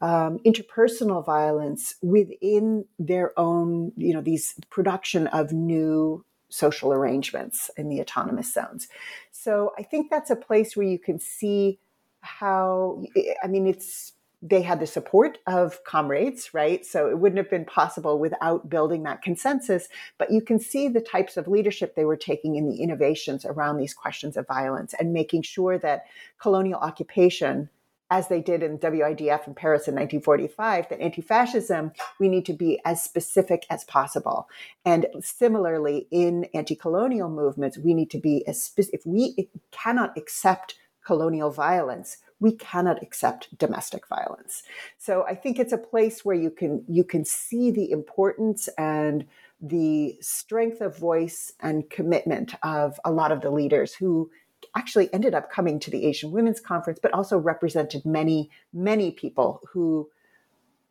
um, 0.00 0.38
interpersonal 0.46 1.24
violence 1.24 1.96
within 2.00 2.86
their 2.98 3.38
own, 3.38 3.92
you 3.96 4.14
know, 4.14 4.22
these 4.22 4.54
production 4.70 5.26
of 5.28 5.52
new 5.52 6.24
social 6.48 6.92
arrangements 6.92 7.70
in 7.76 7.88
the 7.88 8.00
autonomous 8.00 8.52
zones. 8.52 8.88
So 9.30 9.72
I 9.78 9.82
think 9.82 10.10
that's 10.10 10.30
a 10.30 10.36
place 10.36 10.76
where 10.76 10.86
you 10.86 10.98
can 10.98 11.18
see 11.18 11.78
how, 12.22 13.04
I 13.42 13.46
mean, 13.46 13.66
it's, 13.66 14.12
they 14.42 14.62
had 14.62 14.80
the 14.80 14.86
support 14.86 15.38
of 15.46 15.84
comrades, 15.84 16.54
right? 16.54 16.84
So 16.84 17.10
it 17.10 17.18
wouldn't 17.18 17.36
have 17.36 17.50
been 17.50 17.66
possible 17.66 18.18
without 18.18 18.70
building 18.70 19.02
that 19.02 19.20
consensus. 19.20 19.88
But 20.16 20.32
you 20.32 20.40
can 20.40 20.58
see 20.58 20.88
the 20.88 21.02
types 21.02 21.36
of 21.36 21.46
leadership 21.46 21.94
they 21.94 22.06
were 22.06 22.16
taking 22.16 22.56
in 22.56 22.66
the 22.66 22.82
innovations 22.82 23.44
around 23.44 23.76
these 23.76 23.92
questions 23.92 24.38
of 24.38 24.46
violence 24.46 24.94
and 24.98 25.12
making 25.12 25.42
sure 25.42 25.78
that 25.78 26.06
colonial 26.38 26.80
occupation 26.80 27.68
as 28.10 28.28
they 28.28 28.40
did 28.40 28.62
in 28.62 28.78
WIDF 28.78 29.46
in 29.46 29.54
Paris 29.54 29.86
in 29.86 29.94
1945, 29.94 30.88
that 30.88 31.00
anti 31.00 31.22
fascism, 31.22 31.92
we 32.18 32.28
need 32.28 32.44
to 32.46 32.52
be 32.52 32.80
as 32.84 33.02
specific 33.02 33.64
as 33.70 33.84
possible. 33.84 34.48
And 34.84 35.06
similarly, 35.20 36.08
in 36.10 36.46
anti 36.52 36.74
colonial 36.74 37.30
movements, 37.30 37.78
we 37.78 37.94
need 37.94 38.10
to 38.10 38.18
be 38.18 38.46
as 38.46 38.62
specific. 38.62 39.00
If 39.00 39.06
we 39.06 39.48
cannot 39.70 40.16
accept 40.16 40.74
colonial 41.04 41.50
violence, 41.50 42.18
we 42.40 42.52
cannot 42.52 43.02
accept 43.02 43.56
domestic 43.58 44.06
violence. 44.08 44.62
So 44.98 45.24
I 45.26 45.34
think 45.34 45.58
it's 45.58 45.72
a 45.72 45.78
place 45.78 46.24
where 46.24 46.36
you 46.36 46.50
can 46.50 46.84
you 46.88 47.04
can 47.04 47.24
see 47.24 47.70
the 47.70 47.90
importance 47.90 48.68
and 48.76 49.26
the 49.60 50.16
strength 50.20 50.80
of 50.80 50.96
voice 50.96 51.52
and 51.60 51.88
commitment 51.90 52.54
of 52.62 52.98
a 53.04 53.12
lot 53.12 53.30
of 53.30 53.42
the 53.42 53.50
leaders 53.50 53.94
who 53.94 54.30
actually 54.76 55.12
ended 55.12 55.34
up 55.34 55.50
coming 55.50 55.78
to 55.80 55.90
the 55.90 56.04
Asian 56.04 56.30
Women's 56.30 56.60
Conference, 56.60 56.98
but 57.02 57.12
also 57.12 57.38
represented 57.38 58.04
many, 58.04 58.50
many 58.72 59.10
people 59.10 59.60
who 59.72 60.08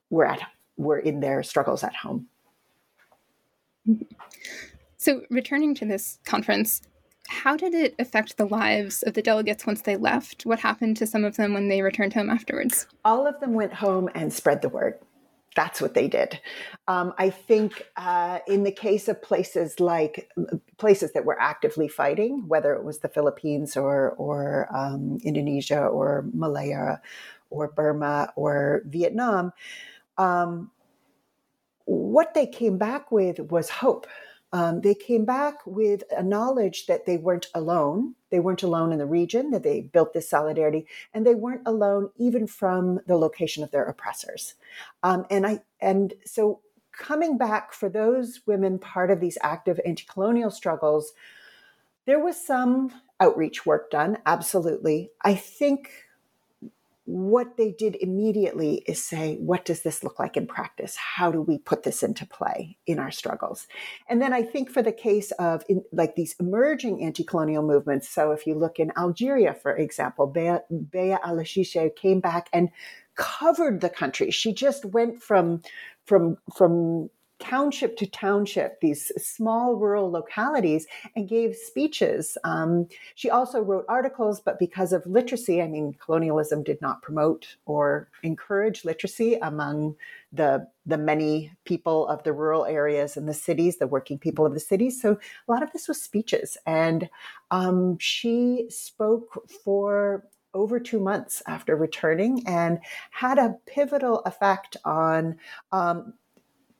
were 0.09 0.25
at 0.25 0.41
were 0.77 0.99
in 0.99 1.19
their 1.19 1.43
struggles 1.43 1.83
at 1.83 1.95
home. 1.95 2.27
So, 4.97 5.23
returning 5.29 5.75
to 5.75 5.85
this 5.85 6.19
conference, 6.25 6.81
how 7.27 7.55
did 7.55 7.73
it 7.73 7.95
affect 7.99 8.37
the 8.37 8.45
lives 8.45 9.03
of 9.03 9.13
the 9.13 9.21
delegates 9.21 9.65
once 9.65 9.81
they 9.81 9.97
left? 9.97 10.45
What 10.45 10.59
happened 10.59 10.97
to 10.97 11.07
some 11.07 11.23
of 11.23 11.35
them 11.37 11.53
when 11.53 11.67
they 11.67 11.81
returned 11.81 12.13
home 12.13 12.29
afterwards? 12.29 12.87
All 13.05 13.27
of 13.27 13.39
them 13.39 13.53
went 13.53 13.73
home 13.73 14.09
and 14.15 14.31
spread 14.33 14.61
the 14.61 14.69
word 14.69 14.99
that's 15.59 15.81
what 15.81 15.93
they 15.93 16.07
did. 16.07 16.39
Um, 16.87 17.13
I 17.17 17.29
think 17.29 17.85
uh, 17.97 18.39
in 18.47 18.63
the 18.63 18.71
case 18.71 19.09
of 19.09 19.21
places 19.21 19.81
like 19.81 20.31
places 20.77 21.11
that 21.11 21.25
were 21.25 21.37
actively 21.37 21.89
fighting, 21.89 22.47
whether 22.47 22.71
it 22.73 22.85
was 22.85 22.99
the 22.99 23.09
Philippines 23.09 23.75
or 23.75 24.11
or 24.11 24.69
um, 24.73 25.17
Indonesia 25.25 25.81
or 25.81 26.23
Malaya 26.33 27.01
or 27.49 27.67
Burma 27.67 28.31
or 28.37 28.83
Vietnam, 28.85 29.51
um, 30.17 30.71
what 31.83 32.33
they 32.33 32.47
came 32.47 32.77
back 32.77 33.11
with 33.11 33.39
was 33.51 33.69
hope 33.69 34.07
um, 34.51 34.81
they 34.81 34.95
came 34.95 35.25
back 35.25 35.55
with 35.65 36.03
a 36.15 36.23
knowledge 36.23 36.87
that 36.87 37.05
they 37.05 37.17
weren't 37.17 37.47
alone. 37.53 38.15
They 38.31 38.39
weren't 38.39 38.63
alone 38.63 38.91
in 38.91 38.97
the 38.97 39.05
region, 39.05 39.51
that 39.51 39.63
they 39.63 39.81
built 39.81 40.13
this 40.13 40.29
solidarity, 40.29 40.87
and 41.13 41.25
they 41.25 41.35
weren't 41.35 41.61
alone 41.65 42.09
even 42.17 42.47
from 42.47 42.99
the 43.05 43.17
location 43.17 43.63
of 43.63 43.71
their 43.71 43.85
oppressors. 43.85 44.55
Um, 45.03 45.25
and 45.29 45.45
I 45.45 45.59
and 45.79 46.13
so 46.25 46.61
coming 46.91 47.37
back 47.37 47.73
for 47.73 47.89
those 47.89 48.41
women 48.45 48.79
part 48.79 49.11
of 49.11 49.19
these 49.19 49.37
active 49.41 49.79
anti-colonial 49.85 50.51
struggles, 50.51 51.13
there 52.05 52.19
was 52.19 52.43
some 52.43 52.91
outreach 53.19 53.65
work 53.65 53.91
done, 53.91 54.17
absolutely. 54.25 55.11
I 55.23 55.35
think 55.35 55.91
what 57.09 57.57
they 57.57 57.71
did 57.71 57.95
immediately 57.95 58.83
is 58.85 59.03
say, 59.03 59.37
what 59.37 59.65
does 59.65 59.81
this 59.81 60.03
look 60.03 60.19
like 60.19 60.37
in 60.37 60.45
practice? 60.45 60.95
How 60.95 61.31
do 61.31 61.41
we 61.41 61.57
put 61.57 61.81
this 61.81 62.03
into 62.03 62.23
play 62.23 62.77
in 62.85 62.99
our 62.99 63.09
struggles? 63.09 63.65
And 64.07 64.21
then 64.21 64.31
I 64.31 64.43
think 64.43 64.69
for 64.69 64.83
the 64.83 64.91
case 64.91 65.31
of 65.31 65.63
in, 65.67 65.83
like 65.91 66.15
these 66.15 66.35
emerging 66.39 67.03
anti-colonial 67.03 67.63
movements, 67.63 68.07
so 68.07 68.31
if 68.31 68.45
you 68.45 68.53
look 68.53 68.77
in 68.77 68.91
Algeria, 68.95 69.55
for 69.55 69.75
example, 69.75 70.27
Bea, 70.27 70.57
Bea 70.69 71.17
Allaouchiche 71.25 71.95
came 71.95 72.19
back 72.19 72.47
and 72.53 72.69
covered 73.15 73.81
the 73.81 73.89
country. 73.89 74.29
She 74.29 74.53
just 74.53 74.85
went 74.85 75.19
from 75.21 75.63
from 76.05 76.37
from 76.55 77.09
township 77.39 77.97
to 77.97 78.05
township, 78.05 78.79
these 78.81 79.11
small 79.17 79.75
rural 79.75 80.11
localities, 80.11 80.85
and 81.15 81.27
gave 81.27 81.55
speeches. 81.55 82.37
Um, 82.43 82.87
she 83.15 83.29
also 83.29 83.61
wrote 83.61 83.85
articles, 83.87 84.39
but 84.39 84.59
because 84.59 84.93
of 84.93 85.05
literacy, 85.05 85.61
I 85.61 85.67
mean, 85.67 85.95
colonialism 86.03 86.63
did 86.63 86.81
not 86.81 87.01
promote 87.01 87.55
or 87.65 88.09
encourage 88.23 88.85
literacy 88.85 89.35
among 89.41 89.95
the 90.31 90.67
the 90.85 90.97
many 90.97 91.51
people 91.65 92.07
of 92.07 92.23
the 92.23 92.33
rural 92.33 92.65
areas 92.65 93.15
and 93.15 93.27
the 93.27 93.33
cities, 93.33 93.77
the 93.77 93.87
working 93.87 94.17
people 94.17 94.45
of 94.45 94.53
the 94.53 94.59
cities. 94.59 94.99
So 95.01 95.13
a 95.47 95.51
lot 95.51 95.63
of 95.63 95.71
this 95.71 95.87
was 95.87 96.01
speeches, 96.01 96.57
and 96.65 97.09
um, 97.51 97.97
she 97.99 98.65
spoke 98.69 99.47
for 99.63 100.25
over 100.53 100.79
two 100.79 100.99
months 100.99 101.43
after 101.47 101.75
returning 101.75 102.43
and 102.47 102.79
had 103.11 103.37
a 103.37 103.55
pivotal 103.67 104.21
effect 104.21 104.77
on 104.83 105.37
um, 105.71 106.13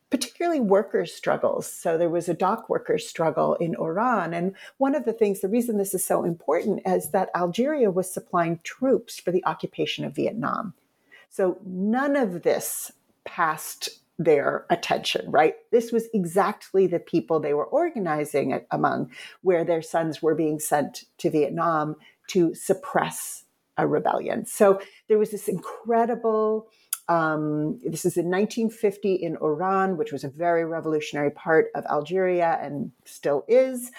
particularly 0.10 0.60
workers' 0.60 1.14
struggles. 1.14 1.72
So 1.72 1.97
there 1.97 2.10
was 2.10 2.28
a 2.28 2.34
dock 2.34 2.70
workers' 2.70 3.07
struggle 3.07 3.55
in 3.55 3.76
Oran. 3.76 4.34
And 4.34 4.55
one 4.78 4.95
of 4.95 5.05
the 5.05 5.14
things, 5.14 5.41
the 5.41 5.47
reason 5.47 5.78
this 5.78 5.93
is 5.93 6.03
so 6.03 6.24
important 6.24 6.82
is 6.86 7.12
that 7.12 7.30
Algeria 7.36 7.91
was 7.91 8.12
supplying 8.12 8.60
troops 8.64 9.20
for 9.20 9.32
the 9.32 9.45
occupation 9.45 10.05
of 10.05 10.16
Vietnam. 10.16 10.74
So 11.30 11.60
none 11.64 12.16
of 12.16 12.41
this 12.41 12.91
passed 13.24 13.89
their 14.18 14.66
attention, 14.70 15.30
right? 15.32 15.55
This 15.72 15.91
was 15.91 16.10
exactly 16.14 16.88
the 16.88 16.99
people 16.99 17.39
they 17.39 17.53
were 17.53 17.66
organizing 17.66 18.60
among, 18.72 19.12
where 19.41 19.64
their 19.64 19.82
sons 19.82 20.22
were 20.22 20.36
being 20.36 20.60
sent 20.60 21.05
to 21.20 21.30
Vietnam 21.30 21.95
to 22.28 22.53
suppress 22.53 23.45
a 23.78 23.88
rebellion. 23.88 24.45
So 24.45 24.82
there 25.07 25.18
was 25.18 25.32
this 25.32 25.47
incredible 25.47 26.68
um, 27.10 27.80
this 27.84 28.05
is 28.05 28.18
in 28.18 28.30
1950 28.30 29.16
in 29.16 29.36
Oran, 29.38 29.97
which 29.97 30.12
was 30.12 30.24
a 30.24 30.30
very 30.30 30.64
revolutionary 30.64 31.32
part 31.32 31.72
of 31.74 31.84
Algeria 31.88 32.60
and 32.62 32.91
still 33.03 33.43
is. 33.47 33.91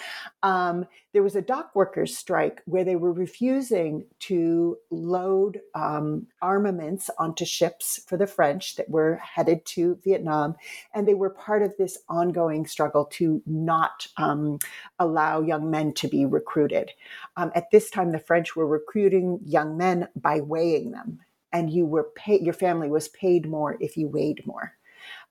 Um, 0.45 0.87
there 1.13 1.25
was 1.25 1.35
a 1.35 1.43
dock 1.43 1.75
workers' 1.75 2.17
strike 2.17 2.63
where 2.67 2.85
they 2.85 2.95
were 2.95 3.13
refusing 3.13 4.07
to 4.21 4.77
load 4.93 5.61
um, 5.75 6.29
armaments 6.41 7.11
onto 7.19 7.45
ships 7.45 8.01
for 8.07 8.17
the 8.17 8.29
French 8.29 8.77
that 8.77 8.89
were 8.89 9.17
headed 9.17 9.65
to 9.67 9.99
Vietnam. 10.05 10.55
And 10.95 11.09
they 11.09 11.15
were 11.15 11.31
part 11.31 11.65
of 11.65 11.75
this 11.77 11.99
ongoing 12.09 12.65
struggle 12.65 13.07
to 13.07 13.43
not 13.45 14.07
um, 14.19 14.61
allow 15.01 15.41
young 15.41 15.69
men 15.69 15.95
to 15.95 16.07
be 16.07 16.27
recruited. 16.27 16.93
Um, 17.37 17.51
at 17.57 17.73
this 17.73 17.91
time, 17.91 18.13
the 18.13 18.21
French 18.21 18.55
were 18.55 18.69
recruiting 18.69 19.41
young 19.45 19.77
men 19.77 20.07
by 20.15 20.39
weighing 20.39 20.93
them 20.93 21.19
and 21.53 21.71
you 21.71 21.87
were 21.87 22.11
paid, 22.15 22.43
your 22.43 22.55
family 22.55 22.91
was 22.91 23.09
paid 23.09 23.49
more 23.49 23.77
if 23.81 23.97
you 23.97 24.09
weighed 24.09 24.47
more. 24.47 24.75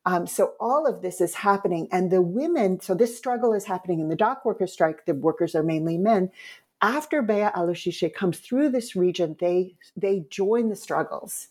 Um, 0.05 0.27
so 0.27 0.53
all 0.59 0.87
of 0.87 1.01
this 1.01 1.21
is 1.21 1.35
happening, 1.35 1.87
and 1.91 2.09
the 2.09 2.21
women. 2.21 2.79
So 2.79 2.93
this 2.93 3.17
struggle 3.17 3.53
is 3.53 3.65
happening 3.65 3.99
in 3.99 4.09
the 4.09 4.15
dock 4.15 4.45
workers' 4.45 4.73
strike. 4.73 5.05
The 5.05 5.13
workers 5.13 5.55
are 5.55 5.63
mainly 5.63 5.97
men. 5.97 6.31
After 6.81 7.21
Bea 7.21 7.49
Allaouchiche 7.55 8.13
comes 8.13 8.39
through 8.39 8.69
this 8.69 8.95
region, 8.95 9.35
they 9.39 9.75
they 9.97 10.25
join 10.29 10.69
the 10.69 10.75
struggles, 10.75 11.49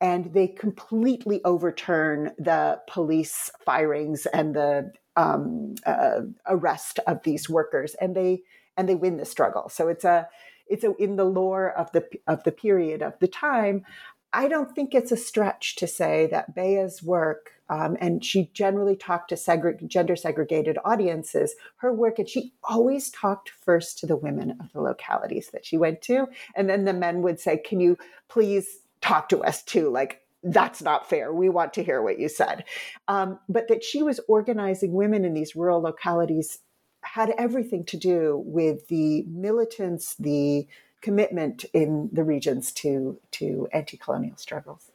and 0.00 0.32
they 0.32 0.48
completely 0.48 1.42
overturn 1.44 2.32
the 2.38 2.80
police 2.88 3.50
firings 3.64 4.26
and 4.26 4.54
the 4.54 4.92
um, 5.16 5.74
uh, 5.84 6.20
arrest 6.46 6.98
of 7.06 7.22
these 7.22 7.50
workers, 7.50 7.94
and 8.00 8.16
they 8.16 8.42
and 8.76 8.88
they 8.88 8.94
win 8.94 9.18
the 9.18 9.26
struggle. 9.26 9.68
So 9.68 9.88
it's 9.88 10.04
a 10.04 10.26
it's 10.70 10.84
a, 10.84 10.94
in 10.96 11.16
the 11.16 11.24
lore 11.24 11.70
of 11.70 11.92
the 11.92 12.06
of 12.26 12.42
the 12.44 12.52
period 12.52 13.02
of 13.02 13.18
the 13.18 13.28
time. 13.28 13.84
I 14.32 14.46
don't 14.46 14.72
think 14.74 14.94
it's 14.94 15.10
a 15.10 15.16
stretch 15.16 15.74
to 15.76 15.88
say 15.88 16.28
that 16.30 16.54
Bea's 16.54 17.02
work, 17.02 17.50
um, 17.68 17.96
and 18.00 18.24
she 18.24 18.48
generally 18.54 18.94
talked 18.94 19.30
to 19.30 19.34
segre- 19.34 19.84
gender 19.88 20.14
segregated 20.14 20.78
audiences, 20.84 21.56
her 21.78 21.92
work, 21.92 22.20
and 22.20 22.28
she 22.28 22.52
always 22.62 23.10
talked 23.10 23.50
first 23.50 23.98
to 23.98 24.06
the 24.06 24.16
women 24.16 24.56
of 24.60 24.72
the 24.72 24.80
localities 24.80 25.50
that 25.50 25.66
she 25.66 25.76
went 25.76 26.00
to. 26.02 26.28
And 26.54 26.70
then 26.70 26.84
the 26.84 26.92
men 26.92 27.22
would 27.22 27.40
say, 27.40 27.58
Can 27.58 27.80
you 27.80 27.98
please 28.28 28.78
talk 29.00 29.28
to 29.30 29.42
us 29.42 29.64
too? 29.64 29.90
Like, 29.90 30.22
that's 30.42 30.80
not 30.80 31.08
fair. 31.08 31.32
We 31.34 31.48
want 31.48 31.74
to 31.74 31.82
hear 31.82 32.00
what 32.00 32.18
you 32.18 32.28
said. 32.28 32.64
Um, 33.08 33.38
but 33.48 33.68
that 33.68 33.84
she 33.84 34.02
was 34.02 34.20
organizing 34.28 34.92
women 34.92 35.24
in 35.24 35.34
these 35.34 35.56
rural 35.56 35.82
localities 35.82 36.60
had 37.02 37.30
everything 37.38 37.84
to 37.84 37.96
do 37.96 38.42
with 38.44 38.88
the 38.88 39.22
militants, 39.22 40.14
the 40.14 40.66
commitment 41.00 41.64
in 41.72 42.10
the 42.12 42.22
regions 42.22 42.72
to 42.72 43.18
to 43.32 43.68
anti-colonial 43.72 44.36
struggles. 44.36 44.90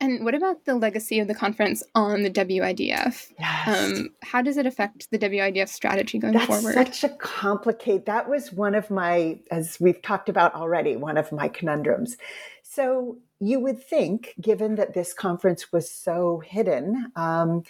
And 0.00 0.24
what 0.24 0.34
about 0.34 0.66
the 0.66 0.74
legacy 0.74 1.18
of 1.20 1.28
the 1.28 1.34
conference 1.34 1.82
on 1.94 2.24
the 2.24 2.30
WIDF? 2.30 3.32
Yes. 3.38 3.66
Um, 3.66 4.10
how 4.22 4.42
does 4.42 4.58
it 4.58 4.66
affect 4.66 5.10
the 5.10 5.18
WIDF 5.18 5.68
strategy 5.68 6.18
going 6.18 6.34
That's 6.34 6.46
forward? 6.46 6.74
such 6.74 7.04
a 7.04 7.08
complicated. 7.08 8.04
That 8.04 8.28
was 8.28 8.52
one 8.52 8.74
of 8.74 8.90
my, 8.90 9.38
as 9.50 9.78
we've 9.80 10.02
talked 10.02 10.28
about 10.28 10.54
already, 10.54 10.96
one 10.96 11.16
of 11.16 11.32
my 11.32 11.48
conundrums. 11.48 12.18
So 12.62 13.16
you 13.40 13.60
would 13.60 13.82
think, 13.82 14.34
given 14.40 14.76
that 14.76 14.94
this 14.94 15.12
conference 15.12 15.72
was 15.72 15.90
so 15.90 16.40
hidden, 16.44 17.12
um, 17.16 17.64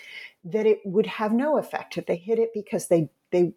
that 0.44 0.66
it 0.66 0.80
would 0.84 1.06
have 1.06 1.32
no 1.32 1.58
effect 1.58 1.96
if 1.96 2.06
they 2.06 2.16
hid 2.16 2.38
it 2.38 2.50
because 2.52 2.88
they 2.88 3.08
they 3.30 3.52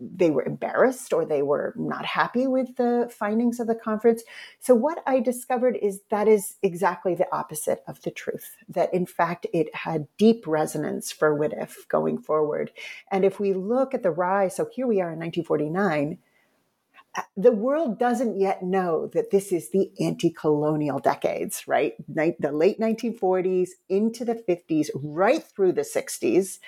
they 0.00 0.30
were 0.30 0.44
embarrassed 0.44 1.12
or 1.12 1.24
they 1.24 1.42
were 1.42 1.72
not 1.76 2.04
happy 2.04 2.46
with 2.46 2.76
the 2.76 3.10
findings 3.16 3.60
of 3.60 3.66
the 3.66 3.74
conference. 3.74 4.22
So, 4.58 4.74
what 4.74 5.02
I 5.06 5.20
discovered 5.20 5.76
is 5.80 6.00
that 6.10 6.28
is 6.28 6.56
exactly 6.62 7.14
the 7.14 7.32
opposite 7.32 7.82
of 7.86 8.02
the 8.02 8.10
truth. 8.10 8.56
That 8.68 8.92
in 8.92 9.06
fact, 9.06 9.46
it 9.52 9.74
had 9.74 10.08
deep 10.18 10.46
resonance 10.46 11.12
for 11.12 11.38
WIDF 11.38 11.88
going 11.88 12.18
forward. 12.18 12.72
And 13.10 13.24
if 13.24 13.38
we 13.38 13.52
look 13.52 13.94
at 13.94 14.02
the 14.02 14.10
rise, 14.10 14.56
so 14.56 14.68
here 14.72 14.86
we 14.86 15.00
are 15.00 15.12
in 15.12 15.18
1949. 15.18 16.18
The 17.36 17.52
world 17.52 17.98
doesn't 17.98 18.38
yet 18.38 18.62
know 18.62 19.08
that 19.14 19.30
this 19.30 19.52
is 19.52 19.70
the 19.70 19.90
anti 20.00 20.30
colonial 20.30 20.98
decades, 20.98 21.66
right? 21.66 21.94
The 22.08 22.52
late 22.52 22.80
1940s 22.80 23.70
into 23.88 24.24
the 24.24 24.34
50s, 24.34 24.88
right 24.94 25.42
through 25.42 25.72
the 25.72 25.82
60s. 25.82 26.58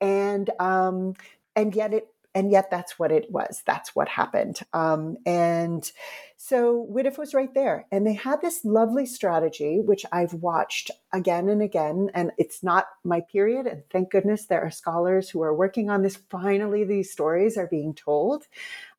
And, 0.00 0.50
um, 0.60 1.14
and 1.54 1.74
yet 1.74 1.92
it 1.94 2.08
and 2.36 2.50
yet 2.50 2.70
that's 2.70 2.98
what 2.98 3.10
it 3.10 3.30
was. 3.30 3.62
That's 3.64 3.96
what 3.96 4.08
happened. 4.08 4.60
Um, 4.74 5.16
and 5.24 5.90
so 6.36 6.86
WIDF 6.92 7.16
was 7.16 7.32
right 7.32 7.52
there. 7.54 7.86
And 7.90 8.06
they 8.06 8.12
had 8.12 8.42
this 8.42 8.62
lovely 8.62 9.06
strategy, 9.06 9.80
which 9.80 10.04
I've 10.12 10.34
watched 10.34 10.90
again 11.14 11.48
and 11.48 11.62
again. 11.62 12.10
And 12.12 12.32
it's 12.36 12.62
not 12.62 12.88
my 13.04 13.22
period. 13.22 13.66
And 13.66 13.84
thank 13.90 14.10
goodness 14.10 14.44
there 14.44 14.60
are 14.60 14.70
scholars 14.70 15.30
who 15.30 15.40
are 15.40 15.54
working 15.54 15.88
on 15.88 16.02
this. 16.02 16.16
Finally, 16.28 16.84
these 16.84 17.10
stories 17.10 17.56
are 17.56 17.68
being 17.68 17.94
told. 17.94 18.44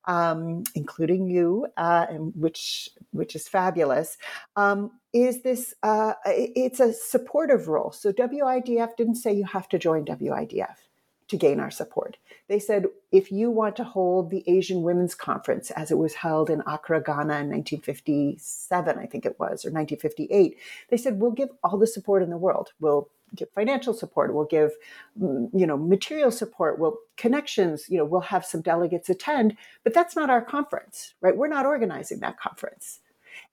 Um, 0.08 0.64
including 0.74 1.28
you, 1.28 1.66
uh, 1.76 2.06
and 2.08 2.32
which 2.34 2.88
which 3.10 3.36
is 3.36 3.46
fabulous, 3.46 4.16
um, 4.56 4.90
is 5.12 5.42
this? 5.42 5.74
Uh, 5.82 6.14
it's 6.24 6.80
a 6.80 6.94
supportive 6.94 7.68
role. 7.68 7.92
So 7.92 8.10
WIDF 8.10 8.96
didn't 8.96 9.16
say 9.16 9.34
you 9.34 9.44
have 9.44 9.68
to 9.68 9.78
join 9.78 10.06
WIDF 10.06 10.87
to 11.28 11.36
gain 11.36 11.60
our 11.60 11.70
support. 11.70 12.16
They 12.48 12.58
said, 12.58 12.86
if 13.12 13.30
you 13.30 13.50
want 13.50 13.76
to 13.76 13.84
hold 13.84 14.30
the 14.30 14.42
Asian 14.46 14.82
Women's 14.82 15.14
Conference 15.14 15.70
as 15.72 15.90
it 15.90 15.98
was 15.98 16.14
held 16.14 16.48
in 16.48 16.62
Accra, 16.66 17.02
Ghana 17.02 17.40
in 17.40 17.50
1957, 17.50 18.98
I 18.98 19.06
think 19.06 19.26
it 19.26 19.38
was, 19.38 19.64
or 19.64 19.70
1958, 19.70 20.56
they 20.88 20.96
said, 20.96 21.20
we'll 21.20 21.30
give 21.30 21.50
all 21.62 21.78
the 21.78 21.86
support 21.86 22.22
in 22.22 22.30
the 22.30 22.38
world. 22.38 22.72
We'll 22.80 23.10
give 23.34 23.50
financial 23.50 23.92
support, 23.92 24.32
we'll 24.32 24.46
give, 24.46 24.72
mm, 25.20 25.50
you 25.52 25.66
know, 25.66 25.76
material 25.76 26.30
support, 26.30 26.78
we'll 26.78 26.96
connections, 27.16 27.84
you 27.88 27.98
know, 27.98 28.04
we'll 28.04 28.22
have 28.22 28.44
some 28.44 28.62
delegates 28.62 29.10
attend, 29.10 29.56
but 29.84 29.92
that's 29.92 30.16
not 30.16 30.30
our 30.30 30.40
conference, 30.40 31.14
right? 31.20 31.36
We're 31.36 31.48
not 31.48 31.66
organizing 31.66 32.20
that 32.20 32.38
conference. 32.38 33.00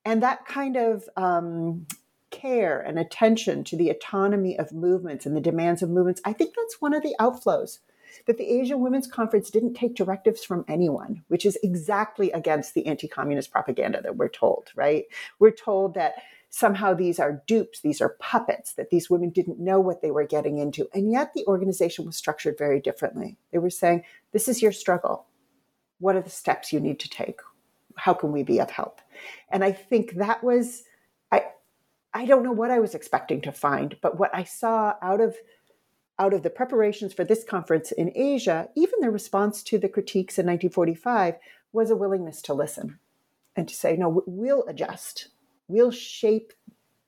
And 0.06 0.24
that 0.24 0.46
kind 0.46 0.78
of 0.78 1.04
um, 1.18 1.88
care 2.36 2.80
and 2.80 3.00
attention 3.00 3.64
to 3.64 3.78
the 3.78 3.90
autonomy 3.90 4.58
of 4.58 4.74
movements 4.74 5.26
and 5.26 5.36
the 5.36 5.42
demands 5.42 5.82
of 5.82 5.90
movements, 5.90 6.22
I 6.26 6.34
think 6.34 6.54
that's 6.56 6.82
one 6.82 6.94
of 6.94 7.04
the 7.04 7.16
outflows 7.20 7.80
that 8.26 8.38
the 8.38 8.50
Asian 8.50 8.80
Women's 8.80 9.08
Conference 9.08 9.50
didn't 9.50 9.74
take 9.74 9.96
directives 9.96 10.44
from 10.44 10.66
anyone, 10.68 11.24
which 11.28 11.46
is 11.46 11.58
exactly 11.64 12.32
against 12.32 12.74
the 12.74 12.86
anti 12.88 13.08
communist 13.08 13.52
propaganda 13.52 14.02
that 14.02 14.18
we're 14.18 14.30
told, 14.30 14.72
right? 14.76 15.06
We're 15.40 15.52
told 15.52 15.94
that 15.96 16.16
somehow 16.50 16.94
these 16.94 17.20
are 17.20 17.44
dupes, 17.48 17.82
these 17.82 18.02
are 18.02 18.16
puppets, 18.20 18.74
that 18.74 18.90
these 18.90 19.10
women 19.10 19.30
didn't 19.30 19.60
know 19.60 19.80
what 19.80 20.02
they 20.02 20.12
were 20.12 20.26
getting 20.26 20.58
into. 20.58 20.88
And 20.94 21.12
yet 21.12 21.34
the 21.34 21.46
organization 21.48 22.06
was 22.06 22.16
structured 22.16 22.58
very 22.58 22.80
differently. 22.80 23.38
They 23.52 23.60
were 23.60 23.70
saying, 23.70 24.04
This 24.32 24.48
is 24.48 24.62
your 24.62 24.72
struggle. 24.72 25.28
What 26.00 26.16
are 26.16 26.22
the 26.22 26.30
steps 26.30 26.72
you 26.74 26.80
need 26.80 27.00
to 27.02 27.10
take? 27.10 27.40
How 27.98 28.14
can 28.14 28.32
we 28.32 28.44
be 28.44 28.60
of 28.60 28.72
help? 28.72 29.02
And 29.50 29.64
I 29.64 29.72
think 29.72 30.14
that 30.14 30.44
was 30.44 30.84
I 32.16 32.26
don't 32.26 32.44
know 32.44 32.54
what 32.54 32.72
I 32.72 32.80
was 32.80 32.96
expecting 32.96 33.42
to 33.42 33.52
find, 33.52 33.98
but 34.02 34.18
what 34.18 34.34
I 34.34 34.46
saw 34.46 34.94
out 35.02 35.20
of 35.20 35.36
out 36.18 36.34
of 36.34 36.44
the 36.44 36.50
preparations 36.50 37.14
for 37.14 37.26
this 37.26 37.44
conference 37.44 37.92
in 37.92 38.10
Asia, 38.16 38.70
even 38.74 39.02
the 39.02 39.12
response 39.12 39.62
to 39.64 39.78
the 39.78 39.90
critiques 39.90 40.40
in 40.40 40.46
1945 40.46 41.36
was 41.74 41.92
a 41.92 41.96
willingness 41.96 42.42
to 42.44 42.54
listen 42.54 43.00
and 43.54 43.68
to 43.68 43.76
say, 43.76 43.98
no, 43.98 44.24
we'll 44.26 44.66
adjust. 44.66 45.28
We'll 45.68 45.92
shape 45.92 46.54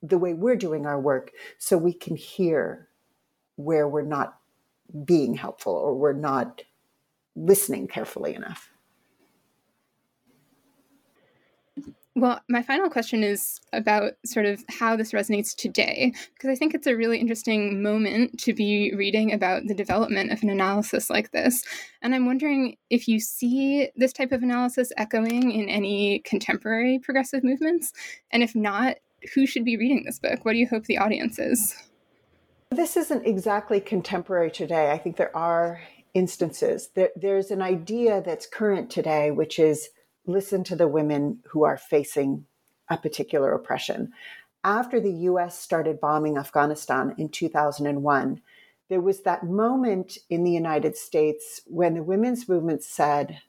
the 0.02 0.18
way 0.18 0.34
we're 0.34 0.56
doing 0.56 0.84
our 0.84 1.00
work 1.00 1.32
so 1.56 1.78
we 1.78 1.94
can 1.94 2.16
hear 2.16 2.88
where 3.56 3.88
we're 3.88 4.02
not 4.02 4.38
being 5.06 5.34
helpful 5.34 5.72
or 5.72 5.94
we're 5.94 6.12
not 6.12 6.62
listening 7.34 7.88
carefully 7.88 8.34
enough. 8.34 8.70
Well, 12.18 12.40
my 12.48 12.62
final 12.62 12.90
question 12.90 13.22
is 13.22 13.60
about 13.72 14.14
sort 14.26 14.44
of 14.44 14.64
how 14.68 14.96
this 14.96 15.12
resonates 15.12 15.54
today, 15.54 16.12
because 16.34 16.50
I 16.50 16.56
think 16.56 16.74
it's 16.74 16.88
a 16.88 16.96
really 16.96 17.18
interesting 17.18 17.80
moment 17.80 18.40
to 18.40 18.52
be 18.52 18.92
reading 18.92 19.32
about 19.32 19.68
the 19.68 19.74
development 19.74 20.32
of 20.32 20.42
an 20.42 20.50
analysis 20.50 21.10
like 21.10 21.30
this. 21.30 21.62
And 22.02 22.16
I'm 22.16 22.26
wondering 22.26 22.76
if 22.90 23.06
you 23.06 23.20
see 23.20 23.90
this 23.94 24.12
type 24.12 24.32
of 24.32 24.42
analysis 24.42 24.90
echoing 24.96 25.52
in 25.52 25.68
any 25.68 26.18
contemporary 26.24 26.98
progressive 26.98 27.44
movements. 27.44 27.92
And 28.32 28.42
if 28.42 28.52
not, 28.56 28.96
who 29.32 29.46
should 29.46 29.64
be 29.64 29.76
reading 29.76 30.02
this 30.04 30.18
book? 30.18 30.44
What 30.44 30.54
do 30.54 30.58
you 30.58 30.66
hope 30.66 30.86
the 30.86 30.98
audience 30.98 31.38
is? 31.38 31.76
This 32.70 32.96
isn't 32.96 33.28
exactly 33.28 33.78
contemporary 33.78 34.50
today. 34.50 34.90
I 34.90 34.98
think 34.98 35.18
there 35.18 35.36
are 35.36 35.82
instances. 36.14 36.90
There, 36.96 37.10
there's 37.14 37.52
an 37.52 37.62
idea 37.62 38.20
that's 38.22 38.44
current 38.44 38.90
today, 38.90 39.30
which 39.30 39.60
is 39.60 39.90
listen 40.28 40.62
to 40.64 40.76
the 40.76 40.86
women 40.86 41.40
who 41.48 41.64
are 41.64 41.76
facing 41.76 42.44
a 42.88 42.96
particular 42.96 43.52
oppression. 43.52 44.12
After 44.62 45.00
the 45.00 45.12
US 45.12 45.58
started 45.58 46.00
bombing 46.00 46.36
Afghanistan 46.36 47.14
in 47.18 47.28
2001, 47.28 48.40
there 48.88 49.00
was 49.00 49.22
that 49.22 49.44
moment 49.44 50.18
in 50.30 50.44
the 50.44 50.50
United 50.50 50.96
States 50.96 51.60
when 51.66 51.94
the 51.94 52.02
women's 52.02 52.48
movement 52.48 52.82
said, 52.82 53.40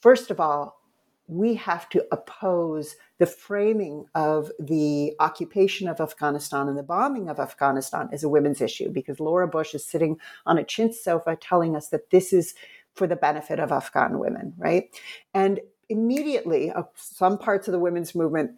first 0.00 0.30
of 0.30 0.40
all, 0.40 0.80
we 1.28 1.54
have 1.54 1.88
to 1.88 2.06
oppose 2.12 2.94
the 3.18 3.26
framing 3.26 4.06
of 4.14 4.52
the 4.60 5.12
occupation 5.18 5.88
of 5.88 6.00
Afghanistan 6.00 6.68
and 6.68 6.78
the 6.78 6.84
bombing 6.84 7.28
of 7.28 7.40
Afghanistan 7.40 8.08
as 8.12 8.22
a 8.22 8.28
women's 8.28 8.60
issue 8.60 8.88
because 8.90 9.18
Laura 9.18 9.48
Bush 9.48 9.74
is 9.74 9.84
sitting 9.84 10.18
on 10.44 10.58
a 10.58 10.64
chintz 10.64 11.02
sofa 11.02 11.36
telling 11.40 11.74
us 11.74 11.88
that 11.88 12.10
this 12.10 12.32
is 12.32 12.54
for 12.94 13.06
the 13.08 13.16
benefit 13.16 13.58
of 13.58 13.72
Afghan 13.72 14.18
women, 14.20 14.54
right? 14.56 14.88
And 15.34 15.60
immediately 15.88 16.70
uh, 16.70 16.84
some 16.94 17.38
parts 17.38 17.68
of 17.68 17.72
the 17.72 17.78
women's 17.78 18.14
movement 18.14 18.52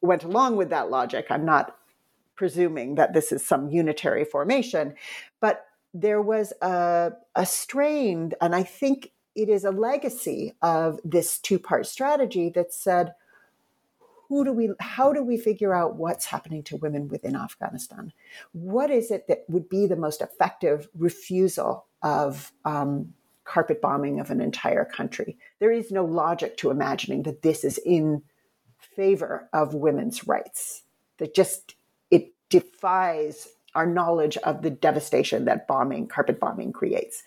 went 0.00 0.24
along 0.24 0.56
with 0.56 0.70
that 0.70 0.90
logic. 0.90 1.26
I'm 1.30 1.44
not 1.44 1.76
presuming 2.34 2.96
that 2.96 3.12
this 3.12 3.32
is 3.32 3.44
some 3.44 3.70
unitary 3.70 4.24
formation, 4.24 4.94
but 5.40 5.66
there 5.94 6.22
was 6.22 6.52
a, 6.62 7.12
a 7.34 7.46
strain, 7.46 8.32
and 8.40 8.54
I 8.54 8.62
think 8.62 9.12
it 9.34 9.48
is 9.48 9.64
a 9.64 9.70
legacy 9.70 10.54
of 10.62 10.98
this 11.04 11.38
two 11.38 11.58
part 11.58 11.86
strategy 11.86 12.50
that 12.50 12.72
said, 12.72 13.14
who 14.28 14.44
do 14.44 14.52
we 14.52 14.70
how 14.80 15.12
do 15.12 15.22
we 15.22 15.36
figure 15.36 15.74
out 15.74 15.96
what's 15.96 16.24
happening 16.24 16.62
to 16.62 16.78
women 16.78 17.06
within 17.06 17.36
afghanistan 17.36 18.14
what 18.52 18.90
is 18.90 19.10
it 19.10 19.28
that 19.28 19.44
would 19.46 19.68
be 19.68 19.86
the 19.86 19.94
most 19.94 20.22
effective 20.22 20.88
refusal 20.96 21.84
of 22.02 22.50
um, 22.64 23.12
carpet 23.44 23.80
bombing 23.80 24.20
of 24.20 24.30
an 24.30 24.40
entire 24.40 24.84
country. 24.84 25.36
There 25.58 25.72
is 25.72 25.90
no 25.90 26.04
logic 26.04 26.56
to 26.58 26.70
imagining 26.70 27.22
that 27.24 27.42
this 27.42 27.64
is 27.64 27.78
in 27.78 28.22
favor 28.78 29.48
of 29.52 29.74
women's 29.74 30.26
rights. 30.26 30.82
That 31.18 31.34
just 31.34 31.74
it 32.10 32.32
defies 32.48 33.48
our 33.74 33.86
knowledge 33.86 34.36
of 34.38 34.62
the 34.62 34.70
devastation 34.70 35.46
that 35.46 35.66
bombing, 35.66 36.06
carpet 36.06 36.38
bombing 36.38 36.72
creates. 36.72 37.22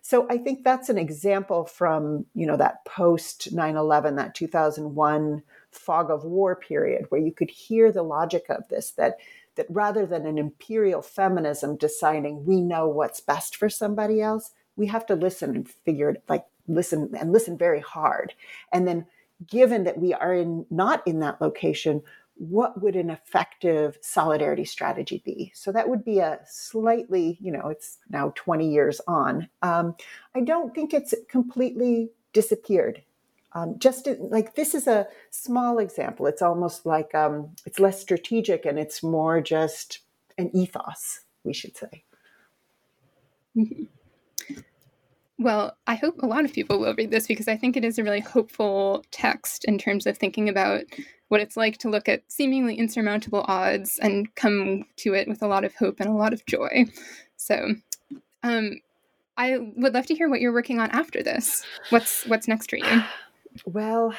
So 0.00 0.26
I 0.30 0.38
think 0.38 0.64
that's 0.64 0.88
an 0.88 0.96
example 0.96 1.66
from, 1.66 2.24
you 2.34 2.46
know, 2.46 2.56
that 2.56 2.84
post 2.86 3.54
9/11, 3.54 4.16
that 4.16 4.34
2001 4.34 5.42
fog 5.70 6.10
of 6.10 6.24
war 6.24 6.56
period 6.56 7.06
where 7.10 7.20
you 7.20 7.32
could 7.32 7.50
hear 7.50 7.92
the 7.92 8.02
logic 8.02 8.46
of 8.48 8.66
this 8.68 8.92
that 8.92 9.18
that 9.56 9.66
rather 9.68 10.06
than 10.06 10.26
an 10.26 10.38
imperial 10.38 11.02
feminism 11.02 11.76
deciding 11.76 12.44
we 12.44 12.60
know 12.60 12.88
what's 12.88 13.20
best 13.20 13.56
for 13.56 13.68
somebody 13.68 14.22
else, 14.22 14.52
we 14.76 14.86
have 14.86 15.06
to 15.06 15.14
listen 15.14 15.54
and 15.54 15.68
figure 15.68 16.10
it 16.10 16.22
like 16.28 16.44
listen 16.68 17.10
and 17.18 17.32
listen 17.32 17.58
very 17.58 17.80
hard. 17.80 18.34
And 18.72 18.86
then 18.86 19.06
given 19.46 19.84
that 19.84 19.98
we 19.98 20.14
are 20.14 20.34
in 20.34 20.66
not 20.70 21.06
in 21.06 21.20
that 21.20 21.40
location, 21.40 22.02
what 22.36 22.80
would 22.80 22.96
an 22.96 23.10
effective 23.10 23.98
solidarity 24.00 24.64
strategy 24.64 25.22
be? 25.24 25.52
So 25.54 25.72
that 25.72 25.88
would 25.88 26.04
be 26.04 26.20
a 26.20 26.40
slightly, 26.46 27.36
you 27.40 27.52
know, 27.52 27.68
it's 27.68 27.98
now 28.08 28.32
20 28.34 28.70
years 28.70 29.00
on. 29.06 29.48
Um, 29.60 29.94
I 30.34 30.40
don't 30.40 30.74
think 30.74 30.94
it's 30.94 31.14
completely 31.28 32.10
disappeared. 32.32 33.02
Um, 33.52 33.78
just 33.78 34.04
to, 34.04 34.14
like 34.14 34.54
this 34.54 34.74
is 34.74 34.86
a 34.86 35.08
small 35.30 35.78
example. 35.78 36.26
It's 36.26 36.40
almost 36.40 36.86
like 36.86 37.14
um, 37.14 37.50
it's 37.66 37.78
less 37.80 38.00
strategic 38.00 38.64
and 38.64 38.78
it's 38.78 39.02
more 39.02 39.40
just 39.40 39.98
an 40.38 40.50
ethos, 40.56 41.20
we 41.44 41.52
should 41.52 41.76
say. 41.76 42.04
Well, 45.40 45.74
I 45.86 45.94
hope 45.94 46.22
a 46.22 46.26
lot 46.26 46.44
of 46.44 46.52
people 46.52 46.78
will 46.78 46.94
read 46.94 47.10
this 47.10 47.26
because 47.26 47.48
I 47.48 47.56
think 47.56 47.74
it 47.74 47.84
is 47.84 47.98
a 47.98 48.04
really 48.04 48.20
hopeful 48.20 49.02
text 49.10 49.64
in 49.64 49.78
terms 49.78 50.06
of 50.06 50.18
thinking 50.18 50.50
about 50.50 50.84
what 51.28 51.40
it's 51.40 51.56
like 51.56 51.78
to 51.78 51.88
look 51.88 52.10
at 52.10 52.30
seemingly 52.30 52.74
insurmountable 52.74 53.46
odds 53.48 53.98
and 54.02 54.34
come 54.34 54.84
to 54.96 55.14
it 55.14 55.28
with 55.28 55.40
a 55.40 55.46
lot 55.46 55.64
of 55.64 55.74
hope 55.74 55.98
and 55.98 56.10
a 56.10 56.14
lot 56.14 56.34
of 56.34 56.44
joy. 56.44 56.84
So, 57.36 57.74
um, 58.42 58.80
I 59.38 59.56
would 59.76 59.94
love 59.94 60.04
to 60.06 60.14
hear 60.14 60.28
what 60.28 60.42
you're 60.42 60.52
working 60.52 60.78
on 60.78 60.90
after 60.90 61.22
this. 61.22 61.64
What's 61.88 62.26
what's 62.26 62.46
next 62.46 62.68
for 62.68 62.76
you? 62.76 63.02
Well, 63.64 64.14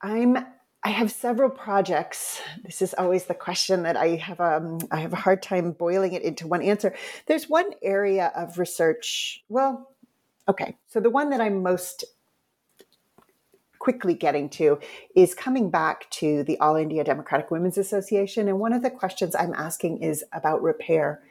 I'm 0.00 0.38
I 0.84 0.90
have 0.90 1.10
several 1.10 1.50
projects. 1.50 2.40
This 2.64 2.80
is 2.80 2.94
always 2.94 3.24
the 3.24 3.34
question 3.34 3.82
that 3.82 3.96
I 3.96 4.14
have 4.16 4.40
um, 4.40 4.78
I 4.92 5.00
have 5.00 5.12
a 5.12 5.16
hard 5.16 5.42
time 5.42 5.72
boiling 5.72 6.12
it 6.12 6.22
into 6.22 6.46
one 6.46 6.62
answer. 6.62 6.94
There's 7.26 7.48
one 7.48 7.72
area 7.82 8.30
of 8.36 8.58
research. 8.58 9.42
Well, 9.48 9.89
Okay, 10.50 10.76
so 10.88 10.98
the 10.98 11.10
one 11.10 11.30
that 11.30 11.40
I'm 11.40 11.62
most 11.62 12.04
quickly 13.78 14.14
getting 14.14 14.48
to 14.48 14.80
is 15.14 15.32
coming 15.32 15.70
back 15.70 16.10
to 16.10 16.42
the 16.42 16.58
All 16.58 16.74
India 16.74 17.04
Democratic 17.04 17.52
Women's 17.52 17.78
Association. 17.78 18.48
And 18.48 18.58
one 18.58 18.72
of 18.72 18.82
the 18.82 18.90
questions 18.90 19.36
I'm 19.36 19.54
asking 19.54 20.02
is 20.02 20.24
about 20.32 20.60
repair. 20.60 21.22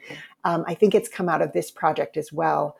Um, 0.44 0.64
I 0.66 0.72
think 0.72 0.94
it's 0.94 1.06
come 1.06 1.28
out 1.28 1.42
of 1.42 1.52
this 1.52 1.70
project 1.70 2.16
as 2.16 2.32
well. 2.32 2.78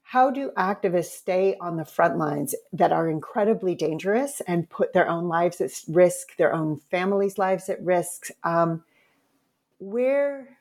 How 0.00 0.30
do 0.30 0.50
activists 0.56 1.10
stay 1.10 1.56
on 1.60 1.76
the 1.76 1.84
front 1.84 2.16
lines 2.16 2.54
that 2.72 2.90
are 2.90 3.10
incredibly 3.10 3.74
dangerous 3.74 4.40
and 4.48 4.66
put 4.70 4.94
their 4.94 5.10
own 5.10 5.28
lives 5.28 5.60
at 5.60 5.72
risk, 5.88 6.36
their 6.38 6.54
own 6.54 6.78
families' 6.90 7.36
lives 7.36 7.68
at 7.68 7.84
risk? 7.84 8.28
Um, 8.44 8.82
where 9.78 10.56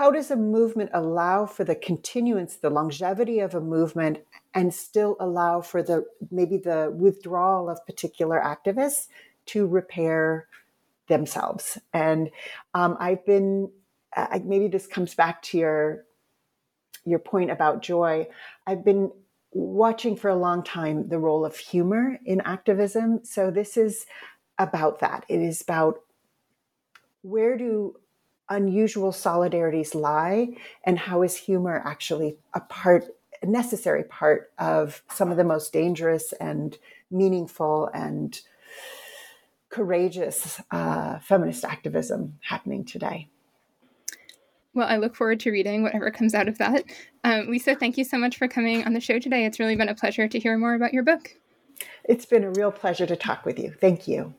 how 0.00 0.10
does 0.10 0.30
a 0.30 0.36
movement 0.36 0.88
allow 0.94 1.44
for 1.44 1.62
the 1.62 1.74
continuance, 1.74 2.56
the 2.56 2.70
longevity 2.70 3.40
of 3.40 3.54
a 3.54 3.60
movement, 3.60 4.16
and 4.54 4.72
still 4.72 5.14
allow 5.20 5.60
for 5.60 5.82
the 5.82 6.06
maybe 6.30 6.56
the 6.56 6.90
withdrawal 6.96 7.68
of 7.68 7.84
particular 7.84 8.40
activists 8.40 9.08
to 9.44 9.66
repair 9.66 10.46
themselves? 11.08 11.76
And 11.92 12.30
um, 12.72 12.96
I've 12.98 13.26
been 13.26 13.70
maybe 14.42 14.68
this 14.68 14.86
comes 14.86 15.14
back 15.14 15.42
to 15.42 15.58
your 15.58 16.06
your 17.04 17.18
point 17.18 17.50
about 17.50 17.82
joy. 17.82 18.26
I've 18.66 18.86
been 18.86 19.12
watching 19.52 20.16
for 20.16 20.30
a 20.30 20.34
long 20.34 20.62
time 20.62 21.10
the 21.10 21.18
role 21.18 21.44
of 21.44 21.58
humor 21.58 22.18
in 22.24 22.40
activism. 22.40 23.20
So 23.24 23.50
this 23.50 23.76
is 23.76 24.06
about 24.58 25.00
that. 25.00 25.26
It 25.28 25.42
is 25.42 25.60
about 25.60 26.00
where 27.20 27.58
do 27.58 27.99
unusual 28.50 29.12
solidarities 29.12 29.94
lie 29.94 30.48
and 30.84 30.98
how 30.98 31.22
is 31.22 31.36
humor 31.36 31.80
actually 31.84 32.36
a 32.52 32.60
part 32.60 33.04
a 33.42 33.46
necessary 33.46 34.04
part 34.04 34.52
of 34.58 35.02
some 35.10 35.30
of 35.30 35.38
the 35.38 35.44
most 35.44 35.72
dangerous 35.72 36.34
and 36.34 36.76
meaningful 37.10 37.88
and 37.94 38.40
courageous 39.70 40.60
uh, 40.70 41.18
feminist 41.20 41.64
activism 41.64 42.38
happening 42.42 42.84
today. 42.84 43.28
Well, 44.74 44.86
I 44.86 44.98
look 44.98 45.16
forward 45.16 45.40
to 45.40 45.50
reading 45.50 45.82
whatever 45.82 46.10
comes 46.10 46.34
out 46.34 46.48
of 46.48 46.58
that. 46.58 46.84
Um, 47.24 47.48
Lisa, 47.48 47.74
thank 47.74 47.96
you 47.96 48.04
so 48.04 48.18
much 48.18 48.36
for 48.36 48.46
coming 48.46 48.84
on 48.84 48.92
the 48.92 49.00
show 49.00 49.18
today. 49.18 49.44
It's 49.44 49.58
really 49.58 49.76
been 49.76 49.88
a 49.88 49.94
pleasure 49.94 50.28
to 50.28 50.38
hear 50.38 50.56
more 50.58 50.74
about 50.74 50.92
your 50.92 51.02
book. 51.02 51.34
It's 52.04 52.26
been 52.26 52.44
a 52.44 52.50
real 52.50 52.70
pleasure 52.70 53.06
to 53.06 53.16
talk 53.16 53.44
with 53.44 53.58
you. 53.58 53.72
Thank 53.72 54.06
you. 54.06 54.34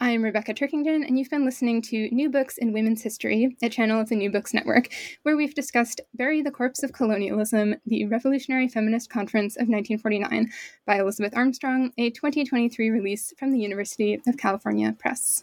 I'm 0.00 0.22
Rebecca 0.22 0.54
Turkington, 0.54 1.04
and 1.04 1.18
you've 1.18 1.28
been 1.28 1.44
listening 1.44 1.82
to 1.82 2.08
New 2.10 2.30
Books 2.30 2.56
in 2.56 2.72
Women's 2.72 3.02
History, 3.02 3.56
a 3.60 3.68
channel 3.68 4.00
of 4.00 4.08
the 4.08 4.14
New 4.14 4.30
Books 4.30 4.54
Network, 4.54 4.90
where 5.24 5.36
we've 5.36 5.56
discussed 5.56 6.00
Bury 6.14 6.40
the 6.40 6.52
Corpse 6.52 6.84
of 6.84 6.92
Colonialism, 6.92 7.74
the 7.84 8.06
Revolutionary 8.06 8.68
Feminist 8.68 9.10
Conference 9.10 9.56
of 9.56 9.68
1949 9.68 10.52
by 10.86 11.00
Elisabeth 11.00 11.36
Armstrong, 11.36 11.92
a 11.98 12.10
2023 12.10 12.90
release 12.90 13.34
from 13.36 13.50
the 13.50 13.58
University 13.58 14.20
of 14.28 14.36
California 14.36 14.94
Press. 14.96 15.42